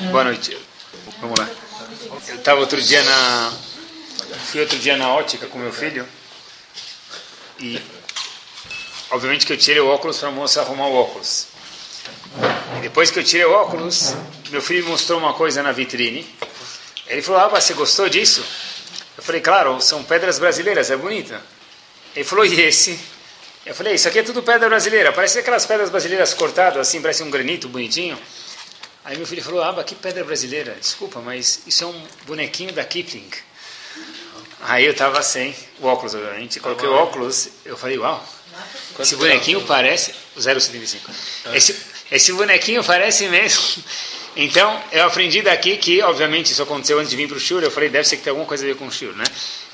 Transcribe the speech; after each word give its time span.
Boa 0.00 0.24
noite. 0.24 0.58
Vamos 1.20 1.38
lá. 1.38 1.48
Eu 2.26 2.34
estava 2.34 2.58
outro 2.58 2.82
dia 2.82 3.00
na. 3.04 3.52
Fui 4.50 4.60
outro 4.60 4.76
dia 4.76 4.96
na 4.96 5.14
ótica 5.14 5.46
com 5.46 5.56
meu 5.56 5.72
filho. 5.72 6.04
E. 7.60 7.80
Obviamente 9.12 9.46
que 9.46 9.52
eu 9.52 9.56
tirei 9.56 9.80
o 9.80 9.86
óculos 9.86 10.18
para 10.18 10.30
a 10.30 10.32
moça 10.32 10.60
arrumar 10.60 10.88
o 10.88 10.94
óculos. 10.94 11.46
E 12.76 12.80
depois 12.80 13.12
que 13.12 13.20
eu 13.20 13.24
tirei 13.24 13.46
o 13.46 13.52
óculos, 13.52 14.16
meu 14.50 14.60
filho 14.60 14.82
me 14.82 14.90
mostrou 14.90 15.16
uma 15.16 15.32
coisa 15.32 15.62
na 15.62 15.70
vitrine. 15.70 16.28
Ele 17.06 17.22
falou: 17.22 17.42
Ah, 17.42 17.48
você 17.48 17.72
gostou 17.72 18.08
disso? 18.08 18.44
Eu 19.16 19.22
falei: 19.22 19.40
Claro, 19.40 19.80
são 19.80 20.02
pedras 20.02 20.40
brasileiras, 20.40 20.90
é 20.90 20.96
bonita. 20.96 21.40
Ele 22.16 22.24
falou: 22.24 22.44
E 22.44 22.60
esse? 22.62 22.98
Eu 23.64 23.76
falei: 23.76 23.94
Isso 23.94 24.08
aqui 24.08 24.18
é 24.18 24.24
tudo 24.24 24.42
pedra 24.42 24.68
brasileira. 24.68 25.12
Parece 25.12 25.38
aquelas 25.38 25.64
pedras 25.64 25.88
brasileiras 25.88 26.34
cortadas, 26.34 26.80
assim, 26.80 27.00
parece 27.00 27.22
um 27.22 27.30
granito 27.30 27.68
bonitinho. 27.68 28.18
Aí 29.04 29.16
meu 29.16 29.26
filho 29.26 29.42
falou: 29.42 29.62
Ah, 29.62 29.84
que 29.84 29.94
pedra 29.94 30.24
brasileira. 30.24 30.76
Desculpa, 30.80 31.20
mas 31.20 31.60
isso 31.66 31.84
é 31.84 31.86
um 31.86 32.06
bonequinho 32.26 32.72
da 32.72 32.84
Kipling. 32.84 33.30
Aí 34.62 34.84
eu 34.84 34.92
estava 34.92 35.22
sem 35.22 35.54
o 35.78 35.86
óculos, 35.86 36.14
obviamente. 36.14 36.58
Coloquei 36.58 36.88
o 36.88 36.94
óculos, 36.94 37.48
eu 37.64 37.76
falei: 37.76 37.98
Uau, 37.98 38.24
esse 38.98 39.16
bonequinho 39.16 39.60
parece. 39.62 40.14
0,75. 40.38 41.54
Esse, 41.54 41.76
esse 42.10 42.32
bonequinho 42.32 42.82
parece 42.82 43.28
mesmo. 43.28 43.84
Então, 44.36 44.82
eu 44.90 45.04
aprendi 45.04 45.42
daqui 45.42 45.76
que, 45.76 46.02
obviamente, 46.02 46.50
isso 46.50 46.62
aconteceu 46.62 46.98
antes 46.98 47.10
de 47.10 47.16
vir 47.16 47.28
para 47.28 47.36
o 47.36 47.40
shur, 47.40 47.62
eu 47.62 47.70
falei, 47.70 47.88
deve 47.88 48.08
ser 48.08 48.16
que 48.16 48.24
tem 48.24 48.32
alguma 48.32 48.48
coisa 48.48 48.64
a 48.64 48.66
ver 48.66 48.74
com 48.74 48.86
o 48.86 48.90
shur, 48.90 49.14
né? 49.14 49.22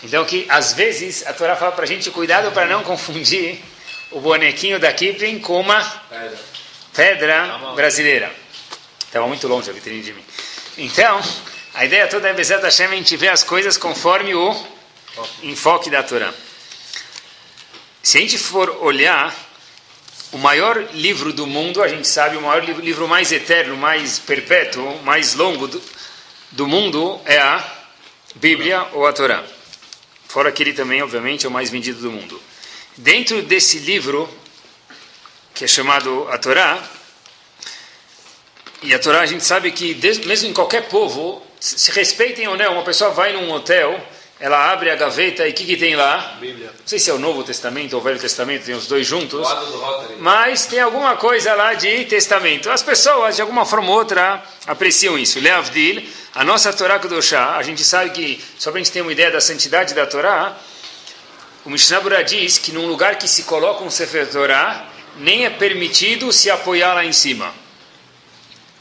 Então, 0.03 0.23
que 0.27 0.45
às 0.51 0.75
vezes 0.75 1.27
a 1.27 1.33
Torá 1.33 1.57
fala 1.57 1.73
para 1.73 1.85
a 1.85 1.89
gente, 1.89 2.11
cuidado 2.11 2.53
para 2.53 2.67
não 2.67 2.83
confundir 2.83 3.59
o 4.11 4.21
bonequinho 4.21 4.79
da 4.79 4.93
Kipling 4.93 5.39
com 5.39 5.61
uma 5.61 5.81
pedra 6.93 7.73
brasileira. 7.75 8.31
Estava 9.11 9.27
muito 9.27 9.49
longe 9.49 9.69
a 9.69 9.73
vitrine 9.73 10.03
de 10.03 10.13
mim. 10.13 10.25
Então, 10.79 11.21
a 11.75 11.85
ideia 11.85 12.07
toda 12.07 12.29
é 12.29 12.33
Bezat 12.33 12.63
Hashem, 12.63 12.87
a 12.87 12.95
gente 12.95 13.17
vê 13.17 13.27
as 13.27 13.43
coisas 13.43 13.77
conforme 13.77 14.37
o 14.37 14.67
enfoque 15.43 15.91
da 15.91 16.01
Torá. 16.01 16.33
Se 18.01 18.19
a 18.19 18.21
gente 18.21 18.39
for 18.39 18.71
olhar 18.81 19.35
o 20.31 20.39
maior 20.39 20.95
livro 20.95 21.33
do 21.33 21.45
mundo, 21.45 21.83
a 21.83 21.89
gente 21.89 22.07
sabe, 22.07 22.37
o 22.37 22.41
maior 22.41 22.65
livro, 22.65 22.81
livro 22.85 23.09
mais 23.09 23.33
eterno, 23.33 23.77
mais 23.77 24.21
perpétuo, 24.21 25.03
mais 25.03 25.35
longo 25.35 25.67
do, 25.67 25.83
do 26.53 26.69
mundo 26.69 27.21
é 27.25 27.37
a 27.37 27.69
Bíblia 28.37 28.87
ou 28.93 29.09
a 29.09 29.13
Torá. 29.13 29.45
Fora 30.29 30.53
que 30.53 30.63
ele 30.63 30.73
também, 30.73 31.03
obviamente, 31.03 31.47
é 31.47 31.49
o 31.49 31.53
mais 31.53 31.69
vendido 31.69 32.01
do 32.01 32.13
mundo. 32.13 32.41
Dentro 32.97 33.43
desse 33.43 33.81
livro, 33.81 34.33
que 35.53 35.65
é 35.65 35.67
chamado 35.67 36.29
a 36.31 36.39
Torá, 36.39 36.81
e 38.83 38.95
a 38.95 38.99
Torá 38.99 39.21
a 39.21 39.27
gente 39.27 39.45
sabe 39.45 39.71
que, 39.73 39.95
mesmo 40.27 40.49
em 40.49 40.53
qualquer 40.53 40.89
povo, 40.89 41.43
se 41.59 41.91
respeitem 41.93 42.49
ou 42.49 42.57
não, 42.57 42.75
uma 42.75 42.83
pessoa 42.83 43.11
vai 43.11 43.33
num 43.33 43.53
hotel, 43.53 44.01
ela 44.41 44.73
abre 44.73 44.91
a 44.91 44.97
gaveta 44.97 45.47
e 45.47 45.51
o 45.51 45.55
que, 45.55 45.67
que 45.67 45.77
tem 45.77 45.95
lá? 45.95 46.39
Bíblia. 46.41 46.69
Não 46.69 46.87
sei 46.87 46.99
se 46.99 47.11
é 47.11 47.13
o 47.13 47.19
Novo 47.19 47.45
Testamento 47.45 47.93
ou 47.93 48.01
o 48.01 48.03
Velho 48.03 48.19
Testamento, 48.19 48.65
tem 48.65 48.75
os 48.75 48.87
dois 48.87 49.07
juntos. 49.07 49.47
Mas 50.19 50.65
tem 50.65 50.81
alguma 50.81 51.15
coisa 51.17 51.53
lá 51.55 51.75
de 51.75 52.07
testamento. 52.07 52.71
As 52.71 52.83
pessoas, 52.83 53.37
de 53.37 53.43
alguma 53.43 53.67
forma 53.67 53.91
ou 53.91 53.99
outra, 53.99 54.43
apreciam 54.67 55.19
isso. 55.19 55.39
Leavdil, 55.39 56.03
a 56.35 56.43
nossa 56.43 56.73
Torá 56.73 56.99
Kudoshá, 56.99 57.57
a 57.57 57.63
gente 57.63 57.85
sabe 57.85 58.11
que, 58.11 58.43
só 58.59 58.71
para 58.71 58.81
a 58.81 58.83
gente 58.83 58.93
ter 58.93 59.03
uma 59.03 59.13
ideia 59.13 59.31
da 59.31 59.43
santidade 59.43 59.93
da 59.93 60.07
Torá, 60.07 60.57
o 61.63 61.69
Mishnah 61.69 62.01
Bura 62.01 62.25
diz 62.25 62.57
que 62.57 62.73
num 62.73 62.87
lugar 62.87 63.17
que 63.17 63.29
se 63.29 63.43
coloca 63.43 63.85
um 63.85 63.91
Sefer 63.91 64.27
Torá, 64.27 64.87
nem 65.19 65.45
é 65.45 65.51
permitido 65.51 66.33
se 66.33 66.51
apoiar 66.51 66.95
lá 66.95 67.05
em 67.05 67.13
cima. 67.13 67.53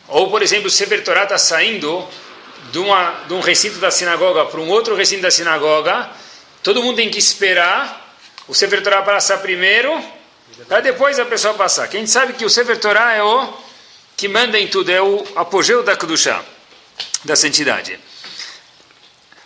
Ou, 0.09 0.29
por 0.29 0.41
exemplo, 0.41 0.67
o 0.67 0.71
Sefer 0.71 0.99
está 0.99 1.37
saindo 1.37 2.07
de, 2.71 2.79
uma, 2.79 3.11
de 3.27 3.33
um 3.33 3.39
recinto 3.39 3.77
da 3.79 3.91
sinagoga 3.91 4.45
para 4.45 4.59
um 4.59 4.69
outro 4.69 4.95
recinto 4.95 5.21
da 5.21 5.31
sinagoga, 5.31 6.09
todo 6.63 6.83
mundo 6.83 6.97
tem 6.97 7.09
que 7.09 7.19
esperar 7.19 8.15
o 8.47 8.53
Sefer 8.53 8.81
passar 9.03 9.37
primeiro, 9.37 10.03
para 10.67 10.81
depois 10.81 11.19
a 11.19 11.25
pessoa 11.25 11.53
passar. 11.53 11.87
Quem 11.87 12.05
sabe 12.07 12.33
que 12.33 12.43
o 12.43 12.49
Sefer 12.49 12.79
é 13.15 13.23
o 13.23 13.53
que 14.17 14.27
manda 14.27 14.59
em 14.59 14.67
tudo, 14.67 14.91
é 14.91 15.01
o 15.01 15.23
apogeu 15.35 15.83
da 15.83 15.95
Kedushá, 15.95 16.43
da 17.23 17.35
santidade. 17.35 17.99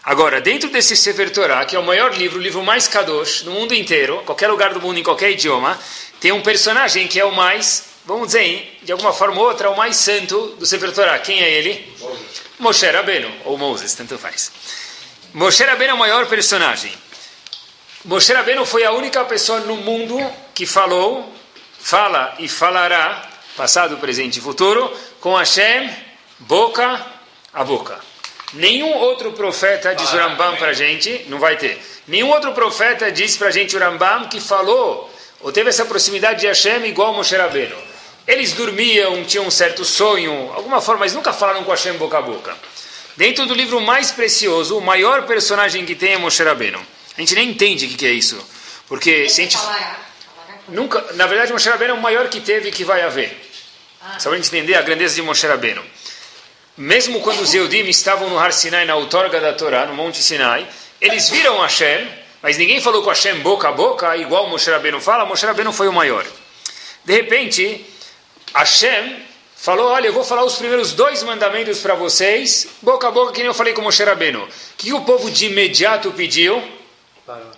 Agora, 0.03 0.41
dentro 0.41 0.69
desse 0.69 0.97
Sefer 0.97 1.31
que 1.68 1.75
é 1.75 1.79
o 1.79 1.84
maior 1.84 2.13
livro, 2.13 2.40
o 2.40 2.41
livro 2.41 2.63
mais 2.63 2.88
kadosh 2.88 3.44
no 3.44 3.52
mundo 3.52 3.73
inteiro, 3.73 4.22
qualquer 4.25 4.47
lugar 4.50 4.73
do 4.73 4.81
mundo, 4.81 5.00
em 5.00 5.03
qualquer 5.03 5.31
idioma, 5.31 5.79
tem 6.19 6.31
um 6.31 6.41
personagem 6.41 7.07
que 7.07 7.19
é 7.19 7.25
o 7.25 7.31
mais, 7.31 7.85
vamos 8.06 8.28
dizer, 8.28 8.80
de 8.84 8.91
alguma 8.91 9.14
forma 9.14 9.40
ou 9.40 9.47
outra, 9.47 9.69
o 9.69 9.78
mais 9.78 9.97
santo 9.97 10.56
do 10.59 10.66
Sefer 10.66 10.91
Torah. 10.94 11.19
Quem 11.19 11.41
é 11.41 11.52
ele? 11.52 11.94
Moshe 12.59 12.86
Rabbeinu, 12.90 13.31
ou 13.46 13.58
Moses, 13.58 13.94
tanto 13.94 14.18
faz. 14.18 14.52
Moshe 15.34 15.64
Rabbeinu 15.64 15.91
é 15.91 15.96
o 15.96 16.00
maior 16.00 16.28
personagem. 16.28 16.94
Moshe 18.06 18.34
Rabbeinu 18.34 18.66
foi 18.66 18.84
a 18.84 18.91
única 18.91 19.24
pessoa 19.25 19.62
no 19.62 19.78
mundo 19.78 20.19
que 20.53 20.66
falou, 20.66 21.34
fala 21.80 22.36
e 22.40 22.47
falará, 22.47 23.30
passado, 23.56 23.97
presente 23.97 24.40
e 24.40 24.41
futuro, 24.41 24.91
com 25.20 25.35
Hashem, 25.35 25.90
boca 26.40 27.06
a 27.53 27.64
boca. 27.64 28.00
Nenhum 28.53 28.94
outro 28.97 29.31
profeta 29.31 29.96
diz 29.96 30.12
o 30.14 30.18
Rambam 30.18 30.56
para 30.58 30.70
a 30.70 30.74
gente, 30.74 31.25
não 31.28 31.40
vai 31.40 31.58
ter. 31.58 31.81
Nenhum 32.08 32.30
outro 32.30 32.52
profeta 32.53 33.12
diz 33.12 33.35
para 33.38 33.47
a 33.47 33.52
gente 33.52 33.75
o 33.75 33.80
Rambam 33.80 34.28
que 34.28 34.40
falou, 34.40 35.12
ou 35.41 35.52
teve 35.52 35.70
essa 35.70 35.85
proximidade 35.85 36.41
de 36.41 36.47
Hashem 36.47 36.85
igual 36.85 37.14
Moshe 37.14 37.35
Rabbeinu. 37.35 37.92
Eles 38.28 38.53
dormiam, 38.53 39.23
tinham 39.25 39.45
um 39.45 39.51
certo 39.51 39.84
sonho, 39.84 40.51
alguma 40.53 40.79
forma, 40.79 41.01
mas 41.01 41.13
nunca 41.13 41.34
falaram 41.34 41.63
com 41.63 41.72
Hashem 41.72 41.94
boca 41.94 42.17
a 42.17 42.22
boca. 42.22 42.56
Dentro 43.17 43.45
do 43.45 43.53
livro 43.53 43.79
mais 43.81 44.11
precioso, 44.11 44.78
o 44.78 44.81
maior 44.81 45.28
personagem 45.28 45.85
que 45.85 45.94
tem 45.94 46.13
é 46.13 46.17
Moshe 46.17 46.41
Rabbeinu. 46.41 46.79
A 47.16 47.19
gente 47.19 47.35
nem 47.35 47.50
entende 47.50 47.85
o 47.85 47.89
que, 47.89 47.95
que 47.95 48.06
é 48.06 48.11
isso. 48.11 48.44
Porque 48.88 49.29
se 49.29 49.41
a 49.41 49.44
gente... 49.44 49.57
Nunca, 50.69 51.01
na 51.13 51.28
verdade, 51.28 51.51
Moshe 51.51 51.69
Rabbeinu 51.69 51.94
é 51.94 51.97
o 51.97 52.01
maior 52.01 52.29
que 52.29 52.39
teve 52.39 52.69
e 52.69 52.72
que 52.72 52.84
vai 52.84 53.01
haver. 53.01 53.38
Só 54.17 54.29
para 54.29 54.34
a 54.34 54.35
gente 54.41 54.47
entender 54.47 54.75
a 54.75 54.81
grandeza 54.81 55.16
de 55.16 55.22
Moshe 55.22 55.45
Rabbeinu. 55.45 55.84
Mesmo 56.75 57.22
quando 57.22 57.41
os 57.41 57.53
Eudim 57.53 57.85
estavam 57.88 58.29
no 58.29 58.40
Har 58.40 58.51
Sinai, 58.51 58.85
na 58.85 58.95
outorga 58.95 59.40
da 59.40 59.53
Torá, 59.53 59.85
no 59.85 59.94
Monte 59.94 60.23
Sinai, 60.23 60.67
eles 61.00 61.29
viram 61.29 61.61
Hashem, 61.61 62.09
mas 62.41 62.57
ninguém 62.57 62.81
falou 62.81 63.03
com 63.03 63.09
Hashem 63.09 63.40
boca 63.41 63.69
a 63.69 63.72
boca, 63.72 64.17
igual 64.17 64.50
Moshe 64.50 64.72
Rabbeinu 64.72 65.00
fala, 65.00 65.23
Moshe 65.25 65.45
Rabbeinu 65.45 65.72
foi 65.72 65.88
o 65.88 65.94
maior. 65.94 66.25
De 67.05 67.13
repente, 67.13 67.85
Hashem 68.53 69.25
falou, 69.56 69.88
olha, 69.88 70.08
eu 70.08 70.14
vou 70.14 70.24
falar 70.24 70.44
os 70.44 70.56
primeiros 70.56 70.91
dois 70.91 71.24
mandamentos 71.24 71.80
para 71.80 71.96
vocês, 71.96 72.68
boca 72.81 73.08
a 73.08 73.12
boca, 73.12 73.31
que 73.31 73.40
nem 73.40 73.47
eu 73.47 73.53
falei 73.53 73.74
com 73.74 73.81
Moshe 73.81 74.03
Rabbeinu. 74.03 74.44
O 74.44 74.50
que 74.78 74.91
o 74.94 75.02
povo 75.02 75.31
de 75.31 75.46
imediato 75.46 76.12
pediu? 76.12 76.62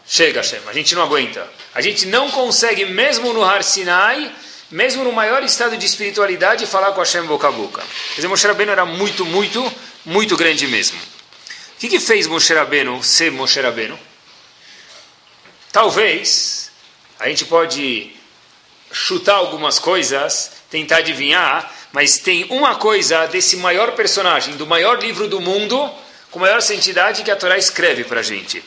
Chega, 0.05 0.41
Hashem, 0.41 0.59
a 0.67 0.73
gente 0.73 0.93
não 0.93 1.01
aguenta. 1.01 1.49
A 1.73 1.81
gente 1.81 2.05
não 2.05 2.29
consegue, 2.29 2.85
mesmo 2.85 3.33
no 3.33 3.43
Har 3.43 3.63
Sinai, 3.63 4.31
mesmo 4.69 5.03
no 5.03 5.11
maior 5.11 5.43
estado 5.43 5.75
de 5.77 5.85
espiritualidade, 5.85 6.67
falar 6.67 6.91
com 6.91 6.99
Hashem 6.99 7.23
boca 7.23 7.47
a 7.47 7.51
boca. 7.51 7.81
Quer 8.09 8.15
dizer, 8.17 8.27
Moshe 8.27 8.45
Rabbeinu 8.45 8.71
era 8.71 8.85
muito, 8.85 9.25
muito, 9.25 9.73
muito 10.05 10.37
grande 10.37 10.67
mesmo. 10.67 10.99
O 10.99 11.79
que, 11.79 11.89
que 11.89 11.99
fez 11.99 12.27
Moshe 12.27 12.53
Rabbeinu 12.53 13.03
ser 13.03 13.31
Moshe 13.31 13.59
Rabbeinu? 13.59 13.99
Talvez, 15.71 16.71
a 17.19 17.27
gente 17.27 17.45
pode 17.45 18.15
chutar 18.91 19.35
algumas 19.35 19.77
coisas, 19.77 20.51
tentar 20.69 20.97
adivinhar, 20.97 21.71
mas 21.91 22.17
tem 22.17 22.45
uma 22.49 22.75
coisa 22.75 23.25
desse 23.27 23.57
maior 23.57 23.91
personagem, 23.91 24.55
do 24.55 24.65
maior 24.65 25.01
livro 25.01 25.27
do 25.27 25.39
mundo, 25.39 25.89
com 26.31 26.39
maior 26.39 26.61
santidade 26.61 27.23
que 27.23 27.31
a 27.31 27.35
Torá 27.35 27.57
escreve 27.57 28.03
para 28.03 28.19
a 28.19 28.23
gente. 28.23 28.61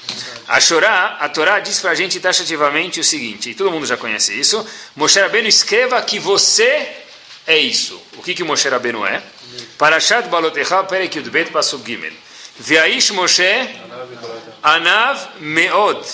A 0.46 0.60
Torá, 0.60 1.18
a 1.20 1.28
Torá 1.28 1.60
diz 1.60 1.78
para 1.80 1.90
a 1.90 1.94
gente 1.94 2.18
taxativamente 2.18 2.98
o 2.98 3.04
seguinte, 3.04 3.50
e 3.50 3.54
todo 3.54 3.70
mundo 3.70 3.84
já 3.84 3.96
conhece 3.96 4.32
isso, 4.32 4.66
Moshe 4.96 5.20
Rabbeinu 5.20 5.48
escreva 5.48 6.00
que 6.00 6.18
você 6.18 6.88
é 7.46 7.58
isso. 7.58 8.00
O 8.16 8.22
que 8.22 8.34
que 8.34 8.42
Moshe 8.42 8.68
Rabbeinu 8.68 9.04
é? 9.04 9.22
Parashat 9.76 10.28
Balotecha 10.28 10.82
Perek 10.84 11.18
Yudbet 11.18 11.50
Pasuk 11.50 11.84
Gimel. 11.84 12.12
Veaish 12.58 13.10
Moshe 13.10 13.68
Anav 14.62 15.28
Meod 15.40 16.04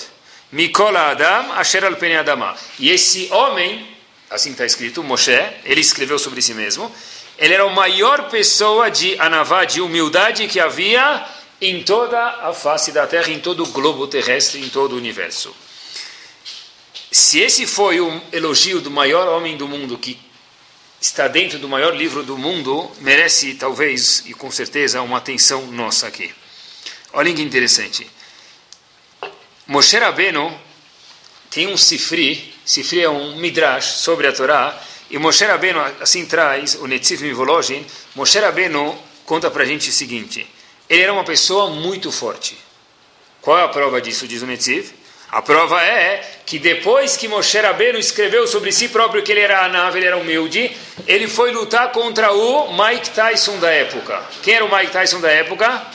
Mikol 0.51 0.95
Adam 0.95 1.53
Asher 1.53 1.83
Al 1.83 1.95
Adama. 2.19 2.55
E 2.79 2.89
esse 2.89 3.29
homem, 3.31 3.94
assim 4.35 4.51
está 4.51 4.65
escrito, 4.65 5.03
Moshe, 5.03 5.31
ele 5.63 5.81
escreveu 5.81 6.19
sobre 6.19 6.41
si 6.41 6.53
mesmo, 6.53 6.91
ele 7.37 7.53
era 7.53 7.63
a 7.63 7.69
maior 7.69 8.29
pessoa 8.29 8.89
de 8.89 9.19
anavá, 9.19 9.65
de 9.65 9.81
humildade 9.81 10.47
que 10.47 10.59
havia 10.59 11.25
em 11.59 11.83
toda 11.83 12.19
a 12.19 12.53
face 12.53 12.91
da 12.91 13.07
Terra, 13.07 13.29
em 13.29 13.39
todo 13.39 13.63
o 13.63 13.67
globo 13.67 14.07
terrestre, 14.07 14.61
em 14.61 14.69
todo 14.69 14.93
o 14.93 14.97
universo. 14.97 15.55
Se 17.11 17.39
esse 17.39 17.65
foi 17.65 18.01
um 18.01 18.21
elogio 18.31 18.81
do 18.81 18.91
maior 18.91 19.27
homem 19.27 19.55
do 19.55 19.67
mundo 19.67 19.97
que 19.97 20.19
está 20.99 21.27
dentro 21.27 21.59
do 21.59 21.69
maior 21.69 21.95
livro 21.95 22.23
do 22.23 22.37
mundo, 22.37 22.91
merece 22.99 23.53
talvez 23.53 24.23
e 24.25 24.33
com 24.33 24.49
certeza 24.49 25.01
uma 25.01 25.17
atenção 25.17 25.67
nossa 25.67 26.07
aqui. 26.07 26.33
Olhem 27.13 27.35
que 27.35 27.41
interessante. 27.41 28.09
Moshe 29.67 29.97
Rabbeinu 29.97 30.59
tem 31.49 31.67
um 31.67 31.77
sifri, 31.77 32.54
sifri 32.65 33.01
é 33.01 33.09
um 33.09 33.37
midrash 33.37 33.97
sobre 33.97 34.27
a 34.27 34.33
Torá, 34.33 34.81
e 35.09 35.17
Moshe 35.19 35.45
Rabbeinu, 35.45 35.79
assim 36.01 36.25
traz 36.25 36.75
o 36.75 36.87
Netziv 36.87 37.21
Mivologin, 37.21 37.85
Moshe 38.15 38.39
Rabbeinu 38.39 38.97
conta 39.25 39.51
para 39.51 39.63
a 39.63 39.65
gente 39.65 39.89
o 39.89 39.93
seguinte, 39.93 40.47
ele 40.89 41.01
era 41.01 41.13
uma 41.13 41.23
pessoa 41.23 41.69
muito 41.69 42.11
forte. 42.11 42.57
Qual 43.41 43.57
é 43.57 43.63
a 43.63 43.67
prova 43.67 44.01
disso, 44.01 44.27
diz 44.27 44.41
o 44.41 44.47
Netziv? 44.47 44.91
A 45.31 45.41
prova 45.41 45.83
é 45.83 46.21
que 46.45 46.57
depois 46.57 47.17
que 47.17 47.27
Moshe 47.27 47.59
Rabbeinu 47.59 47.99
escreveu 47.99 48.47
sobre 48.47 48.71
si 48.71 48.87
próprio 48.87 49.21
que 49.21 49.31
ele 49.31 49.41
era 49.41 49.67
nave, 49.67 49.99
ele 49.99 50.07
era 50.07 50.17
humilde, 50.17 50.75
ele 51.07 51.27
foi 51.27 51.51
lutar 51.51 51.91
contra 51.91 52.31
o 52.31 52.71
Mike 52.71 53.09
Tyson 53.09 53.59
da 53.59 53.69
época. 53.69 54.23
Quem 54.41 54.53
era 54.53 54.65
o 54.65 54.73
Mike 54.73 54.91
Tyson 54.91 55.19
da 55.19 55.29
época? 55.29 55.85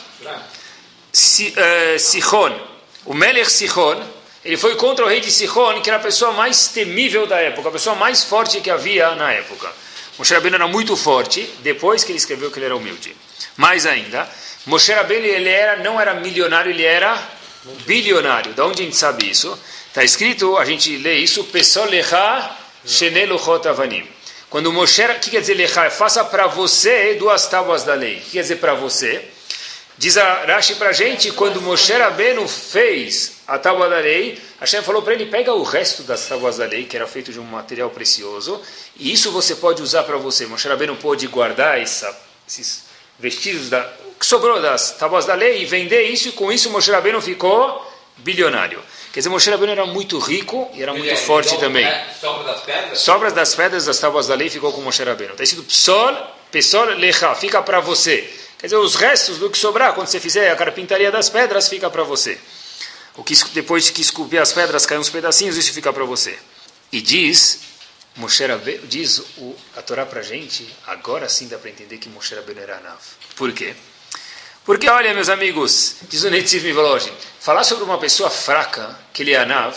Si, 1.12 1.55
uh, 1.56 1.99
Sihon. 1.99 2.55
O 3.06 3.14
Melech 3.14 3.50
Sihon, 3.50 4.05
ele 4.44 4.56
foi 4.56 4.75
contra 4.76 5.04
o 5.04 5.08
rei 5.08 5.20
de 5.20 5.31
Sihon, 5.31 5.82
que 5.82 5.90
era 5.90 5.98
a 5.98 6.02
pessoa 6.02 6.32
mais 6.32 6.69
temível 6.69 7.26
da 7.26 7.38
época, 7.38 7.69
a 7.69 7.72
pessoa 7.72 7.94
mais 7.94 8.25
forte 8.25 8.60
que 8.60 8.70
havia 8.70 9.14
na 9.14 9.32
época. 9.32 9.70
Moshe 10.19 10.32
Rabbeinu 10.32 10.56
era 10.56 10.66
muito 10.66 10.96
forte, 10.96 11.48
depois 11.60 12.04
que 12.04 12.12
ele 12.12 12.19
escreveu 12.19 12.50
que 12.50 12.58
ele 12.58 12.66
era 12.66 12.76
humilde. 12.76 13.14
Mais 13.56 13.84
ainda, 13.84 14.28
Moshe 14.66 14.92
Rabbeinu 14.92 15.26
ele 15.26 15.48
era, 15.48 15.76
não 15.82 16.00
era 16.00 16.14
milionário, 16.14 16.70
ele 16.70 16.84
era 16.84 17.19
bilionário. 17.87 18.54
Da 18.54 18.66
onde 18.66 18.82
a 18.82 18.84
gente 18.84 18.96
sabe 18.96 19.31
isso? 19.31 19.58
Está 19.88 20.02
escrito, 20.02 20.56
a 20.56 20.64
gente 20.64 20.96
lê 20.96 21.16
isso, 21.16 21.44
Pesol 21.44 21.87
lecha 21.87 22.56
sheneluchot 22.87 23.69
avanim. 23.69 24.06
Quando 24.48 24.72
Moshe, 24.72 25.04
o 25.04 25.19
que 25.20 25.31
quer 25.31 25.40
dizer 25.42 25.54
lecha? 25.54 25.90
Faça 25.90 26.25
para 26.25 26.46
você 26.46 27.14
duas 27.14 27.46
tábuas 27.46 27.84
da 27.84 27.94
lei. 27.94 28.16
O 28.16 28.20
que 28.20 28.31
quer 28.31 28.42
dizer 28.42 28.56
para 28.56 28.75
você? 28.75 29.22
Diz 29.98 30.16
a 30.16 30.44
Rashi 30.46 30.76
para 30.76 30.90
a 30.90 30.92
gente, 30.92 31.31
quando 31.32 31.60
Moshe 31.60 31.92
Rabbeinu 31.92 32.48
fez 32.48 33.39
a 33.50 33.58
tábua 33.58 33.88
da 33.88 33.99
lei, 33.99 34.41
Hashem 34.61 34.81
falou 34.81 35.02
para 35.02 35.12
ele, 35.12 35.26
pega 35.26 35.52
o 35.52 35.64
resto 35.64 36.05
das 36.05 36.25
tábuas 36.25 36.58
da 36.58 36.67
lei, 36.67 36.85
que 36.85 36.97
era 36.97 37.05
feito 37.05 37.32
de 37.32 37.41
um 37.41 37.43
material 37.43 37.91
precioso, 37.91 38.62
e 38.97 39.12
isso 39.12 39.32
você 39.32 39.56
pode 39.56 39.82
usar 39.82 40.05
para 40.05 40.17
você. 40.17 40.47
Moshe 40.47 40.69
Rabbeinu 40.69 40.94
pôde 40.94 41.26
guardar 41.26 41.81
essa, 41.81 42.17
esses 42.49 42.85
vestidos 43.19 43.69
da, 43.69 43.82
que 44.20 44.25
sobrou 44.25 44.62
das 44.62 44.93
tábuas 44.93 45.26
da 45.26 45.35
lei 45.35 45.62
e 45.62 45.64
vender 45.64 46.02
isso, 46.02 46.29
e 46.29 46.32
com 46.32 46.52
isso 46.52 46.70
Moshe 46.70 46.93
Rabbeinu 46.93 47.20
ficou 47.20 47.85
bilionário. 48.19 48.81
Quer 49.12 49.19
dizer, 49.19 49.31
Moshe 49.31 49.50
Rabbeinu 49.50 49.73
era 49.73 49.85
muito 49.85 50.17
rico 50.20 50.70
e 50.73 50.81
era 50.81 50.94
muito 50.94 51.17
forte 51.17 51.49
então, 51.49 51.62
também. 51.62 51.85
É, 51.85 52.06
sobras 52.20 52.47
das 52.47 52.61
pedras? 52.61 52.99
Sobras 53.00 53.32
das 53.32 53.55
pedras 53.56 53.85
das 53.87 53.99
tábuas 53.99 54.26
da 54.29 54.37
lei 54.37 54.49
ficou 54.49 54.73
com 54.73 54.81
Moshe 54.81 55.02
Rabbeinu. 55.02 55.32
Está 55.32 55.43
escrito 55.43 55.67
Psol, 55.67 56.17
Pesol 56.52 56.85
Lecha, 56.91 57.35
fica 57.35 57.61
para 57.61 57.81
você. 57.81 58.32
Quer 58.61 58.67
dizer, 58.67 58.76
os 58.76 58.94
restos 58.94 59.38
do 59.38 59.50
que 59.50 59.58
sobrar, 59.58 59.93
quando 59.93 60.06
você 60.06 60.20
fizer 60.20 60.52
a 60.52 60.55
carpintaria 60.55 61.11
das 61.11 61.29
pedras, 61.29 61.69
fica 61.69 61.91
para 61.91 62.05
você. 62.05 62.38
O 63.16 63.24
que 63.24 63.34
depois 63.52 63.90
que 63.90 64.00
esculpir 64.00 64.40
as 64.40 64.52
pedras, 64.52 64.86
caem 64.86 65.00
uns 65.00 65.10
pedacinhos, 65.10 65.56
isso 65.56 65.72
fica 65.72 65.92
para 65.92 66.04
você. 66.04 66.38
E 66.92 67.00
diz, 67.00 67.60
Moshe 68.16 68.44
Rabbeinu, 68.44 68.86
diz 68.86 69.18
o, 69.36 69.56
a 69.76 69.82
Torá 69.82 70.04
para 70.06 70.22
gente, 70.22 70.68
agora 70.86 71.28
sim 71.28 71.48
dá 71.48 71.58
para 71.58 71.70
entender 71.70 71.98
que 71.98 72.08
Moshe 72.08 72.34
Rabbeinu 72.34 72.60
era 72.60 72.78
Anav. 72.78 73.00
Por 73.36 73.52
quê? 73.52 73.74
Porque, 74.64 74.88
olha, 74.88 75.14
meus 75.14 75.28
amigos, 75.28 75.96
diz 76.08 76.22
o 76.22 76.30
Netziv 76.30 76.64
Mivologin, 76.64 77.12
falar 77.40 77.64
sobre 77.64 77.84
uma 77.84 77.98
pessoa 77.98 78.30
fraca, 78.30 78.98
que 79.12 79.22
ele 79.22 79.32
é 79.32 79.38
Anav, 79.38 79.76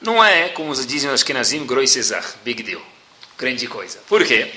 não 0.00 0.22
é, 0.22 0.50
como 0.50 0.74
dizem 0.74 1.08
os 1.10 1.14
Ashkenazim, 1.20 1.66
Groi 1.66 1.86
Cesar, 1.86 2.24
big 2.44 2.62
deal, 2.62 2.82
grande 3.36 3.66
coisa. 3.66 3.98
Por 4.06 4.24
quê? 4.24 4.52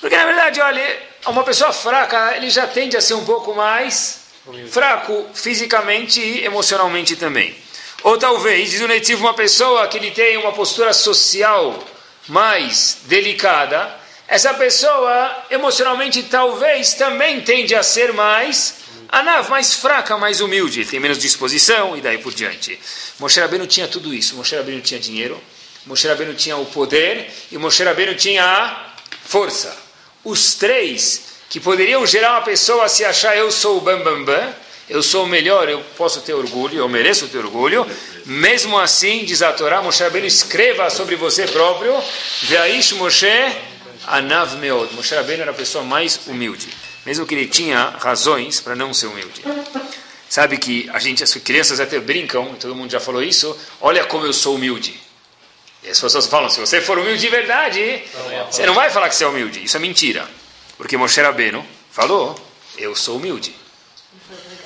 Porque, 0.00 0.16
na 0.16 0.26
verdade, 0.26 0.60
olha, 0.60 1.02
uma 1.26 1.42
pessoa 1.44 1.72
fraca, 1.72 2.36
ele 2.36 2.50
já 2.50 2.66
tende 2.66 2.96
a 2.96 3.00
ser 3.00 3.14
um 3.14 3.24
pouco 3.24 3.54
mais 3.54 4.23
fraco 4.70 5.26
fisicamente 5.34 6.20
e 6.20 6.44
emocionalmente 6.44 7.16
também. 7.16 7.54
Ou 8.02 8.18
talvez, 8.18 8.70
diz 8.70 8.80
o 8.80 8.88
Netivo, 8.88 9.24
uma 9.24 9.34
pessoa 9.34 9.86
que 9.88 9.96
ele 9.96 10.10
tem 10.10 10.36
uma 10.36 10.52
postura 10.52 10.92
social 10.92 11.82
mais 12.28 12.98
delicada, 13.04 14.00
essa 14.28 14.52
pessoa 14.54 15.44
emocionalmente 15.50 16.22
talvez 16.24 16.94
também 16.94 17.40
tende 17.40 17.74
a 17.74 17.82
ser 17.82 18.12
mais 18.12 18.76
anav, 19.08 19.48
mais 19.48 19.74
fraca, 19.74 20.18
mais 20.18 20.40
humilde, 20.40 20.84
tem 20.84 20.98
menos 21.00 21.18
disposição 21.18 21.96
e 21.96 22.00
daí 22.00 22.18
por 22.18 22.34
diante. 22.34 22.78
Moshe 23.18 23.40
Rabbeinu 23.40 23.66
tinha 23.66 23.86
tudo 23.86 24.12
isso. 24.12 24.34
Moshe 24.36 24.56
Rabbeinu 24.56 24.80
tinha 24.80 24.98
dinheiro, 24.98 25.40
Moshe 25.86 26.08
Rabbeinu 26.08 26.34
tinha 26.34 26.56
o 26.56 26.66
poder 26.66 27.30
e 27.52 27.58
Moshe 27.58 27.82
Rabbeinu 27.84 28.14
tinha 28.14 28.44
a 28.44 28.94
força 29.24 29.84
os 30.24 30.54
três 30.54 31.33
que 31.54 31.60
poderiam 31.60 32.04
gerar 32.04 32.32
uma 32.32 32.42
pessoa 32.42 32.86
a 32.86 32.88
se 32.88 33.04
achar 33.04 33.36
eu 33.36 33.48
sou 33.48 33.78
o 33.78 33.80
bambambam, 33.80 34.24
bam, 34.24 34.40
bam, 34.40 34.54
eu 34.88 35.00
sou 35.04 35.22
o 35.22 35.28
melhor, 35.28 35.68
eu 35.68 35.80
posso 35.96 36.20
ter 36.22 36.34
orgulho, 36.34 36.78
eu 36.78 36.88
mereço 36.88 37.28
ter 37.28 37.38
orgulho. 37.38 37.86
Mesmo 38.26 38.76
assim, 38.76 39.24
diz 39.24 39.40
a 39.40 39.52
Torá, 39.52 39.80
Moshe 39.80 40.02
Rabbeinu 40.02 40.26
escreva 40.26 40.90
sobre 40.90 41.14
você 41.14 41.46
próprio, 41.46 41.96
Veaish 42.42 42.90
Moshe 42.94 43.28
Anav 44.04 44.56
Meod. 44.56 44.94
Moshe 44.94 45.14
Rabbeinu 45.14 45.42
era 45.42 45.52
a 45.52 45.54
pessoa 45.54 45.84
mais 45.84 46.26
humilde, 46.26 46.66
mesmo 47.06 47.24
que 47.24 47.36
ele 47.36 47.46
tinha 47.46 47.94
razões 48.00 48.60
para 48.60 48.74
não 48.74 48.92
ser 48.92 49.06
humilde. 49.06 49.40
Sabe 50.28 50.58
que 50.58 50.90
a 50.92 50.98
gente, 50.98 51.22
as 51.22 51.32
crianças 51.34 51.78
até 51.78 52.00
brincam, 52.00 52.52
todo 52.56 52.74
mundo 52.74 52.90
já 52.90 52.98
falou 52.98 53.22
isso, 53.22 53.56
olha 53.80 54.04
como 54.06 54.26
eu 54.26 54.32
sou 54.32 54.56
humilde. 54.56 55.00
E 55.84 55.88
as 55.90 56.00
pessoas 56.00 56.26
falam, 56.26 56.50
se 56.50 56.58
você 56.58 56.80
for 56.80 56.98
humilde 56.98 57.20
de 57.20 57.28
verdade, 57.28 58.02
você 58.50 58.66
não 58.66 58.74
vai 58.74 58.90
falar 58.90 59.08
que 59.08 59.14
você 59.14 59.22
é 59.22 59.28
humilde. 59.28 59.62
Isso 59.62 59.76
é 59.76 59.78
mentira. 59.78 60.28
Porque 60.76 60.96
Moshe 60.96 61.20
Rabbeinu 61.20 61.64
falou, 61.90 62.34
eu 62.76 62.94
sou 62.94 63.16
humilde. 63.16 63.54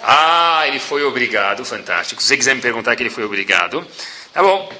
Ah, 0.02 0.64
ele 0.66 0.78
foi 0.78 1.02
obrigado, 1.04 1.64
fantástico. 1.64 2.22
Se 2.22 2.28
você 2.28 2.36
quiser 2.36 2.54
me 2.54 2.62
perguntar 2.62 2.96
que 2.96 3.02
ele 3.02 3.10
foi 3.10 3.24
obrigado, 3.24 3.86
tá 4.32 4.42
bom. 4.42 4.72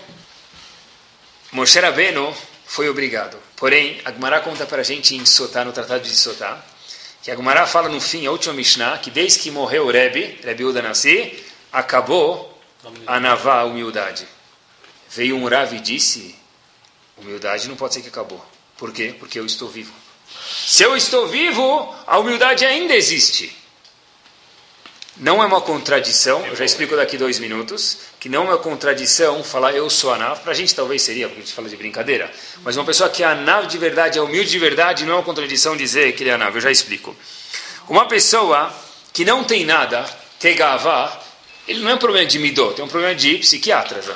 Moshe 1.53 1.79
Rabbeinu 1.79 2.35
foi 2.67 2.89
obrigado. 2.89 3.39
Porém, 3.57 4.01
a 4.05 4.13
Gemara 4.13 4.41
conta 4.41 4.67
para 4.67 4.81
a 4.81 4.85
gente 4.85 5.17
em 5.17 5.27
Sotá, 5.27 5.65
no 5.65 5.73
Tratado 5.73 6.05
de 6.05 6.15
Sotá, 6.15 6.65
que 7.23 7.31
a 7.31 7.37
Gemara 7.37 7.67
fala 7.67 7.89
no 7.89 8.01
fim, 8.01 8.27
a 8.27 8.31
última 8.31 8.55
Mishnah, 8.55 8.99
que 8.99 9.11
desde 9.11 9.41
que 9.41 9.51
morreu 9.51 9.87
o 9.87 9.91
Rebbe, 9.91 10.39
Rebbe 10.45 10.65
Uda 10.65 10.83
acabou 11.73 12.59
a 13.07 13.19
Navá, 13.19 13.61
a 13.61 13.65
humildade. 13.65 14.27
Veio 15.11 15.37
um 15.37 15.49
Rav 15.49 15.75
e 15.75 15.81
disse: 15.81 16.37
humildade 17.17 17.69
não 17.69 17.77
pode 17.77 17.95
ser 17.95 18.03
que 18.03 18.09
acabou. 18.09 18.45
Por 18.77 18.93
quê? 18.93 19.15
Porque 19.19 19.39
eu 19.39 19.47
estou 19.47 19.69
vivo. 19.69 19.93
Se 20.67 20.83
eu 20.83 20.97
estou 20.97 21.27
vivo, 21.27 21.95
a 22.07 22.19
humildade 22.19 22.65
ainda 22.65 22.95
existe. 22.95 23.57
Não 25.17 25.43
é 25.43 25.47
uma 25.47 25.61
contradição, 25.61 26.47
eu 26.47 26.55
já 26.55 26.65
explico 26.65 26.95
daqui 26.95 27.17
dois 27.17 27.41
minutos, 27.41 27.99
que 28.21 28.29
não 28.29 28.45
é 28.45 28.51
uma 28.51 28.59
contradição 28.59 29.43
falar 29.43 29.73
eu 29.73 29.91
sou 29.91 30.13
Anav, 30.13 30.41
para 30.41 30.53
a 30.53 30.55
gente 30.55 30.73
talvez 30.73 31.03
seria, 31.03 31.27
porque 31.27 31.41
a 31.41 31.45
gente 31.45 31.55
fala 31.55 31.69
de 31.69 31.77
brincadeira, 31.77 32.31
mas 32.63 32.77
uma 32.77 32.85
pessoa 32.85 33.11
que 33.11 33.25
é 33.25 33.27
Anav 33.27 33.67
de 33.67 33.79
verdade, 33.79 34.19
é 34.19 34.23
humilde 34.23 34.49
de 34.49 34.59
verdade, 34.61 35.05
não 35.05 35.15
é 35.15 35.17
uma 35.17 35.25
contradição 35.25 35.77
dizer 35.77 36.13
que 36.13 36.23
ele 36.23 36.31
é 36.31 36.35
Anav, 36.35 36.55
eu 36.55 36.61
já 36.61 36.71
explico. 36.71 37.17
Uma 37.89 38.07
pessoa 38.07 38.73
que 39.13 39.25
não 39.25 39.43
tem 39.43 39.65
nada, 39.65 40.05
tegava, 40.39 41.21
ele 41.67 41.81
não 41.81 41.91
é 41.91 41.95
um 41.95 41.99
problema 41.99 42.27
de 42.27 42.39
midot, 42.39 42.81
é 42.81 42.85
um 42.85 42.89
problema 42.89 43.15
de 43.15 43.39
psiquiatra 43.39 44.01
já 44.01 44.15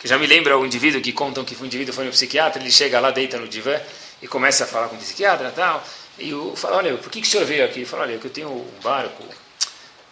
que 0.00 0.08
já 0.08 0.16
me 0.16 0.26
lembra 0.26 0.56
o 0.56 0.64
indivíduo 0.64 1.02
que 1.02 1.12
contam 1.12 1.44
que 1.44 1.54
o 1.54 1.66
indivíduo 1.66 1.92
foi 1.92 2.06
no 2.06 2.10
psiquiatra, 2.10 2.62
ele 2.62 2.70
chega 2.70 2.98
lá, 2.98 3.10
deita 3.10 3.36
no 3.36 3.46
divã 3.46 3.78
e 4.22 4.28
começa 4.28 4.64
a 4.64 4.66
falar 4.66 4.88
com 4.88 4.96
o 4.96 4.98
psiquiatra 4.98 5.48
e 5.48 5.52
tal, 5.52 5.84
e 6.18 6.34
o, 6.34 6.54
fala, 6.54 6.76
olha, 6.76 6.96
por 6.96 7.10
que, 7.10 7.20
que 7.20 7.26
o 7.26 7.30
senhor 7.30 7.46
veio 7.46 7.64
aqui? 7.64 7.80
Ele 7.80 7.86
fala, 7.86 8.02
olha, 8.02 8.18
que 8.18 8.26
eu 8.26 8.30
tenho 8.30 8.50
um 8.50 8.80
barco, 8.82 9.24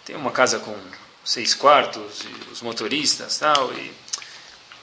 tenho 0.04 0.18
uma 0.18 0.30
casa 0.30 0.58
com 0.58 0.74
seis 1.24 1.54
quartos, 1.54 2.24
os 2.50 2.62
motoristas 2.62 3.38
tal, 3.38 3.72
e... 3.74 3.92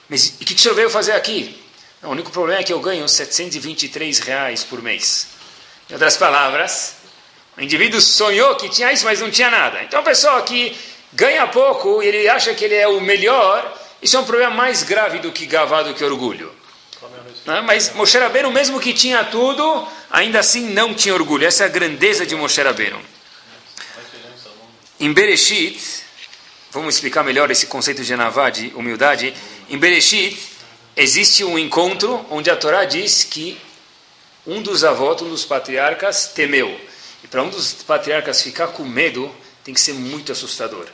Mas 0.08 0.26
e 0.40 0.44
o 0.44 0.46
que, 0.46 0.54
que 0.54 0.54
o 0.54 0.58
senhor 0.58 0.74
veio 0.74 0.88
fazer 0.88 1.12
aqui? 1.12 1.60
Não, 2.00 2.10
o 2.10 2.12
único 2.12 2.30
problema 2.30 2.60
é 2.60 2.64
que 2.64 2.72
eu 2.72 2.80
ganho 2.80 3.08
723 3.08 4.20
reais 4.20 4.62
por 4.62 4.80
mês. 4.80 5.26
Em 5.90 5.94
outras 5.94 6.16
palavras, 6.16 6.94
o 7.56 7.60
indivíduo 7.60 8.00
sonhou 8.00 8.54
que 8.54 8.68
tinha 8.68 8.92
isso, 8.92 9.04
mas 9.04 9.20
não 9.20 9.30
tinha 9.30 9.50
nada. 9.50 9.82
Então 9.82 10.00
a 10.00 10.02
pessoa 10.02 10.42
que 10.42 10.76
ganha 11.12 11.46
pouco 11.48 12.02
e 12.02 12.06
ele 12.06 12.28
acha 12.28 12.54
que 12.54 12.64
ele 12.64 12.74
é 12.74 12.86
o 12.86 13.00
melhor, 13.00 13.76
isso 14.00 14.16
é 14.16 14.20
um 14.20 14.24
problema 14.24 14.54
mais 14.54 14.82
grave 14.82 15.18
do 15.18 15.32
que 15.32 15.46
gavado 15.46 15.94
que 15.94 16.04
orgulho. 16.04 16.52
Não, 17.46 17.62
mas 17.62 17.94
Moshe 17.94 18.18
Rabbeinu, 18.18 18.50
mesmo 18.50 18.80
que 18.80 18.92
tinha 18.92 19.22
tudo, 19.22 19.86
ainda 20.10 20.40
assim 20.40 20.72
não 20.72 20.92
tinha 20.92 21.14
orgulho. 21.14 21.46
Essa 21.46 21.62
é 21.62 21.66
a 21.66 21.70
grandeza 21.70 22.26
de 22.26 22.34
Moshe 22.34 22.60
Rabbeinu. 22.60 23.00
Em 24.98 25.12
Bereshit, 25.12 25.80
vamos 26.72 26.96
explicar 26.96 27.22
melhor 27.22 27.48
esse 27.48 27.66
conceito 27.66 28.02
de 28.02 28.12
Anavá, 28.12 28.50
de 28.50 28.72
humildade. 28.74 29.32
Em 29.70 29.78
Bereshit, 29.78 30.36
existe 30.96 31.44
um 31.44 31.56
encontro 31.56 32.26
onde 32.30 32.50
a 32.50 32.56
Torá 32.56 32.84
diz 32.84 33.22
que 33.22 33.56
um 34.44 34.60
dos 34.60 34.82
avós, 34.82 35.22
um 35.22 35.28
dos 35.28 35.44
patriarcas, 35.44 36.26
temeu. 36.34 36.80
E 37.22 37.28
para 37.28 37.44
um 37.44 37.48
dos 37.48 37.74
patriarcas 37.74 38.42
ficar 38.42 38.68
com 38.68 38.84
medo, 38.84 39.32
tem 39.62 39.72
que 39.72 39.80
ser 39.80 39.92
muito 39.92 40.32
assustador. 40.32 40.86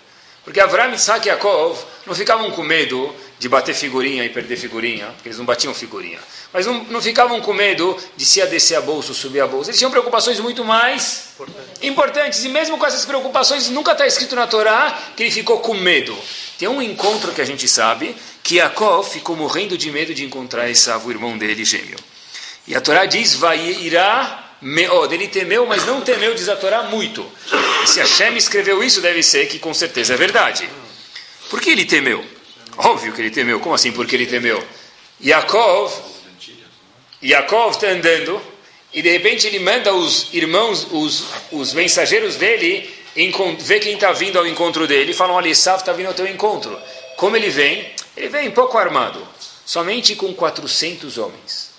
Porque 0.45 0.61
Avram, 0.61 0.93
Isaac 0.93 1.27
e 1.27 1.31
Yaakov 1.31 1.79
não 2.07 2.15
ficavam 2.15 2.51
com 2.51 2.63
medo 2.63 3.15
de 3.39 3.49
bater 3.49 3.75
figurinha 3.75 4.25
e 4.25 4.29
perder 4.29 4.57
figurinha, 4.57 5.07
porque 5.07 5.29
eles 5.29 5.39
não 5.39 5.45
batiam 5.45 5.75
figurinha. 5.75 6.19
Mas 6.53 6.67
não, 6.67 6.85
não 6.85 7.01
ficavam 7.01 7.41
com 7.41 7.53
medo 7.53 7.97
de 8.17 8.25
se 8.25 8.45
descer 8.47 8.77
a 8.77 8.81
bolsa 8.81 9.09
ou 9.09 9.15
subir 9.15 9.41
a 9.41 9.47
bolsa. 9.47 9.71
Eles 9.71 9.79
tinham 9.79 9.91
preocupações 9.91 10.39
muito 10.39 10.65
mais 10.65 11.31
importantes. 11.35 11.83
importantes. 11.83 12.45
E 12.45 12.49
mesmo 12.49 12.79
com 12.79 12.87
essas 12.87 13.05
preocupações, 13.05 13.69
nunca 13.69 13.93
está 13.93 14.07
escrito 14.07 14.37
na 14.37 14.47
Torá 14.47 14.97
que 15.17 15.25
ele 15.25 15.31
ficou 15.31 15.59
com 15.61 15.75
medo. 15.75 16.17
Tem 16.59 16.69
um 16.69 16.83
encontro 16.83 17.33
que 17.33 17.41
a 17.41 17.45
gente 17.45 17.67
sabe, 17.67 18.15
que 18.43 18.57
Yaakov 18.57 19.09
ficou 19.09 19.35
morrendo 19.37 19.77
de 19.77 19.91
medo 19.91 20.15
de 20.15 20.25
encontrar 20.25 20.69
Esav, 20.71 21.07
o 21.07 21.11
irmão 21.11 21.39
dele 21.39 21.65
gêmeo. 21.65 21.99
E 22.67 22.77
a 22.77 22.81
Torá 22.81 23.07
diz, 23.07 23.35
vai 23.35 23.59
irá 23.59 24.52
meod. 24.63 25.13
Ele 25.13 25.29
temeu, 25.29 25.67
mas 25.67 25.85
não 25.85 26.01
temeu 26.01 26.35
desatorá 26.35 26.85
muito. 26.85 27.29
E 27.85 27.87
se 27.89 28.01
Hashem 28.01 28.37
escreveu 28.37 28.83
isso, 28.83 29.01
deve 29.01 29.23
ser 29.23 29.47
que 29.49 29.59
com 29.59 29.75
certeza 29.75 30.15
é 30.15 30.17
verdade. 30.17 30.69
Por 31.51 31.61
que 31.61 31.71
ele 31.71 31.85
temeu? 31.85 32.25
Óbvio 32.79 33.13
que 33.13 33.21
ele 33.21 33.31
temeu. 33.31 33.61
Como 33.61 33.75
assim 33.75 33.93
porque 33.93 34.17
ele 34.17 34.27
temeu? 34.27 34.65
Yaakov, 35.23 35.93
Yaakov 37.23 37.75
está 37.75 37.89
andando 37.89 38.41
e 38.93 39.03
de 39.03 39.11
repente 39.11 39.47
ele 39.47 39.59
manda 39.59 39.95
os 39.95 40.29
irmãos, 40.33 40.87
os, 40.91 41.25
os 41.51 41.73
mensageiros 41.75 42.37
dele, 42.37 42.89
ver 43.61 43.81
quem 43.81 43.95
está 43.95 44.13
vindo 44.13 44.39
ao 44.39 44.47
encontro 44.47 44.87
dele. 44.87 45.13
E 45.13 45.15
falam, 45.15 45.35
olha, 45.35 45.49
Esav 45.49 45.81
está 45.81 45.93
vindo 45.93 46.07
ao 46.07 46.15
teu 46.15 46.27
encontro. 46.27 46.79
Como 47.17 47.37
ele 47.37 47.51
vem? 47.51 47.93
Ele 48.17 48.29
vem 48.29 48.51
pouco 48.51 48.77
armado, 48.77 49.27
somente 49.65 50.15
com 50.15 50.35
400 50.35 51.19
homens. 51.19 51.72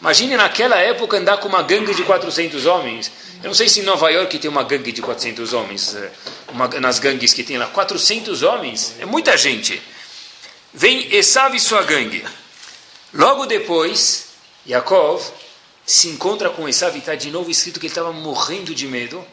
Imagine 0.00 0.36
naquela 0.36 0.76
época 0.76 1.16
andar 1.16 1.38
com 1.38 1.48
uma 1.48 1.62
gangue 1.62 1.94
de 1.94 2.02
400 2.04 2.66
homens. 2.66 3.10
Eu 3.42 3.48
não 3.48 3.54
sei 3.54 3.68
se 3.68 3.80
em 3.80 3.82
Nova 3.82 4.10
York 4.10 4.38
tem 4.38 4.50
uma 4.50 4.62
gangue 4.62 4.92
de 4.92 5.02
400 5.02 5.52
homens, 5.52 5.94
eh, 5.94 6.10
uma, 6.48 6.68
nas 6.80 6.98
gangues 6.98 7.32
que 7.32 7.42
tem 7.42 7.58
lá. 7.58 7.66
400 7.66 8.42
homens 8.42 8.94
é 8.98 9.04
muita 9.04 9.36
gente. 9.36 9.80
Vem 10.72 11.14
Esav 11.14 11.54
e 11.56 11.60
sua 11.60 11.82
gangue. 11.82 12.24
Logo 13.12 13.46
depois, 13.46 14.26
Yaakov 14.68 15.22
se 15.84 16.08
encontra 16.08 16.50
com 16.50 16.68
Esav 16.68 16.94
e 16.94 16.98
está 16.98 17.14
de 17.14 17.30
novo 17.30 17.50
escrito 17.50 17.80
que 17.80 17.86
ele 17.86 17.92
estava 17.92 18.12
morrendo 18.12 18.74
de 18.74 18.86
medo. 18.86 19.18
O 19.18 19.26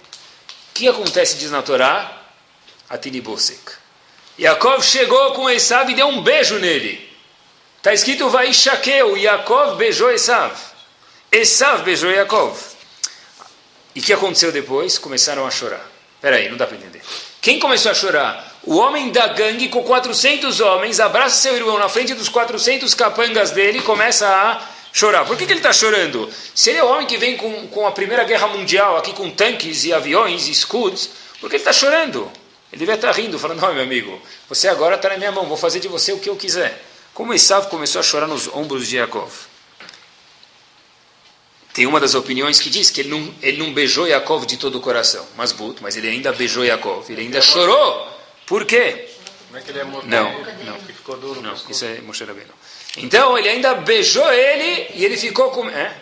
que 0.74 0.88
acontece, 0.88 1.38
diz 1.38 1.52
na 1.52 1.62
Torá? 1.62 2.24
Atilibosek. 2.90 3.60
Yaakov 4.40 4.84
chegou 4.84 5.34
com 5.34 5.50
Esav 5.50 5.90
e 5.92 5.96
deu 5.96 6.08
um 6.08 6.22
beijo 6.22 6.58
nele. 6.60 7.05
Está 7.86 7.94
escrito 7.94 8.28
vai 8.32 8.48
Vaishaqueu, 8.48 9.16
Yaakov 9.16 9.78
beijou 9.78 10.12
Esav. 10.12 10.52
Esav 11.32 11.84
beijou 11.84 12.10
Yaakov. 12.10 12.58
E 13.94 14.00
o 14.00 14.02
que 14.02 14.12
aconteceu 14.12 14.52
depois? 14.52 14.98
Começaram 14.98 15.46
a 15.46 15.52
chorar. 15.52 15.88
Espera 16.16 16.38
aí, 16.38 16.50
não 16.50 16.58
dá 16.58 16.66
para 16.66 16.78
entender. 16.78 17.04
Quem 17.40 17.60
começou 17.60 17.92
a 17.92 17.94
chorar? 17.94 18.58
O 18.64 18.78
homem 18.78 19.12
da 19.12 19.28
gangue 19.28 19.70
com 19.70 19.84
400 19.84 20.62
homens 20.62 21.00
abraça 21.00 21.36
seu 21.36 21.56
irmão 21.56 21.78
na 21.78 21.88
frente 21.88 22.16
dos 22.16 22.28
400 22.28 22.92
capangas 22.96 23.52
dele 23.52 23.78
e 23.78 23.82
começa 23.84 24.28
a 24.28 24.68
chorar. 24.92 25.24
Por 25.24 25.38
que, 25.38 25.46
que 25.46 25.52
ele 25.52 25.60
está 25.60 25.72
chorando? 25.72 26.28
Se 26.56 26.72
ele 26.72 26.80
é 26.80 26.84
o 26.84 26.88
homem 26.88 27.06
que 27.06 27.20
vem 27.20 27.38
com, 27.38 27.68
com 27.68 27.86
a 27.86 27.92
Primeira 27.92 28.24
Guerra 28.24 28.48
Mundial 28.48 28.98
aqui 28.98 29.14
com 29.14 29.30
tanques 29.30 29.86
e 29.86 29.94
aviões 29.94 30.48
e 30.48 30.52
escudos, 30.52 31.12
por 31.40 31.52
que 31.52 31.58
ele 31.58 31.62
está 31.62 31.72
chorando? 31.72 32.32
Ele 32.74 32.80
devia 32.80 32.96
estar 32.96 33.14
tá 33.14 33.14
rindo, 33.14 33.38
falando, 33.38 33.62
não, 33.62 33.76
meu 33.76 33.84
amigo, 33.84 34.20
você 34.50 34.68
agora 34.68 34.96
está 34.96 35.10
na 35.10 35.18
minha 35.18 35.32
mão, 35.32 35.46
vou 35.46 35.56
fazer 35.56 35.80
de 35.80 35.88
você 35.88 36.12
o 36.12 36.18
que 36.18 36.32
eu 36.32 36.36
quiser. 36.36 36.95
Como 37.16 37.34
Esav 37.34 37.70
começou 37.70 38.02
a 38.02 38.04
chorar 38.04 38.28
nos 38.28 38.50
ombros 38.50 38.90
de 38.90 38.98
Yaakov? 38.98 39.32
Tem 41.74 41.88
uma 41.88 41.98
das 41.98 42.14
opiniões 42.14 42.60
que 42.60 42.70
diz 42.70 42.90
que 42.90 43.00
ele 43.00 43.10
não, 43.10 43.34
ele 43.42 43.58
não 43.58 43.74
beijou 43.74 44.06
Yaakov 44.06 44.46
de 44.46 44.58
todo 44.58 44.78
o 44.78 44.82
coração, 44.82 45.26
mas 45.38 45.54
but, 45.54 45.78
mas 45.80 45.96
ele 45.96 46.10
ainda 46.10 46.34
beijou 46.34 46.66
Yaakov, 46.66 47.10
ele 47.10 47.22
ainda 47.22 47.40
chorou. 47.40 48.06
Por 48.46 48.66
quê? 48.66 49.08
Não 49.50 49.58
é 49.58 49.62
que 49.62 49.72
ele 49.72 49.80
é 49.80 49.84
morto, 49.86 50.06
não, 50.06 50.30
não, 50.66 50.78
que 50.82 50.92
ficou 50.92 51.16
duro. 51.16 51.42
Não, 51.42 51.54
isso 51.54 51.86
é 51.86 52.02
Moshe 52.02 52.26
Rabbeinu. 52.26 52.52
Então 52.98 53.38
ele 53.38 53.48
ainda 53.48 53.76
beijou 53.76 54.30
ele 54.34 54.88
e 54.96 55.06
ele 55.06 55.16
ficou 55.16 55.52
com. 55.52 55.70
É? 55.70 55.96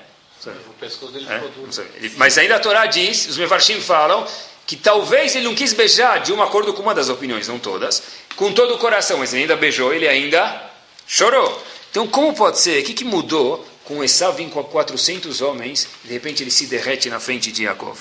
O 0.68 0.74
pescoço 0.80 1.14
dele 1.14 1.28
é? 1.30 1.36
ficou 1.36 1.50
duro. 1.50 1.70
Mas 2.18 2.40
ainda 2.40 2.56
a 2.56 2.60
Torá 2.60 2.88
diz, 2.88 3.28
os 3.28 3.38
Mefarshim 3.38 3.80
falam, 3.80 4.28
que 4.66 4.76
talvez 4.76 5.36
ele 5.36 5.46
não 5.46 5.54
quis 5.54 5.74
beijar, 5.74 6.22
de 6.22 6.34
um 6.34 6.42
acordo 6.42 6.74
com 6.74 6.82
uma 6.82 6.96
das 6.96 7.08
opiniões, 7.08 7.48
não 7.48 7.60
todas, 7.60 8.02
com 8.36 8.52
todo 8.52 8.74
o 8.74 8.78
coração, 8.80 9.20
mas 9.20 9.32
ele 9.32 9.44
ainda 9.44 9.56
beijou, 9.56 9.94
ele 9.94 10.08
ainda 10.08 10.73
Chorou. 11.08 11.64
Então, 11.92 12.08
como 12.08 12.34
pode 12.34 12.60
ser? 12.60 12.82
O 12.82 12.86
que, 12.86 12.94
que 12.94 13.06
mudou 13.06 13.66
com 13.86 14.04
Esav 14.04 14.36
vindo 14.36 14.52
com 14.52 14.64
400 14.64 15.42
homens 15.42 15.88
e 16.04 16.08
de 16.08 16.14
repente 16.14 16.42
ele 16.42 16.52
se 16.52 16.66
derrete 16.68 17.10
na 17.10 17.20
frente 17.20 17.52
de 17.52 17.64
Yaakov? 17.64 18.00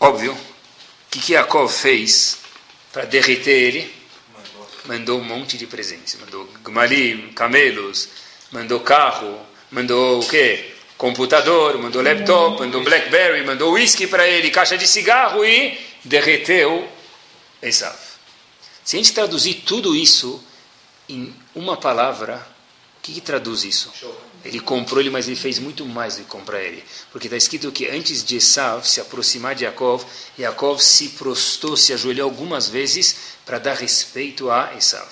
Óbvio, 0.00 0.32
o 0.32 0.38
que, 1.10 1.20
que 1.20 1.32
Yaakov 1.34 1.72
fez 1.72 2.38
para 2.92 3.04
derreter 3.04 3.50
ele? 3.50 3.94
Mandou 4.86 5.18
um 5.18 5.24
monte 5.24 5.56
de 5.56 5.66
presentes. 5.66 6.16
Mandou 6.16 6.44
gmalim, 6.62 7.32
camelos, 7.32 8.08
mandou 8.50 8.80
carro, 8.80 9.40
mandou 9.70 10.20
o 10.20 10.28
quê? 10.28 10.72
Computador, 10.98 11.78
mandou 11.78 12.02
laptop, 12.02 12.60
mandou 12.60 12.82
Blackberry, 12.82 13.44
mandou 13.44 13.72
whisky 13.72 14.06
para 14.06 14.28
ele, 14.28 14.50
caixa 14.50 14.78
de 14.78 14.86
cigarro 14.86 15.44
e 15.44 15.78
derreteu 16.04 16.88
Esav. 17.62 17.96
Se 18.84 18.96
a 18.96 18.98
gente 18.98 19.12
traduzir 19.12 19.62
tudo 19.66 19.96
isso 19.96 20.42
em 21.08 21.34
uma 21.54 21.76
palavra, 21.76 22.46
o 22.98 23.02
que, 23.02 23.14
que 23.14 23.20
traduz 23.20 23.64
isso? 23.64 23.92
Ele 24.44 24.60
comprou 24.60 25.00
ele, 25.00 25.10
mas 25.10 25.26
ele 25.26 25.36
fez 25.36 25.58
muito 25.58 25.84
mais 25.86 26.16
do 26.16 26.24
que 26.24 26.28
comprar 26.28 26.62
ele. 26.62 26.84
Porque 27.10 27.26
está 27.26 27.36
escrito 27.36 27.72
que 27.72 27.88
antes 27.88 28.22
de 28.22 28.36
Esav 28.36 28.86
se 28.86 29.00
aproximar 29.00 29.54
de 29.54 29.64
Yaakov, 29.64 30.04
Yaakov 30.38 30.80
se 30.80 31.10
prostou, 31.10 31.76
se 31.76 31.92
ajoelhou 31.92 32.28
algumas 32.28 32.68
vezes 32.68 33.16
para 33.44 33.58
dar 33.58 33.74
respeito 33.74 34.50
a 34.50 34.74
Esav. 34.76 35.08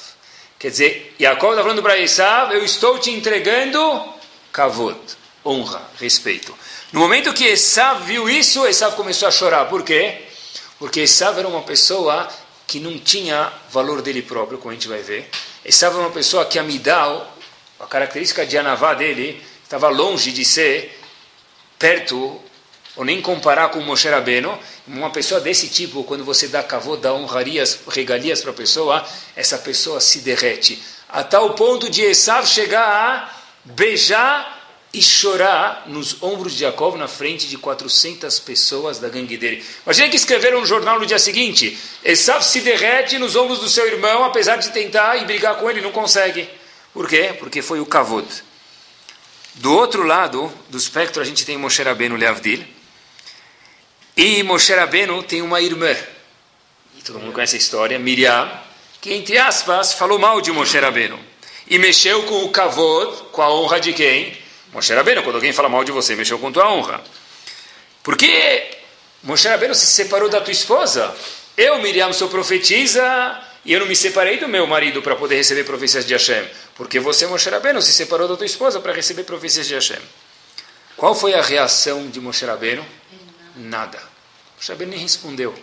Quer 0.59 0.71
dizer, 0.71 1.17
Yaakov 1.19 1.53
está 1.53 1.63
falando 1.63 1.83
para 1.83 1.99
Esav, 1.99 2.53
eu 2.55 2.65
estou 2.65 2.99
te 2.99 3.11
entregando 3.11 3.81
kavod, 4.53 4.99
honra, 5.45 5.83
respeito. 5.99 6.55
No 6.93 7.01
momento 7.01 7.33
que 7.33 7.45
Esav 7.45 8.05
viu 8.05 8.29
isso, 8.29 8.67
Esav 8.67 8.95
começou 8.95 9.27
a 9.27 9.31
chorar. 9.31 9.65
Por 9.69 9.83
quê? 9.83 10.27
Porque 10.79 11.01
Esav 11.01 11.39
era 11.39 11.49
uma 11.49 11.63
pessoa 11.63 12.29
que 12.67 12.79
não 12.79 12.99
tinha 12.99 13.53
valor 13.71 14.03
dele 14.03 14.23
próprio, 14.23 14.59
como 14.59 14.71
a 14.71 14.75
gente 14.75 14.89
vai 14.89 15.03
ver. 15.03 15.29
Estava 15.65 15.99
uma 15.99 16.11
pessoa 16.11 16.45
que 16.45 16.59
Amidal, 16.59 17.37
a 17.79 17.87
característica 17.87 18.45
de 18.45 18.59
Anavá 18.59 18.95
dele, 18.95 19.43
estava 19.63 19.89
longe 19.89 20.33
de 20.33 20.45
ser 20.45 20.99
perto, 21.79 22.41
ou 22.97 23.05
nem 23.05 23.23
comparar 23.23 23.69
com 23.71 23.81
Moshe 23.81 24.09
Rabbeinu. 24.09 24.59
Uma 24.87 25.11
pessoa 25.11 25.41
desse 25.41 25.69
tipo, 25.69 26.05
quando 26.05 26.25
você 26.25 26.49
dá 26.49 26.63
cavô, 26.63 26.97
dá 26.97 27.15
honrarias, 27.15 27.81
regalias 27.89 28.41
para 28.41 28.51
a 28.51 28.55
pessoa, 28.55 29.07
essa 29.37 29.57
pessoa 29.59 30.01
se 30.01 30.19
derrete. 30.21 30.83
A 31.09 31.23
tal 31.23 31.55
ponto 31.55 31.89
de 31.89 32.03
Esav 32.03 32.47
chegar 32.47 32.85
a 32.85 33.31
beijar 33.65 34.62
e 34.93 35.01
chorar 35.01 35.85
nos 35.87 36.23
ombros 36.23 36.53
de 36.53 36.61
Jacob 36.61 36.97
na 36.97 37.09
frente 37.09 37.49
de 37.49 37.57
400 37.57 38.39
pessoas 38.41 38.99
da 38.99 39.09
gangue 39.09 39.39
dele. 39.39 39.65
Imagina 39.87 40.11
que 40.11 40.17
escreveram 40.17 40.61
no 40.61 40.67
jornal 40.67 41.01
no 41.01 41.07
dia 41.07 41.19
seguinte: 41.19 41.79
Esav 42.05 42.43
se 42.43 42.61
derrete 42.61 43.19
nos 43.19 43.35
ombros 43.35 43.61
do 43.61 43.71
seu 43.71 43.87
irmão, 43.87 44.25
apesar 44.25 44.57
de 44.57 44.71
tentar 44.71 45.17
e 45.17 45.25
brigar 45.25 45.57
com 45.57 45.71
ele, 45.71 45.81
não 45.81 45.93
consegue. 45.93 46.49
Por 46.93 47.09
quê? 47.09 47.35
Porque 47.39 47.63
foi 47.63 47.81
o 47.81 47.87
Kavod. 47.87 48.27
Do 49.55 49.73
outro 49.73 50.03
lado 50.03 50.53
do 50.69 50.77
espectro, 50.77 51.23
a 51.23 51.25
gente 51.25 51.45
tem 51.45 51.57
Moshe 51.57 51.83
Rabbeinu 51.83 52.17
Leavdil. 52.17 52.63
E 54.15 54.43
Moshe 54.43 54.75
Rabbeinu 54.75 55.23
tem 55.23 55.41
uma 55.41 55.61
irmã. 55.61 55.97
E 56.99 57.03
todo 57.03 57.19
mundo 57.19 57.33
conhece 57.33 57.57
a 57.57 57.59
história, 57.59 57.99
Miriam, 57.99 58.51
que, 59.01 59.13
entre 59.13 59.39
aspas, 59.39 59.95
falou 59.95 60.19
mal 60.19 60.41
de 60.43 60.53
Moshe 60.53 60.79
Rabbeinu. 60.79 61.19
E 61.67 61.79
mexeu 61.79 62.25
com 62.25 62.45
o 62.45 62.51
Kavod, 62.51 63.31
com 63.33 63.41
a 63.41 63.53
honra 63.55 63.81
de 63.81 63.95
quem? 63.95 64.42
Moshe 64.73 64.95
Rabbeinu, 64.95 65.23
quando 65.23 65.37
alguém 65.37 65.53
fala 65.53 65.69
mal 65.69 65.85
de 65.85 65.93
você, 65.93 66.17
mexeu 66.17 66.39
com 66.39 66.51
tua 66.51 66.71
honra. 66.73 67.03
Por 68.03 68.17
que 68.17 68.71
Moshe 69.23 69.47
Rabbeinu 69.47 69.75
se 69.75 69.87
separou 69.87 70.29
da 70.29 70.41
tua 70.41 70.53
esposa? 70.53 71.15
Eu, 71.57 71.81
Miriam, 71.83 72.13
sou 72.13 72.29
profetisa 72.29 73.41
e 73.65 73.73
eu 73.73 73.81
não 73.81 73.87
me 73.87 73.95
separei 73.95 74.39
do 74.39 74.49
meu 74.49 74.67
marido 74.67 75.03
para 75.03 75.15
poder 75.15 75.37
receber 75.37 75.65
profecias 75.65 76.07
de 76.07 76.15
Hashem. 76.15 76.49
Porque 76.75 76.99
você, 76.99 77.27
Moshe 77.27 77.51
Rabbeinu, 77.51 77.83
se 77.83 77.93
separou 77.93 78.27
da 78.27 78.37
tua 78.37 78.47
esposa 78.47 78.81
para 78.81 78.93
receber 78.93 79.25
profecias 79.25 79.67
de 79.67 79.75
Hashem. 79.75 80.01
Qual 80.97 81.15
foi 81.15 81.35
a 81.35 81.43
reação 81.43 82.09
de 82.09 82.19
Moshe 82.19 82.45
Rabbeinu? 82.47 82.85
Nada. 83.57 83.99
Moshe 84.57 84.73
Rabbeinu 84.73 84.93
nem 84.93 85.01
respondeu. 85.01 85.55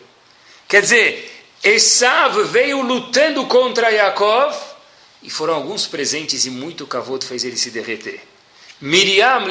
Quer 0.67 0.83
dizer, 0.83 1.45
Esav 1.63 2.43
veio 2.43 2.81
lutando 2.81 3.43
contra 3.47 3.89
Yaakov 3.89 4.55
e 5.23 5.29
foram 5.31 5.55
alguns 5.55 5.87
presentes 5.87 6.45
e 6.45 6.51
muito 6.51 6.85
cavoto 6.85 7.25
fez 7.25 7.43
ele 7.43 7.57
se 7.57 7.71
derreter. 7.71 8.28
Miriam, 8.81 9.45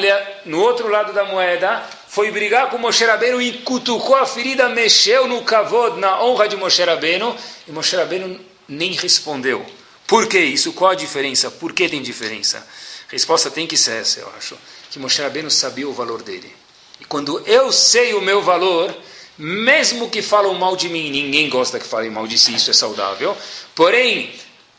no 0.45 0.59
outro 0.59 0.87
lado 0.87 1.13
da 1.13 1.23
moeda, 1.23 1.87
foi 2.07 2.31
brigar 2.31 2.69
com 2.69 2.79
Moshe 2.79 3.05
Rabbeinu 3.05 3.39
e 3.39 3.59
cutucou 3.59 4.15
a 4.15 4.25
ferida, 4.25 4.67
mexeu 4.69 5.27
no 5.27 5.43
kavod, 5.43 5.99
na 5.99 6.23
honra 6.23 6.47
de 6.47 6.55
Moshe 6.55 6.83
Rabbeinu, 6.83 7.35
e 7.67 7.71
Moshe 7.71 7.95
Rabbeinu 7.95 8.39
nem 8.67 8.93
respondeu. 8.93 9.63
Por 10.07 10.27
que 10.27 10.39
isso? 10.39 10.73
Qual 10.73 10.89
a 10.89 10.95
diferença? 10.95 11.51
Por 11.51 11.71
que 11.71 11.87
tem 11.87 12.01
diferença? 12.01 12.57
A 12.57 13.11
resposta 13.11 13.51
tem 13.51 13.67
que 13.67 13.77
ser 13.77 14.01
essa, 14.01 14.19
eu 14.19 14.33
acho. 14.35 14.57
Que 14.89 14.97
Moshe 14.97 15.21
Rabbeinu 15.21 15.51
sabia 15.51 15.87
o 15.87 15.93
valor 15.93 16.23
dele. 16.23 16.51
E 16.99 17.05
quando 17.05 17.39
eu 17.45 17.71
sei 17.71 18.15
o 18.15 18.21
meu 18.21 18.41
valor, 18.41 18.91
mesmo 19.37 20.09
que 20.09 20.23
falam 20.23 20.55
mal 20.55 20.75
de 20.75 20.89
mim, 20.89 21.11
ninguém 21.11 21.47
gosta 21.47 21.79
que 21.79 21.85
falem 21.85 22.09
mal 22.09 22.25
de 22.25 22.39
si, 22.39 22.55
isso 22.55 22.71
é 22.71 22.73
saudável. 22.73 23.37
Porém, 23.75 24.33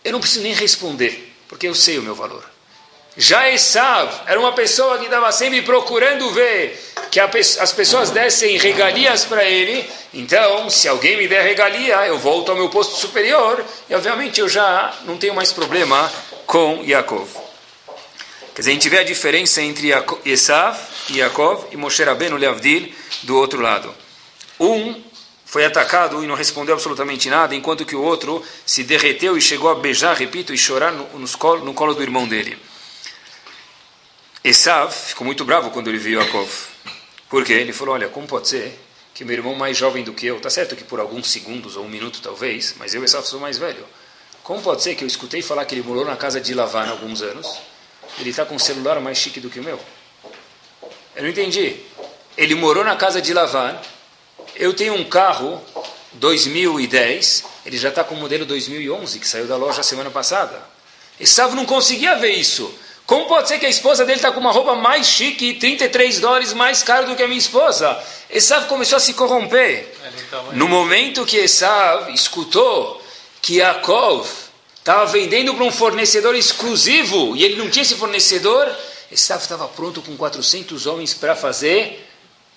eu 0.04 0.10
não 0.10 0.18
preciso 0.18 0.42
nem 0.42 0.52
responder, 0.52 1.32
porque 1.48 1.68
eu 1.68 1.74
sei 1.76 1.96
o 1.98 2.02
meu 2.02 2.16
valor. 2.16 2.49
Já 3.20 3.50
Esav 3.50 4.10
era 4.24 4.40
uma 4.40 4.52
pessoa 4.52 4.96
que 4.96 5.04
estava 5.04 5.30
sempre 5.30 5.60
procurando 5.60 6.30
ver 6.30 6.74
que 7.10 7.20
as 7.20 7.70
pessoas 7.70 8.08
dessem 8.08 8.56
regalias 8.56 9.26
para 9.26 9.44
ele. 9.44 9.84
Então, 10.14 10.70
se 10.70 10.88
alguém 10.88 11.18
me 11.18 11.28
der 11.28 11.44
regalia, 11.44 12.06
eu 12.06 12.18
volto 12.18 12.50
ao 12.50 12.56
meu 12.56 12.70
posto 12.70 12.96
superior 12.96 13.62
e, 13.90 13.94
obviamente, 13.94 14.40
eu 14.40 14.48
já 14.48 14.94
não 15.04 15.18
tenho 15.18 15.34
mais 15.34 15.52
problema 15.52 16.10
com 16.46 16.82
Yaakov. 16.82 17.28
Quer 18.54 18.62
dizer, 18.62 18.70
a 18.70 18.72
gente 18.74 18.88
vê 18.88 19.00
a 19.00 19.04
diferença 19.04 19.60
entre 19.60 19.90
Esav 20.24 20.80
e 21.10 21.18
Yaakov 21.18 21.66
e 21.72 21.76
Moshe 21.76 22.02
Rabbeinu 22.02 22.38
Leavdil 22.38 22.90
do 23.24 23.36
outro 23.36 23.60
lado. 23.60 23.94
Um 24.58 24.98
foi 25.44 25.66
atacado 25.66 26.24
e 26.24 26.26
não 26.26 26.34
respondeu 26.34 26.74
absolutamente 26.74 27.28
nada, 27.28 27.54
enquanto 27.54 27.84
que 27.84 27.94
o 27.94 28.02
outro 28.02 28.42
se 28.64 28.82
derreteu 28.82 29.36
e 29.36 29.42
chegou 29.42 29.68
a 29.68 29.74
beijar, 29.74 30.16
repito, 30.16 30.54
e 30.54 30.56
chorar 30.56 30.90
no, 30.90 31.18
no, 31.18 31.28
colo, 31.36 31.62
no 31.62 31.74
colo 31.74 31.92
do 31.92 32.02
irmão 32.02 32.26
dele. 32.26 32.56
Esav 34.42 34.90
ficou 34.90 35.26
muito 35.26 35.44
bravo 35.44 35.70
quando 35.70 35.88
ele 35.88 35.98
viu 35.98 36.18
Yaakov. 36.18 36.50
Por 37.28 37.44
quê? 37.44 37.52
Ele 37.52 37.74
falou, 37.74 37.94
olha, 37.94 38.08
como 38.08 38.26
pode 38.26 38.48
ser 38.48 38.78
que 39.12 39.22
meu 39.22 39.36
irmão 39.36 39.54
mais 39.54 39.76
jovem 39.76 40.02
do 40.02 40.14
que 40.14 40.26
eu, 40.26 40.40
tá 40.40 40.48
certo 40.48 40.74
que 40.74 40.82
por 40.82 40.98
alguns 40.98 41.30
segundos 41.30 41.76
ou 41.76 41.84
um 41.84 41.88
minuto 41.88 42.22
talvez, 42.22 42.74
mas 42.78 42.94
eu, 42.94 43.04
Esav, 43.04 43.26
sou 43.26 43.38
mais 43.38 43.58
velho. 43.58 43.84
Como 44.42 44.62
pode 44.62 44.82
ser 44.82 44.94
que 44.94 45.04
eu 45.04 45.08
escutei 45.08 45.42
falar 45.42 45.66
que 45.66 45.74
ele 45.74 45.82
morou 45.82 46.06
na 46.06 46.16
casa 46.16 46.40
de 46.40 46.54
Lavan 46.54 46.84
há 46.84 46.90
alguns 46.90 47.20
anos, 47.20 47.60
ele 48.18 48.30
está 48.30 48.46
com 48.46 48.54
um 48.54 48.58
celular 48.58 48.98
mais 48.98 49.18
chique 49.18 49.40
do 49.40 49.50
que 49.50 49.60
o 49.60 49.62
meu? 49.62 49.78
Eu 51.14 51.22
não 51.22 51.28
entendi. 51.28 51.76
Ele 52.34 52.54
morou 52.54 52.82
na 52.82 52.96
casa 52.96 53.20
de 53.20 53.34
Lavan, 53.34 53.78
eu 54.56 54.72
tenho 54.72 54.94
um 54.94 55.04
carro 55.04 55.62
2010, 56.14 57.44
ele 57.66 57.76
já 57.76 57.90
está 57.90 58.02
com 58.02 58.14
o 58.14 58.18
modelo 58.18 58.46
2011, 58.46 59.20
que 59.20 59.28
saiu 59.28 59.46
da 59.46 59.56
loja 59.56 59.82
semana 59.82 60.10
passada. 60.10 60.64
Esav 61.20 61.54
não 61.54 61.66
conseguia 61.66 62.16
ver 62.16 62.32
isso. 62.32 62.74
Como 63.10 63.26
pode 63.26 63.48
ser 63.48 63.58
que 63.58 63.66
a 63.66 63.68
esposa 63.68 64.04
dele 64.04 64.20
está 64.20 64.30
com 64.30 64.38
uma 64.38 64.52
roupa 64.52 64.76
mais 64.76 65.04
chique 65.04 65.46
e 65.46 65.54
33 65.54 66.20
dólares 66.20 66.52
mais 66.52 66.80
caro 66.80 67.06
do 67.06 67.16
que 67.16 67.22
a 67.24 67.26
minha 67.26 67.40
esposa? 67.40 68.00
Esav 68.30 68.68
começou 68.68 68.98
a 68.98 69.00
se 69.00 69.14
corromper. 69.14 69.92
No 70.52 70.68
momento 70.68 71.26
que 71.26 71.36
Esav 71.36 72.08
escutou 72.14 73.02
que 73.42 73.56
Yaakov 73.56 74.30
estava 74.78 75.06
vendendo 75.06 75.52
para 75.56 75.64
um 75.64 75.72
fornecedor 75.72 76.36
exclusivo 76.36 77.34
e 77.34 77.42
ele 77.42 77.56
não 77.56 77.68
tinha 77.68 77.82
esse 77.82 77.96
fornecedor, 77.96 78.72
Esav 79.10 79.42
estava 79.42 79.66
pronto 79.66 80.00
com 80.02 80.16
400 80.16 80.86
homens 80.86 81.12
para 81.12 81.34
fazer 81.34 82.08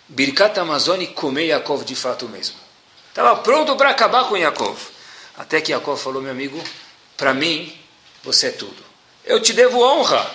Birkat 0.08 0.60
Amazônia 0.60 1.08
comer 1.08 1.48
Yaakov 1.48 1.84
de 1.84 1.96
fato 1.96 2.30
mesmo. 2.30 2.58
Estava 3.10 3.36
pronto 3.38 3.76
para 3.76 3.90
acabar 3.90 4.26
com 4.26 4.38
Yaakov. 4.38 4.78
Até 5.36 5.62
que 5.62 5.72
Yaakov 5.72 6.00
falou, 6.00 6.22
meu 6.22 6.32
amigo, 6.32 6.64
para 7.18 7.34
mim, 7.34 7.76
você 8.24 8.50
é 8.50 8.52
tudo. 8.52 8.93
Eu 9.26 9.42
te 9.42 9.54
devo 9.54 9.82
honra. 9.82 10.30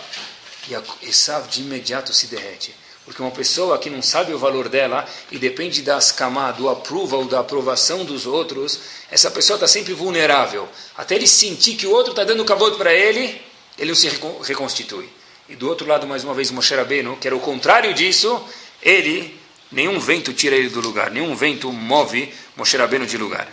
E 0.68 1.06
Esav 1.08 1.48
de 1.48 1.60
imediato 1.60 2.12
se 2.12 2.26
derrete. 2.26 2.74
Porque 3.04 3.22
uma 3.22 3.30
pessoa 3.30 3.78
que 3.78 3.88
não 3.88 4.02
sabe 4.02 4.34
o 4.34 4.38
valor 4.38 4.68
dela 4.68 5.08
e 5.30 5.38
depende 5.38 5.80
das 5.80 6.12
camadas, 6.12 6.58
do 6.58 6.68
aprova 6.68 7.16
ou 7.16 7.24
da 7.24 7.40
aprovação 7.40 8.04
dos 8.04 8.26
outros, 8.26 8.80
essa 9.10 9.30
pessoa 9.30 9.56
está 9.56 9.66
sempre 9.66 9.94
vulnerável. 9.94 10.68
Até 10.96 11.14
ele 11.14 11.26
sentir 11.26 11.74
que 11.74 11.86
o 11.86 11.90
outro 11.90 12.10
está 12.10 12.24
dando 12.24 12.44
cavalo 12.44 12.76
para 12.76 12.92
ele, 12.92 13.40
ele 13.78 13.88
não 13.88 13.96
se 13.96 14.10
reconstitui. 14.42 15.08
E 15.48 15.56
do 15.56 15.68
outro 15.68 15.86
lado, 15.86 16.06
mais 16.06 16.22
uma 16.22 16.34
vez, 16.34 16.50
Moshe 16.50 16.74
Rabbeinu, 16.74 17.16
que 17.16 17.26
era 17.26 17.34
o 17.34 17.40
contrário 17.40 17.94
disso, 17.94 18.44
ele 18.82 19.38
Nenhum 19.70 19.98
vento 20.00 20.32
tira 20.32 20.56
ele 20.56 20.70
do 20.70 20.80
lugar, 20.80 21.10
nenhum 21.10 21.36
vento 21.36 21.70
move 21.70 22.32
Moshe 22.56 22.76
Rabbeinu 22.76 23.06
de 23.06 23.18
lugar. 23.18 23.46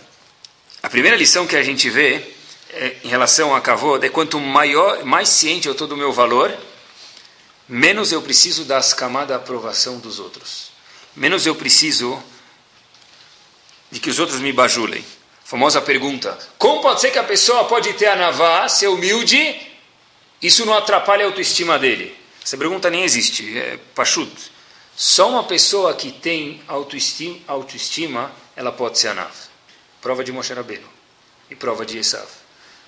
A 0.81 0.89
primeira 0.89 1.17
lição 1.17 1.45
que 1.45 1.57
a 1.57 1.63
gente 1.63 1.89
vê 1.89 2.34
é, 2.75 2.97
em 3.03 3.07
relação 3.07 3.55
a 3.55 3.61
Kavod 3.61 4.05
é 4.05 4.09
quanto 4.09 4.39
maior, 4.39 5.03
mais 5.05 5.29
ciente 5.29 5.67
eu 5.67 5.71
estou 5.71 5.87
do 5.87 5.95
meu 5.95 6.11
valor, 6.11 6.55
menos 7.67 8.11
eu 8.11 8.21
preciso 8.21 8.65
das 8.65 8.93
camadas 8.93 9.29
da 9.29 9.35
aprovação 9.37 9.97
dos 9.97 10.19
outros. 10.19 10.71
Menos 11.15 11.45
eu 11.45 11.55
preciso 11.55 12.21
de 13.89 13.99
que 13.99 14.09
os 14.09 14.19
outros 14.19 14.39
me 14.39 14.51
bajulem. 14.51 15.03
Famosa 15.43 15.81
pergunta: 15.81 16.37
como 16.57 16.81
pode 16.81 16.99
ser 16.99 17.11
que 17.11 17.19
a 17.19 17.23
pessoa 17.23 17.65
pode 17.65 17.93
ter 17.93 18.07
a 18.07 18.15
navá, 18.15 18.67
ser 18.67 18.87
humilde, 18.87 19.55
isso 20.41 20.65
não 20.65 20.73
atrapalha 20.73 21.23
a 21.23 21.27
autoestima 21.27 21.79
dele? 21.79 22.15
Essa 22.43 22.57
pergunta 22.57 22.89
nem 22.89 23.03
existe, 23.03 23.57
é 23.57 23.79
pachut. 23.95 24.31
Só 24.95 25.29
uma 25.29 25.43
pessoa 25.43 25.93
que 25.93 26.11
tem 26.11 26.61
autoestima, 26.67 27.39
autoestima 27.47 28.31
ela 28.55 28.71
pode 28.71 28.99
ser 28.99 29.09
Anav. 29.09 29.33
Prova 30.01 30.23
de 30.23 30.31
Moshe 30.31 30.53
Rabbeinu 30.53 30.87
e 31.49 31.55
prova 31.55 31.85
de 31.85 31.97
Esav. 31.97 32.44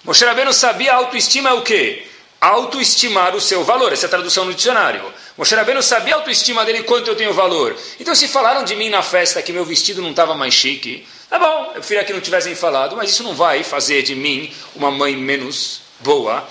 Moshe 0.07 0.25
Rabbeinu 0.25 0.53
sabia 0.53 0.93
autoestima 0.93 1.49
é 1.49 1.53
o 1.53 1.61
quê? 1.61 2.07
Autoestimar 2.39 3.35
o 3.35 3.41
seu 3.41 3.63
valor. 3.63 3.91
Essa 3.91 4.05
é 4.05 4.07
a 4.07 4.09
tradução 4.09 4.45
no 4.45 4.53
dicionário. 4.53 5.03
Moshe 5.37 5.53
Rabbeinu 5.53 5.83
sabia 5.83 6.15
a 6.15 6.17
autoestima 6.17 6.63
dele 6.63 6.83
quanto 6.83 7.09
eu 7.09 7.15
tenho 7.15 7.33
valor. 7.33 7.75
Então 7.99 8.15
se 8.15 8.27
falaram 8.27 8.63
de 8.63 8.75
mim 8.75 8.89
na 8.89 9.01
festa 9.03 9.41
que 9.41 9.51
meu 9.51 9.65
vestido 9.65 10.01
não 10.01 10.11
estava 10.11 10.33
mais 10.33 10.53
chique, 10.53 11.05
tá 11.29 11.37
bom, 11.37 11.65
eu 11.65 11.81
prefiro 11.81 12.05
que 12.05 12.13
não 12.13 12.21
tivessem 12.21 12.55
falado, 12.55 12.95
mas 12.95 13.11
isso 13.11 13.21
não 13.21 13.35
vai 13.35 13.63
fazer 13.63 14.01
de 14.01 14.15
mim 14.15 14.51
uma 14.75 14.89
mãe 14.89 15.15
menos 15.15 15.81
boa 15.99 16.47